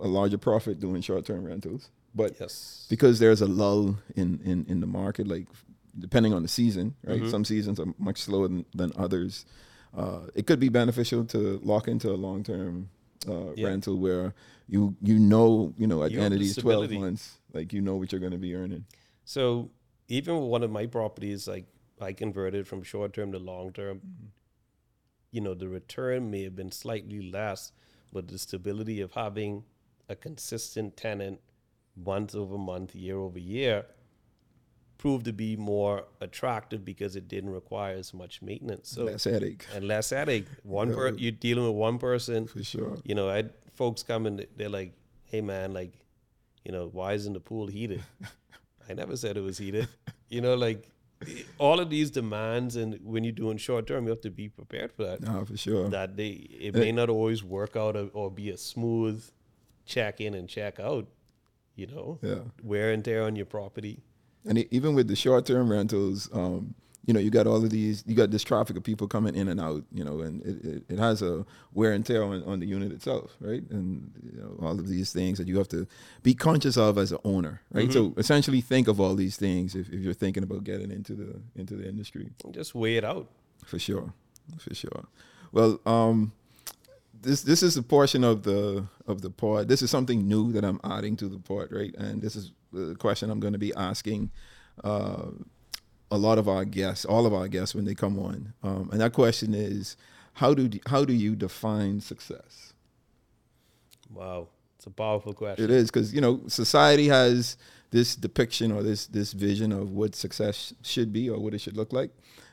a 0.00 0.08
larger 0.08 0.38
profit 0.38 0.80
doing 0.80 1.00
short-term 1.00 1.44
rentals, 1.44 1.90
but 2.14 2.34
yes. 2.40 2.86
because 2.90 3.18
there's 3.18 3.40
a 3.40 3.46
lull 3.46 3.96
in 4.16 4.40
in 4.44 4.66
in 4.68 4.80
the 4.80 4.86
market, 4.86 5.28
like 5.28 5.46
depending 5.98 6.32
on 6.32 6.42
the 6.42 6.48
season, 6.48 6.94
right? 7.04 7.20
Mm-hmm. 7.20 7.30
Some 7.30 7.44
seasons 7.44 7.78
are 7.78 7.86
much 7.98 8.22
slower 8.22 8.48
than, 8.48 8.64
than 8.74 8.92
others. 8.96 9.44
Uh, 9.96 10.20
it 10.34 10.46
could 10.46 10.60
be 10.60 10.68
beneficial 10.68 11.24
to 11.26 11.60
lock 11.62 11.88
into 11.88 12.10
a 12.10 12.16
long-term 12.16 12.88
uh, 13.28 13.52
yeah. 13.54 13.68
rental 13.68 13.98
where 13.98 14.34
you 14.68 14.96
you 15.02 15.18
know 15.18 15.72
you 15.76 15.86
know 15.86 16.02
at 16.02 16.10
you 16.10 16.18
the 16.18 16.24
end 16.24 16.34
of 16.34 16.40
these 16.40 16.56
twelve 16.56 16.90
months, 16.90 17.38
like 17.52 17.72
you 17.72 17.80
know 17.80 17.96
what 17.96 18.10
you're 18.10 18.20
going 18.20 18.32
to 18.32 18.38
be 18.38 18.54
earning. 18.54 18.84
So 19.24 19.70
even 20.08 20.40
with 20.40 20.48
one 20.48 20.62
of 20.62 20.70
my 20.70 20.86
properties, 20.86 21.46
like 21.46 21.66
I 22.00 22.12
converted 22.12 22.66
from 22.66 22.82
short 22.82 23.12
term 23.12 23.32
to 23.32 23.38
long 23.38 23.72
term. 23.72 23.98
Mm-hmm. 23.98 24.26
You 25.30 25.40
know, 25.40 25.54
the 25.54 25.68
return 25.68 26.30
may 26.30 26.42
have 26.44 26.54
been 26.54 26.72
slightly 26.72 27.30
less, 27.30 27.72
but 28.12 28.28
the 28.28 28.38
stability 28.38 29.00
of 29.00 29.12
having 29.12 29.64
a 30.08 30.14
consistent 30.14 30.96
tenant 30.96 31.40
month 31.96 32.34
over 32.34 32.58
month, 32.58 32.94
year 32.94 33.18
over 33.18 33.38
year, 33.38 33.86
proved 35.02 35.24
to 35.24 35.32
be 35.32 35.56
more 35.56 36.04
attractive 36.20 36.84
because 36.84 37.16
it 37.16 37.26
didn't 37.26 37.50
require 37.50 37.96
as 37.96 38.14
much 38.14 38.40
maintenance. 38.40 38.90
So 38.90 39.02
less 39.02 39.24
headache 39.24 39.66
and 39.74 39.84
less 39.84 40.10
headache. 40.10 40.46
One 40.62 40.90
yeah. 40.90 40.94
per 40.94 41.08
you're 41.14 41.32
dealing 41.32 41.64
with 41.64 41.74
one 41.74 41.98
person 41.98 42.46
for 42.46 42.62
sure. 42.62 42.98
You 43.02 43.16
know, 43.16 43.28
I 43.28 43.34
had 43.34 43.52
folks 43.74 44.04
come 44.04 44.26
and 44.26 44.46
they're 44.56 44.68
like, 44.68 44.92
"Hey 45.24 45.40
man, 45.40 45.74
like, 45.74 45.94
you 46.64 46.70
know, 46.70 46.88
why 46.92 47.14
isn't 47.14 47.32
the 47.32 47.40
pool 47.40 47.66
heated?" 47.66 48.04
I 48.88 48.94
never 48.94 49.16
said 49.16 49.36
it 49.36 49.40
was 49.40 49.58
heated. 49.58 49.88
You 50.28 50.40
know, 50.40 50.54
like 50.54 50.88
all 51.58 51.80
of 51.80 51.90
these 51.90 52.12
demands, 52.12 52.76
and 52.76 53.00
when 53.02 53.24
you're 53.24 53.32
doing 53.32 53.56
short 53.56 53.88
term, 53.88 54.04
you 54.04 54.10
have 54.10 54.20
to 54.20 54.30
be 54.30 54.48
prepared 54.48 54.92
for 54.92 55.02
that. 55.02 55.20
No, 55.20 55.44
for 55.44 55.56
sure. 55.56 55.88
That 55.88 56.16
they 56.16 56.30
it 56.68 56.76
eh. 56.76 56.78
may 56.78 56.92
not 56.92 57.10
always 57.10 57.42
work 57.42 57.74
out 57.74 57.96
or, 57.96 58.08
or 58.12 58.30
be 58.30 58.50
a 58.50 58.56
smooth 58.56 59.28
check 59.84 60.20
in 60.20 60.34
and 60.34 60.48
check 60.48 60.78
out. 60.78 61.08
You 61.74 61.88
know, 61.88 62.18
yeah. 62.22 62.44
wear 62.62 62.92
and 62.92 63.04
tear 63.04 63.24
on 63.24 63.34
your 63.34 63.46
property. 63.46 64.04
And 64.44 64.58
even 64.72 64.94
with 64.94 65.08
the 65.08 65.16
short 65.16 65.46
term 65.46 65.70
rentals, 65.70 66.28
um, 66.32 66.74
you 67.04 67.12
know, 67.12 67.20
you 67.20 67.30
got 67.30 67.46
all 67.46 67.62
of 67.64 67.70
these, 67.70 68.04
you 68.06 68.14
got 68.14 68.30
this 68.30 68.44
traffic 68.44 68.76
of 68.76 68.84
people 68.84 69.08
coming 69.08 69.34
in 69.34 69.48
and 69.48 69.60
out, 69.60 69.82
you 69.92 70.04
know, 70.04 70.20
and 70.20 70.40
it, 70.42 70.64
it, 70.64 70.82
it 70.88 70.98
has 70.98 71.20
a 71.20 71.44
wear 71.74 71.92
and 71.92 72.06
tear 72.06 72.22
on, 72.22 72.44
on 72.44 72.60
the 72.60 72.66
unit 72.66 72.92
itself, 72.92 73.36
right? 73.40 73.62
And 73.70 74.12
you 74.22 74.40
know, 74.40 74.56
all 74.64 74.78
of 74.78 74.88
these 74.88 75.12
things 75.12 75.38
that 75.38 75.48
you 75.48 75.58
have 75.58 75.68
to 75.68 75.86
be 76.22 76.34
conscious 76.34 76.76
of 76.76 76.98
as 76.98 77.10
an 77.10 77.18
owner, 77.24 77.60
right? 77.72 77.88
Mm-hmm. 77.88 77.92
So 77.92 78.14
essentially, 78.16 78.60
think 78.60 78.86
of 78.86 79.00
all 79.00 79.16
these 79.16 79.36
things 79.36 79.74
if, 79.74 79.88
if 79.88 80.00
you're 80.00 80.14
thinking 80.14 80.44
about 80.44 80.62
getting 80.64 80.92
into 80.92 81.14
the 81.14 81.40
into 81.56 81.74
the 81.74 81.88
industry. 81.88 82.30
Just 82.52 82.74
weigh 82.74 82.96
it 82.96 83.04
out. 83.04 83.28
For 83.64 83.78
sure, 83.78 84.12
for 84.58 84.74
sure. 84.74 85.06
Well, 85.50 85.80
um, 85.84 86.32
this 87.22 87.42
this 87.42 87.62
is 87.62 87.76
a 87.76 87.82
portion 87.82 88.24
of 88.24 88.42
the 88.42 88.84
of 89.06 89.22
the 89.22 89.30
part. 89.30 89.68
This 89.68 89.82
is 89.82 89.90
something 89.90 90.26
new 90.26 90.52
that 90.52 90.64
I'm 90.64 90.80
adding 90.84 91.16
to 91.16 91.28
the 91.28 91.38
part, 91.38 91.70
right? 91.72 91.94
And 91.96 92.20
this 92.20 92.36
is 92.36 92.52
the 92.72 92.94
question 92.96 93.30
I'm 93.30 93.40
going 93.40 93.52
to 93.52 93.58
be 93.58 93.74
asking. 93.74 94.30
Uh, 94.82 95.30
a 96.10 96.18
lot 96.18 96.36
of 96.36 96.46
our 96.46 96.66
guests, 96.66 97.06
all 97.06 97.24
of 97.24 97.32
our 97.32 97.48
guests, 97.48 97.74
when 97.74 97.86
they 97.86 97.94
come 97.94 98.18
on, 98.18 98.52
um, 98.62 98.90
and 98.92 99.00
that 99.00 99.14
question 99.14 99.54
is, 99.54 99.96
how 100.34 100.52
do 100.52 100.68
how 100.86 101.04
do 101.04 101.14
you 101.14 101.34
define 101.34 102.00
success? 102.00 102.74
Wow, 104.10 104.48
it's 104.76 104.86
a 104.86 104.90
powerful 104.90 105.32
question. 105.32 105.64
It 105.64 105.70
is 105.70 105.90
because 105.90 106.12
you 106.12 106.20
know 106.20 106.42
society 106.48 107.08
has 107.08 107.56
this 107.90 108.14
depiction 108.14 108.72
or 108.72 108.82
this 108.82 109.06
this 109.06 109.32
vision 109.32 109.72
of 109.72 109.92
what 109.92 110.14
success 110.14 110.74
should 110.82 111.12
be 111.12 111.30
or 111.30 111.38
what 111.38 111.54
it 111.54 111.60
should 111.60 111.78
look 111.78 111.94
like, 111.94 112.10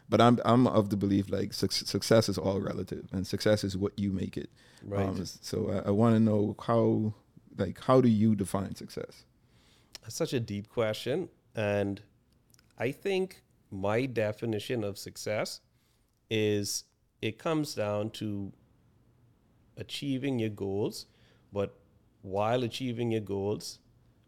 but 0.10 0.20
I'm 0.20 0.40
I'm 0.44 0.68
of 0.68 0.90
the 0.90 0.98
belief 0.98 1.30
like 1.30 1.54
su- 1.54 1.68
success 1.70 2.30
is 2.30 2.38
all 2.38 2.60
relative, 2.60 3.08
and 3.12 3.26
success 3.26 3.64
is 3.64 3.78
what 3.78 3.98
you 3.98 4.12
make 4.12 4.38
it. 4.38 4.50
Right. 4.84 5.08
Um, 5.08 5.24
so 5.26 5.70
I, 5.72 5.90
I 5.90 5.92
want 5.92 6.16
to 6.16 6.20
know 6.20 6.56
how 6.66 7.14
like 7.58 7.80
how 7.84 8.02
do 8.02 8.10
you 8.10 8.36
define 8.36 8.76
success? 8.76 9.26
That's 10.02 10.16
such 10.16 10.34
a 10.34 10.40
deep 10.40 10.70
question, 10.70 11.30
and 11.56 12.02
I 12.78 12.92
think 12.92 13.44
my 13.72 14.06
definition 14.06 14.84
of 14.84 14.98
success 14.98 15.62
is 16.30 16.86
it 17.22 17.38
comes 17.38 17.76
down 17.76 18.10
to 18.12 18.52
achieving 19.78 20.40
your 20.40 20.50
goals, 20.50 21.06
but 21.54 21.76
while 22.22 22.64
achieving 22.64 23.12
your 23.12 23.22
goals, 23.22 23.80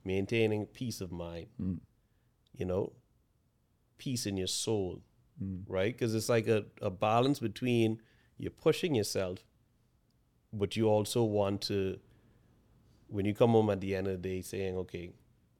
maintaining 0.03 0.65
peace 0.65 1.01
of 1.01 1.11
mind. 1.11 1.47
Mm. 1.61 1.79
You 2.53 2.65
know, 2.65 2.93
peace 3.97 4.25
in 4.25 4.37
your 4.37 4.47
soul, 4.47 5.01
mm. 5.41 5.63
right? 5.67 5.93
Because 5.93 6.15
it's 6.15 6.29
like 6.29 6.47
a, 6.47 6.65
a 6.81 6.89
balance 6.89 7.39
between 7.39 8.01
you're 8.37 8.51
pushing 8.51 8.95
yourself, 8.95 9.39
but 10.51 10.75
you 10.75 10.87
also 10.87 11.23
want 11.23 11.61
to, 11.61 11.99
when 13.07 13.25
you 13.25 13.33
come 13.33 13.51
home 13.51 13.69
at 13.69 13.81
the 13.81 13.95
end 13.95 14.07
of 14.07 14.21
the 14.21 14.29
day 14.29 14.41
saying, 14.41 14.77
okay, 14.77 15.11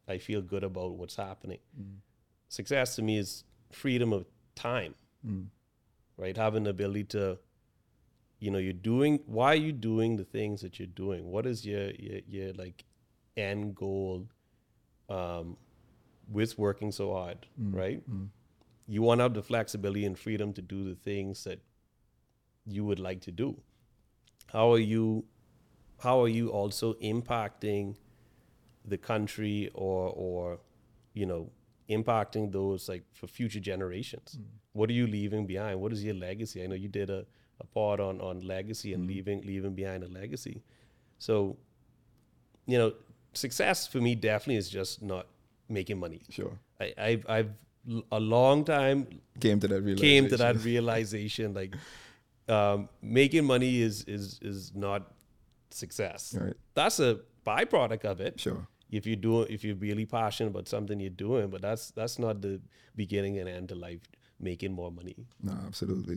I 0.08 0.18
feel 0.18 0.42
good 0.42 0.64
about 0.64 0.94
what's 0.94 1.16
happening. 1.16 1.60
Mm. 1.80 1.98
Success 2.50 2.96
to 2.96 3.02
me 3.02 3.18
is 3.18 3.44
freedom 3.72 4.12
of 4.12 4.26
time, 4.56 4.96
mm. 5.26 5.46
right? 6.18 6.36
Having 6.36 6.64
the 6.64 6.72
ability 6.72 7.06
to, 7.06 7.38
you 8.40 8.52
know, 8.52 8.58
you're 8.58 8.74
doing. 8.74 9.20
Why 9.26 9.54
are 9.54 9.56
you 9.56 9.72
doing 9.72 10.18
the 10.18 10.26
things 10.26 10.62
that 10.62 10.80
you're 10.80 10.88
doing? 10.88 11.30
What 11.30 11.46
is 11.46 11.66
your 11.66 11.92
your, 11.92 12.20
your 12.28 12.54
like 12.54 12.84
end 13.38 13.76
goal 13.76 14.28
um, 15.10 15.58
with 16.30 16.58
working 16.58 16.92
so 16.92 17.14
hard, 17.14 17.46
mm. 17.62 17.74
right? 17.76 18.02
You 18.88 19.02
want 19.02 19.20
to 19.20 19.24
have 19.24 19.34
the 19.34 19.44
flexibility 19.44 20.06
and 20.06 20.18
freedom 20.18 20.54
to 20.54 20.62
do 20.62 20.84
the 20.84 20.96
things 20.96 21.44
that 21.44 21.60
you 22.66 22.84
would 22.86 23.00
like 23.00 23.22
to 23.22 23.32
do. 23.32 23.62
How 24.52 24.72
are 24.74 24.80
you? 24.80 25.26
How 26.00 26.22
are 26.22 26.28
you 26.28 26.50
also 26.50 26.94
impacting 26.96 27.96
the 28.86 28.98
country 28.98 29.70
or 29.74 30.12
or 30.16 30.60
you 31.14 31.26
know 31.26 31.50
impacting 31.90 32.52
those 32.52 32.88
like 32.88 33.04
for 33.14 33.28
future 33.28 33.60
generations. 33.60 34.38
Mm. 34.40 34.46
What 34.74 34.90
are 34.90 34.94
you 34.94 35.08
leaving 35.08 35.46
behind? 35.46 35.80
What 35.80 35.92
is 35.92 36.04
your 36.04 36.16
legacy? 36.16 36.64
I 36.64 36.68
know 36.68 36.76
you 36.76 36.88
did 36.88 37.10
a, 37.10 37.26
a 37.60 37.66
part 37.66 38.00
on 38.00 38.22
on 38.22 38.40
legacy 38.42 38.94
and 38.94 39.04
mm. 39.04 39.08
leaving 39.08 39.42
leaving 39.42 39.76
behind 39.76 40.04
a 40.04 40.08
legacy. 40.08 40.64
So, 41.20 41.58
you 42.66 42.78
know, 42.78 42.94
success 43.34 43.88
for 43.88 44.00
me 44.00 44.16
definitely 44.16 44.56
is 44.56 44.70
just 44.70 45.02
not 45.02 45.28
making 45.70 46.00
money. 46.00 46.22
Sure. 46.30 46.58
I, 46.80 46.94
I've 46.98 47.26
I've 47.30 47.52
a 48.12 48.20
long 48.20 48.64
time 48.64 49.08
came 49.40 49.60
to 49.60 49.68
that 49.68 49.82
realization. 49.82 50.10
Came 50.10 50.30
to 50.30 50.38
that 50.38 50.64
realization 50.64 51.54
like 51.54 51.76
um, 52.48 52.90
making 53.02 53.46
money 53.46 53.82
is 53.82 54.04
is 54.04 54.40
is 54.42 54.74
not 54.76 55.12
success. 55.70 56.36
Right. 56.40 56.54
That's 56.74 57.00
a 57.00 57.20
byproduct 57.46 58.06
of 58.06 58.22
it. 58.22 58.40
Sure 58.40 58.68
if 58.92 59.08
you 59.08 59.16
do 59.16 59.42
if 59.44 59.64
you're 59.64 59.76
really 59.76 60.06
passionate 60.06 60.50
about 60.50 60.68
something 60.68 61.00
you're 61.00 61.10
doing 61.10 61.50
but 61.50 61.62
that's 61.62 61.92
that's 61.92 62.20
not 62.20 62.42
the 62.42 62.60
beginning 62.96 63.40
and 63.40 63.48
end 63.48 63.72
of 63.72 63.78
life 63.78 64.02
making 64.40 64.72
more 64.72 64.92
money 64.92 65.16
no 65.42 65.54
absolutely 65.66 66.16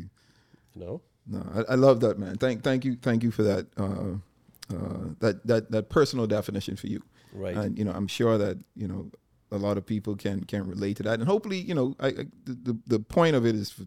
you 0.75 0.85
know 0.85 1.01
no 1.27 1.43
I, 1.55 1.73
I 1.73 1.75
love 1.77 2.01
that 2.01 2.19
man 2.19 2.37
thank 2.37 2.63
thank 2.63 2.85
you 2.85 2.97
thank 3.01 3.23
you 3.23 3.31
for 3.31 3.45
that 3.45 3.67
uh, 3.77 4.75
uh, 4.75 5.15
that 5.21 5.47
that 5.47 5.71
that 5.71 5.89
personal 5.89 6.27
definition 6.27 6.77
for 6.77 6.89
you 6.89 7.03
right 7.33 7.57
and 7.57 7.79
you 7.79 7.85
know 7.85 7.93
i'm 7.93 8.09
sure 8.09 8.37
that 8.39 8.59
you 8.75 8.89
know 8.89 9.11
a 9.51 9.57
lot 9.57 9.79
of 9.79 9.87
people 9.87 10.17
can 10.17 10.45
can 10.45 10.67
relate 10.67 10.97
to 10.97 11.03
that 11.03 11.19
and 11.19 11.29
hopefully 11.29 11.59
you 11.59 11.75
know 11.75 11.95
I, 12.01 12.09
I 12.09 12.25
the, 12.45 12.77
the 12.87 12.99
point 12.99 13.37
of 13.37 13.47
it 13.47 13.55
is 13.55 13.71
for 13.71 13.87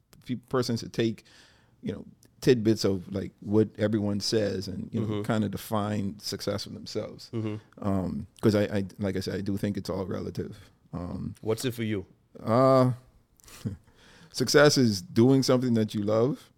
persons 0.49 0.81
to 0.81 0.89
take 0.89 1.23
you 1.81 1.91
know 1.91 2.05
tidbits 2.41 2.83
of 2.85 3.11
like 3.13 3.31
what 3.39 3.67
everyone 3.77 4.19
says 4.19 4.67
and 4.67 4.89
you 4.91 5.01
know 5.01 5.07
mm-hmm. 5.07 5.21
kind 5.23 5.43
of 5.43 5.51
define 5.51 6.17
success 6.19 6.63
for 6.63 6.69
themselves 6.69 7.29
because 7.31 7.45
mm-hmm. 7.45 7.87
um, 7.87 8.27
I, 8.43 8.77
I, 8.77 8.85
like 8.99 9.17
i 9.17 9.19
said 9.19 9.35
i 9.35 9.41
do 9.41 9.57
think 9.57 9.75
it's 9.75 9.89
all 9.89 10.05
relative 10.05 10.57
um, 10.93 11.35
what's 11.41 11.65
it 11.65 11.73
for 11.73 11.83
you 11.83 12.05
uh 12.43 12.91
success 14.31 14.77
is 14.77 15.01
doing 15.01 15.41
something 15.41 15.73
that 15.73 15.95
you 15.95 16.03
love 16.03 16.51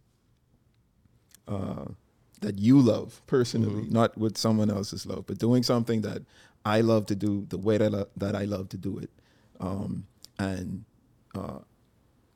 uh, 1.47 1.86
that 2.41 2.58
you 2.60 2.80
love 2.80 3.22
personally 3.26 3.84
mm-hmm. 3.84 3.93
not 3.93 4.18
with 4.18 4.38
someone 4.38 4.70
else's 4.70 5.06
love 5.06 5.26
but 5.26 5.38
doing 5.38 5.64
something 5.64 6.02
that 6.02 6.22
i 6.70 6.82
love 6.82 7.05
to 7.05 7.15
do 7.15 7.45
the 7.49 7.57
way 7.57 7.78
that 7.78 7.93
I, 7.93 8.03
that 8.17 8.36
I 8.36 8.45
love 8.45 8.70
to 8.70 8.78
do 8.78 8.99
it 8.99 9.09
um, 9.59 10.05
and 10.38 10.86
uh, 11.36 11.59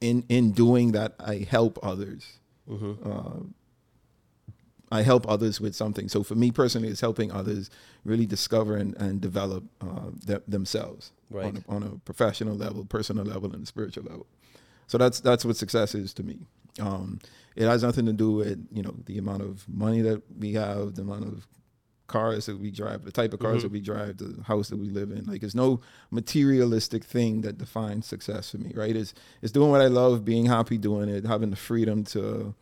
in 0.01 0.25
in 0.29 0.51
doing 0.51 0.91
that 0.93 1.15
i 1.19 1.35
help 1.49 1.79
others 1.81 2.39
Mm-hmm. 2.69 3.09
Uh, 3.09 3.45
I 4.91 5.01
help 5.01 5.27
others 5.27 5.59
with 5.59 5.75
something. 5.75 6.07
So 6.07 6.23
for 6.23 6.35
me 6.35 6.51
personally, 6.51 6.89
it's 6.89 7.01
helping 7.01 7.31
others 7.31 7.69
really 8.05 8.27
discover 8.27 8.77
and, 8.77 8.95
and 8.97 9.19
develop 9.19 9.63
uh, 9.81 10.11
th- 10.25 10.43
themselves 10.47 11.11
right. 11.31 11.45
on, 11.45 11.63
a, 11.67 11.71
on, 11.71 11.83
a, 11.83 11.89
professional 12.05 12.55
level, 12.55 12.85
personal 12.85 13.25
level, 13.25 13.51
and 13.53 13.63
a 13.63 13.65
spiritual 13.65 14.03
level. 14.03 14.27
So 14.85 14.99
that's 14.99 15.19
that's 15.19 15.45
what 15.45 15.57
success 15.57 15.95
is 15.95 16.13
to 16.15 16.23
me. 16.23 16.45
Um, 16.79 17.19
it 17.55 17.65
has 17.65 17.81
nothing 17.81 18.05
to 18.05 18.13
do 18.13 18.33
with 18.33 18.67
you 18.71 18.83
know 18.83 18.93
the 19.05 19.17
amount 19.17 19.41
of 19.41 19.67
money 19.67 20.01
that 20.01 20.21
we 20.37 20.53
have, 20.53 20.95
the 20.95 21.01
amount 21.01 21.25
of 21.25 21.47
cars 22.07 22.45
that 22.47 22.59
we 22.59 22.71
drive, 22.71 23.05
the 23.05 23.11
type 23.11 23.33
of 23.33 23.39
cars 23.39 23.57
mm-hmm. 23.57 23.63
that 23.63 23.71
we 23.71 23.79
drive, 23.79 24.17
the 24.17 24.43
house 24.43 24.69
that 24.69 24.77
we 24.77 24.89
live 24.89 25.11
in. 25.11 25.25
Like, 25.25 25.41
there's 25.41 25.55
no 25.55 25.81
materialistic 26.11 27.03
thing 27.03 27.41
that 27.41 27.57
defines 27.57 28.05
success 28.05 28.51
for 28.51 28.57
me, 28.57 28.71
right? 28.75 28.95
It's 28.95 29.13
it's 29.41 29.51
doing 29.51 29.71
what 29.71 29.81
I 29.81 29.87
love, 29.87 30.25
being 30.25 30.45
happy 30.45 30.77
doing 30.77 31.09
it, 31.09 31.25
having 31.25 31.49
the 31.49 31.55
freedom 31.55 32.03
to 32.05 32.53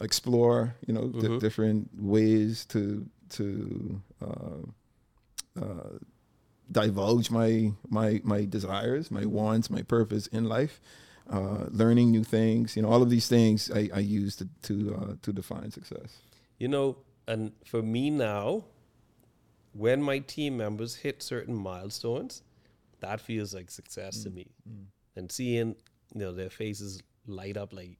explore, 0.00 0.74
you 0.86 0.94
know, 0.94 1.02
mm-hmm. 1.02 1.38
different 1.38 1.90
ways 1.98 2.64
to 2.66 3.06
to 3.30 4.00
uh, 4.22 5.60
uh, 5.60 5.98
divulge 6.70 7.30
my 7.30 7.72
my 7.88 8.20
my 8.24 8.44
desires, 8.44 9.10
my 9.10 9.24
wants, 9.24 9.70
my 9.70 9.82
purpose 9.82 10.26
in 10.28 10.44
life. 10.44 10.80
Uh, 11.28 11.66
learning 11.70 12.10
new 12.10 12.24
things, 12.24 12.74
you 12.74 12.82
know, 12.82 12.88
all 12.88 13.02
of 13.02 13.08
these 13.08 13.28
things 13.28 13.70
I, 13.70 13.88
I 13.94 14.00
use 14.00 14.34
to 14.36 14.48
to 14.62 14.96
uh, 14.96 15.14
to 15.22 15.32
define 15.32 15.70
success. 15.70 16.18
You 16.58 16.66
know, 16.66 16.96
and 17.28 17.52
for 17.64 17.82
me 17.82 18.10
now, 18.10 18.64
when 19.72 20.02
my 20.02 20.18
team 20.18 20.56
members 20.56 20.96
hit 20.96 21.22
certain 21.22 21.54
milestones, 21.54 22.42
that 23.00 23.20
feels 23.20 23.54
like 23.54 23.70
success 23.70 24.18
mm. 24.18 24.22
to 24.24 24.30
me. 24.30 24.46
Mm. 24.68 24.84
And 25.16 25.32
seeing, 25.32 25.76
you 26.14 26.20
know, 26.20 26.32
their 26.32 26.50
faces 26.50 27.02
light 27.26 27.56
up 27.56 27.72
like, 27.72 27.98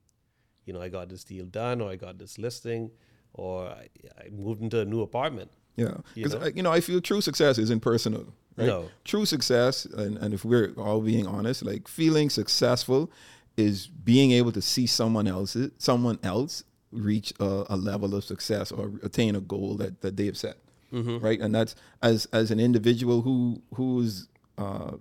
you 0.65 0.73
know, 0.73 0.81
I 0.81 0.89
got 0.89 1.09
this 1.09 1.23
deal 1.23 1.45
done, 1.45 1.81
or 1.81 1.89
I 1.89 1.95
got 1.95 2.17
this 2.17 2.37
listing, 2.37 2.91
or 3.33 3.67
I, 3.67 3.87
I 4.19 4.29
moved 4.29 4.61
into 4.61 4.79
a 4.79 4.85
new 4.85 5.01
apartment. 5.01 5.51
Yeah, 5.75 5.97
because 6.13 6.33
you, 6.33 6.39
know? 6.39 6.45
you 6.55 6.63
know 6.63 6.71
I 6.71 6.81
feel 6.81 7.01
true 7.01 7.21
success 7.21 7.57
isn't 7.57 7.79
personal. 7.79 8.33
Right? 8.57 8.67
No, 8.67 8.89
true 9.05 9.25
success, 9.25 9.85
and, 9.85 10.17
and 10.17 10.33
if 10.33 10.43
we're 10.43 10.73
all 10.77 10.99
being 10.99 11.25
honest, 11.25 11.63
like 11.63 11.87
feeling 11.87 12.29
successful 12.29 13.09
is 13.57 13.87
being 13.87 14.31
able 14.31 14.51
to 14.51 14.61
see 14.61 14.85
someone 14.85 15.27
else, 15.27 15.55
someone 15.77 16.19
else 16.23 16.63
reach 16.91 17.33
a, 17.39 17.65
a 17.69 17.77
level 17.77 18.13
of 18.13 18.23
success 18.23 18.71
or 18.71 18.91
attain 19.01 19.35
a 19.35 19.39
goal 19.39 19.75
that 19.77 20.01
that 20.01 20.17
they 20.17 20.25
have 20.25 20.37
set 20.37 20.57
mm-hmm. 20.91 21.19
right? 21.19 21.39
And 21.39 21.53
that's 21.53 21.75
as 22.01 22.25
as 22.27 22.51
an 22.51 22.59
individual 22.59 23.21
who 23.21 23.61
whose 23.73 24.27
uh, 24.57 24.91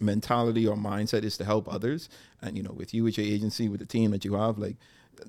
mentality 0.00 0.66
or 0.66 0.76
mindset 0.76 1.24
is 1.24 1.36
to 1.38 1.44
help 1.44 1.72
others, 1.72 2.08
and 2.42 2.56
you 2.56 2.62
know, 2.62 2.72
with 2.72 2.92
you, 2.94 3.04
with 3.04 3.18
your 3.18 3.26
agency, 3.26 3.68
with 3.68 3.80
the 3.80 3.86
team 3.86 4.10
that 4.12 4.24
you 4.24 4.34
have, 4.34 4.58
like. 4.58 4.76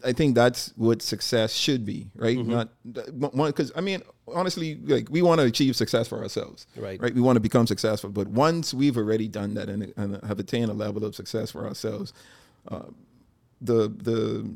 I 0.04 0.12
think 0.12 0.36
that's 0.36 0.74
what 0.76 1.02
success 1.02 1.54
should 1.54 1.86
be, 1.86 2.10
right? 2.14 2.38
Mm-hmm. 2.38 2.52
Not 2.52 3.34
one 3.34 3.52
because 3.52 3.72
I 3.74 3.80
mean, 3.80 4.04
honestly, 4.28 4.78
like 4.84 5.08
we 5.10 5.22
want 5.22 5.40
to 5.40 5.48
achieve 5.48 5.78
success 5.78 6.10
for 6.10 6.22
ourselves, 6.22 6.68
right? 6.76 7.02
Right? 7.02 7.16
We 7.16 7.22
want 7.22 7.38
to 7.38 7.40
become 7.40 7.66
successful, 7.68 8.10
but 8.10 8.28
once 8.28 8.74
we've 8.74 8.98
already 8.98 9.30
done 9.30 9.54
that 9.54 9.70
and, 9.70 9.94
and 9.96 10.22
have 10.26 10.40
attained 10.40 10.70
a 10.70 10.74
level 10.74 11.06
of 11.06 11.16
success 11.16 11.52
for 11.52 11.66
ourselves, 11.66 12.12
uh, 12.68 12.88
the 13.62 13.88
the 13.88 14.54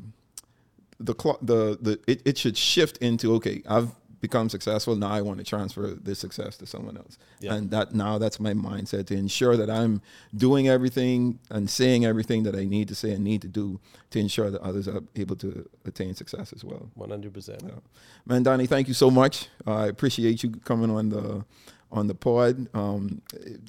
the 1.00 1.14
the 1.42 1.78
the 1.80 2.00
it, 2.06 2.22
it 2.24 2.38
should 2.38 2.56
shift 2.56 2.98
into 2.98 3.34
okay, 3.36 3.62
I've 3.66 3.90
become 4.22 4.48
successful. 4.48 4.94
Now 4.94 5.10
I 5.10 5.20
want 5.20 5.38
to 5.38 5.44
transfer 5.44 5.88
this 5.88 6.20
success 6.20 6.56
to 6.58 6.66
someone 6.66 6.96
else. 6.96 7.18
Yeah. 7.40 7.54
And 7.54 7.70
that 7.72 7.92
now 7.92 8.18
that's 8.18 8.38
my 8.38 8.54
mindset 8.54 9.06
to 9.08 9.14
ensure 9.14 9.56
that 9.56 9.68
I'm 9.68 10.00
doing 10.34 10.68
everything 10.68 11.40
and 11.50 11.68
saying 11.68 12.06
everything 12.06 12.44
that 12.44 12.54
I 12.54 12.64
need 12.64 12.86
to 12.88 12.94
say 12.94 13.10
and 13.10 13.24
need 13.24 13.42
to 13.42 13.48
do 13.48 13.80
to 14.10 14.20
ensure 14.20 14.50
that 14.50 14.62
others 14.62 14.86
are 14.86 15.02
able 15.16 15.34
to 15.36 15.68
attain 15.84 16.14
success 16.14 16.52
as 16.52 16.64
well. 16.64 16.88
100%. 16.96 17.62
Yeah. 17.62 17.70
Man, 18.24 18.44
Danny, 18.44 18.66
thank 18.66 18.86
you 18.86 18.94
so 18.94 19.10
much. 19.10 19.48
Uh, 19.66 19.74
I 19.74 19.86
appreciate 19.88 20.42
you 20.44 20.50
coming 20.50 20.90
on 20.90 21.10
the 21.10 21.44
on 21.90 22.06
the 22.06 22.14
pod. 22.14 22.68
Um, 22.74 23.20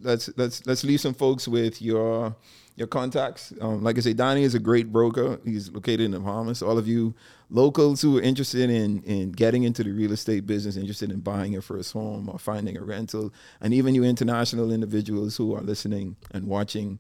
let's 0.02 0.30
let's 0.38 0.66
let's 0.68 0.84
leave 0.84 1.02
some 1.02 1.16
folks 1.16 1.48
with 1.48 1.82
your 1.82 2.36
your 2.76 2.88
contacts. 2.88 3.54
Um, 3.60 3.84
like 3.84 3.98
I 3.98 4.02
say, 4.02 4.14
Danny 4.14 4.44
is 4.44 4.56
a 4.56 4.60
great 4.60 4.92
broker. 4.92 5.40
He's 5.44 5.72
located 5.72 6.02
in 6.02 6.12
the 6.12 6.20
Bahamas. 6.20 6.62
All 6.62 6.78
of 6.78 6.88
you 6.88 7.16
locals 7.54 8.02
who 8.02 8.18
are 8.18 8.22
interested 8.22 8.70
in 8.70 9.02
in 9.04 9.32
getting 9.32 9.64
into 9.64 9.84
the 9.84 9.92
real 9.92 10.12
estate 10.12 10.46
business, 10.46 10.76
interested 10.76 11.12
in 11.12 11.22
buying 11.22 11.54
your 11.54 11.62
first 11.62 11.94
home 11.94 12.28
or 12.28 12.38
finding 12.40 12.76
a 12.78 12.82
rental, 12.82 13.34
and 13.62 13.74
even 13.74 13.96
you 13.96 14.04
international 14.04 14.72
individuals 14.72 15.38
who 15.38 15.56
are 15.56 15.62
listening 15.62 16.18
and 16.32 16.48
watching, 16.48 17.00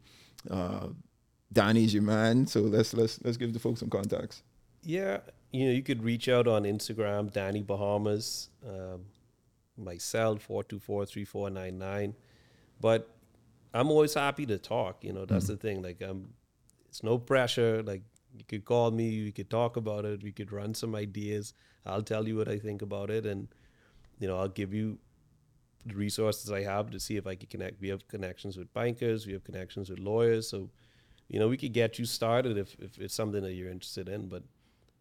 uh, 0.49 0.87
Danny's 1.51 1.93
your 1.93 2.03
man. 2.03 2.47
So 2.47 2.61
let's 2.61 2.93
let's 2.93 3.19
let's 3.23 3.37
give 3.37 3.51
the 3.51 3.59
folks 3.59 3.79
some 3.81 3.89
contacts. 3.89 4.43
Yeah, 4.83 5.19
you 5.51 5.65
know, 5.65 5.71
you 5.71 5.83
could 5.83 6.03
reach 6.03 6.29
out 6.29 6.47
on 6.47 6.63
Instagram, 6.63 7.31
Danny 7.31 7.61
Bahamas, 7.61 8.49
um, 8.67 9.05
myself, 9.77 10.41
424 10.43 12.13
But 12.81 13.09
I'm 13.73 13.89
always 13.89 14.13
happy 14.13 14.45
to 14.47 14.57
talk. 14.57 15.03
You 15.03 15.13
know, 15.13 15.25
that's 15.25 15.45
mm-hmm. 15.45 15.53
the 15.53 15.57
thing. 15.57 15.81
Like, 15.81 16.01
um, 16.01 16.29
it's 16.89 17.01
no 17.03 17.17
pressure. 17.17 17.81
Like, 17.81 18.01
you 18.37 18.43
could 18.47 18.65
call 18.65 18.91
me, 18.91 19.23
we 19.23 19.31
could 19.31 19.49
talk 19.49 19.77
about 19.77 20.05
it, 20.05 20.23
we 20.23 20.31
could 20.31 20.51
run 20.51 20.73
some 20.73 20.95
ideas. 20.95 21.53
I'll 21.85 22.01
tell 22.01 22.27
you 22.27 22.37
what 22.37 22.47
I 22.47 22.57
think 22.57 22.81
about 22.81 23.09
it, 23.09 23.25
and 23.25 23.47
you 24.19 24.27
know, 24.27 24.37
I'll 24.37 24.47
give 24.47 24.73
you 24.73 24.97
the 25.85 25.95
resources 25.95 26.51
I 26.51 26.63
have 26.63 26.89
to 26.91 26.99
see 26.99 27.17
if 27.17 27.27
I 27.27 27.35
can 27.35 27.47
connect. 27.47 27.81
We 27.81 27.89
have 27.89 28.07
connections 28.07 28.57
with 28.57 28.73
bankers, 28.73 29.27
we 29.27 29.33
have 29.33 29.43
connections 29.43 29.89
with 29.89 29.99
lawyers, 29.99 30.49
so 30.49 30.69
you 31.27 31.39
know, 31.39 31.47
we 31.47 31.57
could 31.57 31.73
get 31.73 31.97
you 31.97 32.05
started 32.05 32.57
if, 32.57 32.75
if 32.79 32.99
it's 32.99 33.13
something 33.13 33.41
that 33.41 33.53
you're 33.53 33.69
interested 33.69 34.07
in. 34.07 34.27
But 34.27 34.43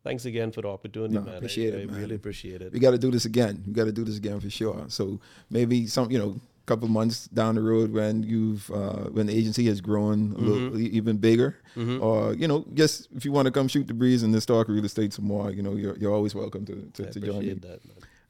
thanks 0.02 0.24
again 0.24 0.50
for 0.50 0.62
the 0.62 0.68
opportunity, 0.68 1.14
no, 1.14 1.22
man. 1.22 1.36
Appreciate 1.36 1.74
I, 1.74 1.78
it, 1.78 1.82
I 1.82 1.86
man. 1.86 2.00
really 2.00 2.14
appreciate 2.14 2.62
it. 2.62 2.72
We 2.72 2.78
got 2.78 2.92
to 2.92 2.98
do 2.98 3.10
this 3.10 3.24
again. 3.24 3.62
We 3.66 3.72
got 3.72 3.84
to 3.84 3.92
do 3.92 4.04
this 4.04 4.16
again 4.16 4.40
for 4.40 4.50
sure. 4.50 4.84
So 4.88 5.20
maybe 5.50 5.86
some, 5.86 6.10
you 6.10 6.18
know, 6.18 6.40
couple 6.66 6.88
months 6.88 7.26
down 7.28 7.54
the 7.54 7.60
road 7.60 7.92
when 7.92 8.22
you've 8.22 8.70
uh, 8.70 9.08
when 9.10 9.26
the 9.26 9.36
agency 9.36 9.66
has 9.66 9.80
grown 9.80 10.32
a 10.32 10.34
mm-hmm. 10.34 10.46
little 10.46 10.80
even 10.80 11.16
bigger, 11.18 11.56
mm-hmm. 11.76 12.02
or 12.02 12.34
you 12.34 12.46
know, 12.46 12.64
just 12.74 13.08
if 13.16 13.24
you 13.24 13.32
want 13.32 13.46
to 13.46 13.52
come 13.52 13.68
shoot 13.68 13.86
the 13.86 13.94
breeze 13.94 14.22
and 14.22 14.32
then 14.32 14.40
talk 14.40 14.68
real 14.68 14.84
estate 14.84 15.12
some 15.12 15.24
more, 15.24 15.50
you 15.50 15.62
know, 15.62 15.74
you're, 15.74 15.96
you're 15.96 16.14
always 16.14 16.34
welcome 16.34 16.64
to 16.66 16.90
to, 16.94 17.10
to 17.10 17.20
join 17.20 17.40
me. 17.40 17.54
That, 17.54 17.80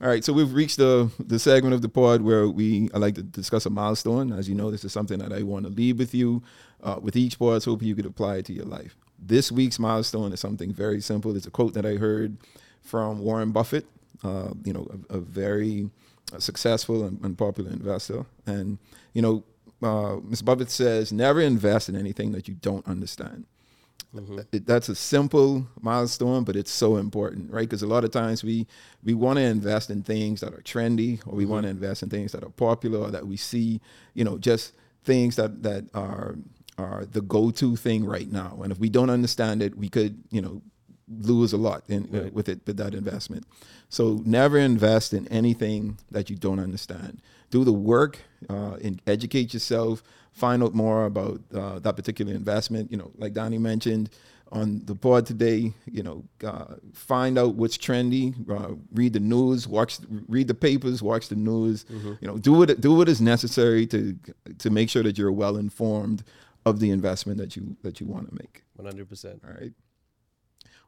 All 0.01 0.09
right, 0.09 0.24
so 0.24 0.33
we've 0.33 0.53
reached 0.53 0.78
the 0.78 1.11
the 1.18 1.39
segment 1.39 1.74
of 1.74 1.83
the 1.83 1.89
pod 1.89 2.22
where 2.22 2.49
we 2.49 2.89
I 2.95 2.99
like 2.99 3.14
to 3.16 3.22
discuss 3.22 3.66
a 3.66 3.70
milestone. 3.70 4.33
As 4.33 4.49
you 4.49 4.55
know, 4.55 4.70
this 4.70 4.85
is 4.85 4.93
something 4.93 5.18
that 5.18 5.33
I 5.33 5.43
want 5.43 5.64
to 5.66 5.70
leave 5.70 5.99
with 5.99 6.14
you 6.14 6.43
uh, 6.83 6.99
with 7.01 7.16
each 7.16 7.39
pod, 7.39 7.62
so 7.62 7.78
you 7.80 7.95
could 7.95 8.07
apply 8.07 8.37
it 8.37 8.47
to 8.47 8.53
your 8.53 8.66
life. 8.66 8.97
This 9.18 9.53
week's 9.53 9.78
milestone 9.78 10.33
is 10.33 10.41
something 10.41 10.72
very 10.72 11.01
simple. 11.01 11.37
It's 11.37 11.47
a 11.47 11.51
quote 11.51 11.74
that 11.74 11.87
I 11.87 11.95
heard 11.95 12.37
from 12.83 13.20
Warren 13.20 13.53
Buffett. 13.53 13.87
Uh, 14.24 14.51
you 14.64 14.72
know, 14.72 14.87
a, 15.11 15.16
a 15.16 15.18
very 15.18 15.91
a 16.33 16.41
successful 16.41 17.05
and, 17.05 17.22
and, 17.24 17.37
popular 17.37 17.70
investor. 17.70 18.24
And, 18.47 18.78
you 19.12 19.22
know, 19.22 19.45
uh, 19.83 20.16
Ms. 20.22 20.43
Buffett 20.43 20.70
says, 20.70 21.12
never 21.12 21.41
invest 21.41 21.89
in 21.89 21.97
anything 21.97 22.33
that 22.33 22.49
you 22.49 22.55
don't 22.55 22.87
understand. 22.87 23.47
Mm-hmm. 24.14 24.41
It, 24.53 24.66
that's 24.66 24.89
a 24.89 24.95
simple 24.95 25.66
milestone, 25.80 26.45
but 26.45 26.55
it's 26.55 26.70
so 26.70 26.97
important, 26.97 27.51
right? 27.51 27.68
Because 27.68 27.83
a 27.83 27.87
lot 27.87 28.05
of 28.05 28.11
times 28.11 28.45
we 28.45 28.66
we 29.03 29.14
want 29.14 29.39
to 29.39 29.43
invest 29.43 29.89
in 29.89 30.03
things 30.03 30.41
that 30.43 30.53
are 30.53 30.61
trendy, 30.61 31.26
or 31.26 31.35
we 31.35 31.45
mm-hmm. 31.45 31.53
want 31.53 31.64
to 31.64 31.70
invest 31.70 32.03
in 32.03 32.11
things 32.11 32.33
that 32.33 32.45
are 32.45 32.51
popular, 32.51 32.99
or 32.99 33.11
that 33.11 33.26
we 33.26 33.39
see, 33.39 33.80
you 34.12 34.22
know, 34.22 34.37
just 34.37 34.74
things 35.05 35.37
that 35.37 35.62
that 35.62 35.85
are 35.95 36.37
are 36.76 37.07
the 37.07 37.22
go-to 37.22 37.76
thing 37.76 38.05
right 38.05 38.30
now. 38.30 38.59
And 38.62 38.70
if 38.70 38.78
we 38.78 38.91
don't 38.91 39.11
understand 39.11 39.62
it, 39.62 39.76
we 39.76 39.89
could, 39.89 40.22
you 40.30 40.43
know, 40.43 40.61
lose 41.21 41.53
a 41.53 41.57
lot 41.57 41.83
in, 41.89 42.05
uh, 42.05 42.19
right. 42.19 42.27
uh, 42.27 42.31
with 42.33 42.49
it 42.49 42.61
with 42.67 42.77
that 42.77 42.95
investment. 42.95 43.47
So 43.89 44.23
never 44.25 44.59
invest 44.59 45.13
in 45.13 45.29
anything 45.29 45.99
that 46.11 46.31
you 46.31 46.37
don't 46.37 46.59
understand. 46.59 47.21
Do 47.51 47.65
the 47.65 47.73
work 47.73 48.19
uh, 48.49 48.77
and 48.83 49.03
educate 49.07 49.53
yourself. 49.53 50.03
Find 50.33 50.63
out 50.63 50.75
more 50.75 51.05
about 51.05 51.41
uh, 51.55 51.79
that 51.81 51.97
particular 51.97 52.33
investment. 52.33 52.91
You 52.91 52.97
know, 52.97 53.11
like 53.19 53.35
Danny 53.35 53.59
mentioned 53.59 54.09
on 54.51 54.83
the 54.87 54.95
board 54.95 55.27
today. 55.27 55.75
You 55.85 56.03
know, 56.03 56.25
uh, 56.43 56.77
find 56.95 57.39
out 57.39 57.55
what's 57.57 57.77
trendy. 57.77 58.35
Uh, 58.49 58.77
read 58.95 59.13
the 59.13 59.21
news. 59.21 59.69
Watch, 59.69 59.99
read 60.29 60.49
the 60.49 60.55
papers. 60.55 61.03
Watch 61.03 61.29
the 61.29 61.37
news. 61.37 61.85
Mm-hmm. 61.85 62.15
You 62.21 62.29
know, 62.29 62.39
do 62.39 62.53
what 62.55 62.81
do 62.81 62.95
what 62.95 63.09
is 63.09 63.21
necessary 63.21 63.87
to 63.89 64.17
to 64.59 64.71
make 64.71 64.89
sure 64.89 65.03
that 65.03 65.19
you're 65.19 65.33
well 65.33 65.59
informed 65.59 66.25
of 66.65 66.81
the 66.81 66.91
investment 66.91 67.39
that 67.39 67.57
you 67.57 67.77
that 67.83 68.01
you 68.01 68.07
want 68.07 68.29
to 68.31 68.35
make. 68.35 68.63
One 68.77 68.87
hundred 68.87 69.09
percent. 69.09 69.43
All 69.47 69.53
right. 69.53 69.73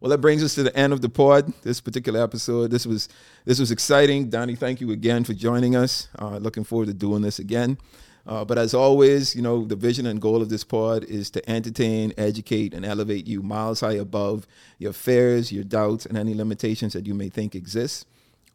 Well, 0.04 0.10
that 0.10 0.18
brings 0.18 0.44
us 0.44 0.54
to 0.56 0.62
the 0.62 0.76
end 0.76 0.92
of 0.92 1.00
the 1.00 1.08
pod. 1.08 1.50
This 1.62 1.80
particular 1.80 2.22
episode. 2.22 2.70
This 2.70 2.84
was 2.84 3.08
this 3.46 3.58
was 3.58 3.70
exciting. 3.70 4.28
Danny, 4.28 4.54
thank 4.54 4.82
you 4.82 4.90
again 4.90 5.24
for 5.24 5.32
joining 5.32 5.74
us. 5.76 6.08
Uh, 6.18 6.36
looking 6.36 6.62
forward 6.62 6.88
to 6.88 6.92
doing 6.92 7.22
this 7.22 7.38
again. 7.38 7.78
Uh, 8.26 8.44
but 8.44 8.58
as 8.58 8.74
always, 8.74 9.34
you 9.34 9.40
know, 9.40 9.64
the 9.64 9.76
vision 9.76 10.04
and 10.04 10.20
goal 10.20 10.42
of 10.42 10.50
this 10.50 10.62
pod 10.62 11.04
is 11.04 11.30
to 11.30 11.50
entertain, 11.50 12.12
educate, 12.18 12.74
and 12.74 12.84
elevate 12.84 13.26
you 13.26 13.42
miles 13.42 13.80
high 13.80 13.94
above 13.94 14.46
your 14.76 14.92
fears, 14.92 15.50
your 15.50 15.64
doubts, 15.64 16.04
and 16.04 16.18
any 16.18 16.34
limitations 16.34 16.92
that 16.92 17.06
you 17.06 17.14
may 17.14 17.30
think 17.30 17.54
exist. 17.54 18.06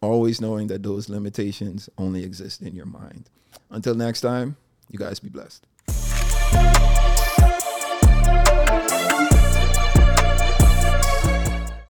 Always 0.01 0.39
knowing 0.39 0.67
that 0.67 0.83
those 0.83 1.09
limitations 1.09 1.89
only 1.97 2.23
exist 2.23 2.61
in 2.61 2.75
your 2.75 2.85
mind. 2.85 3.27
Until 3.71 3.95
next 3.95 4.21
time, 4.21 4.55
you 4.87 4.99
guys 4.99 5.19
be 5.19 5.29
blessed. 5.29 5.65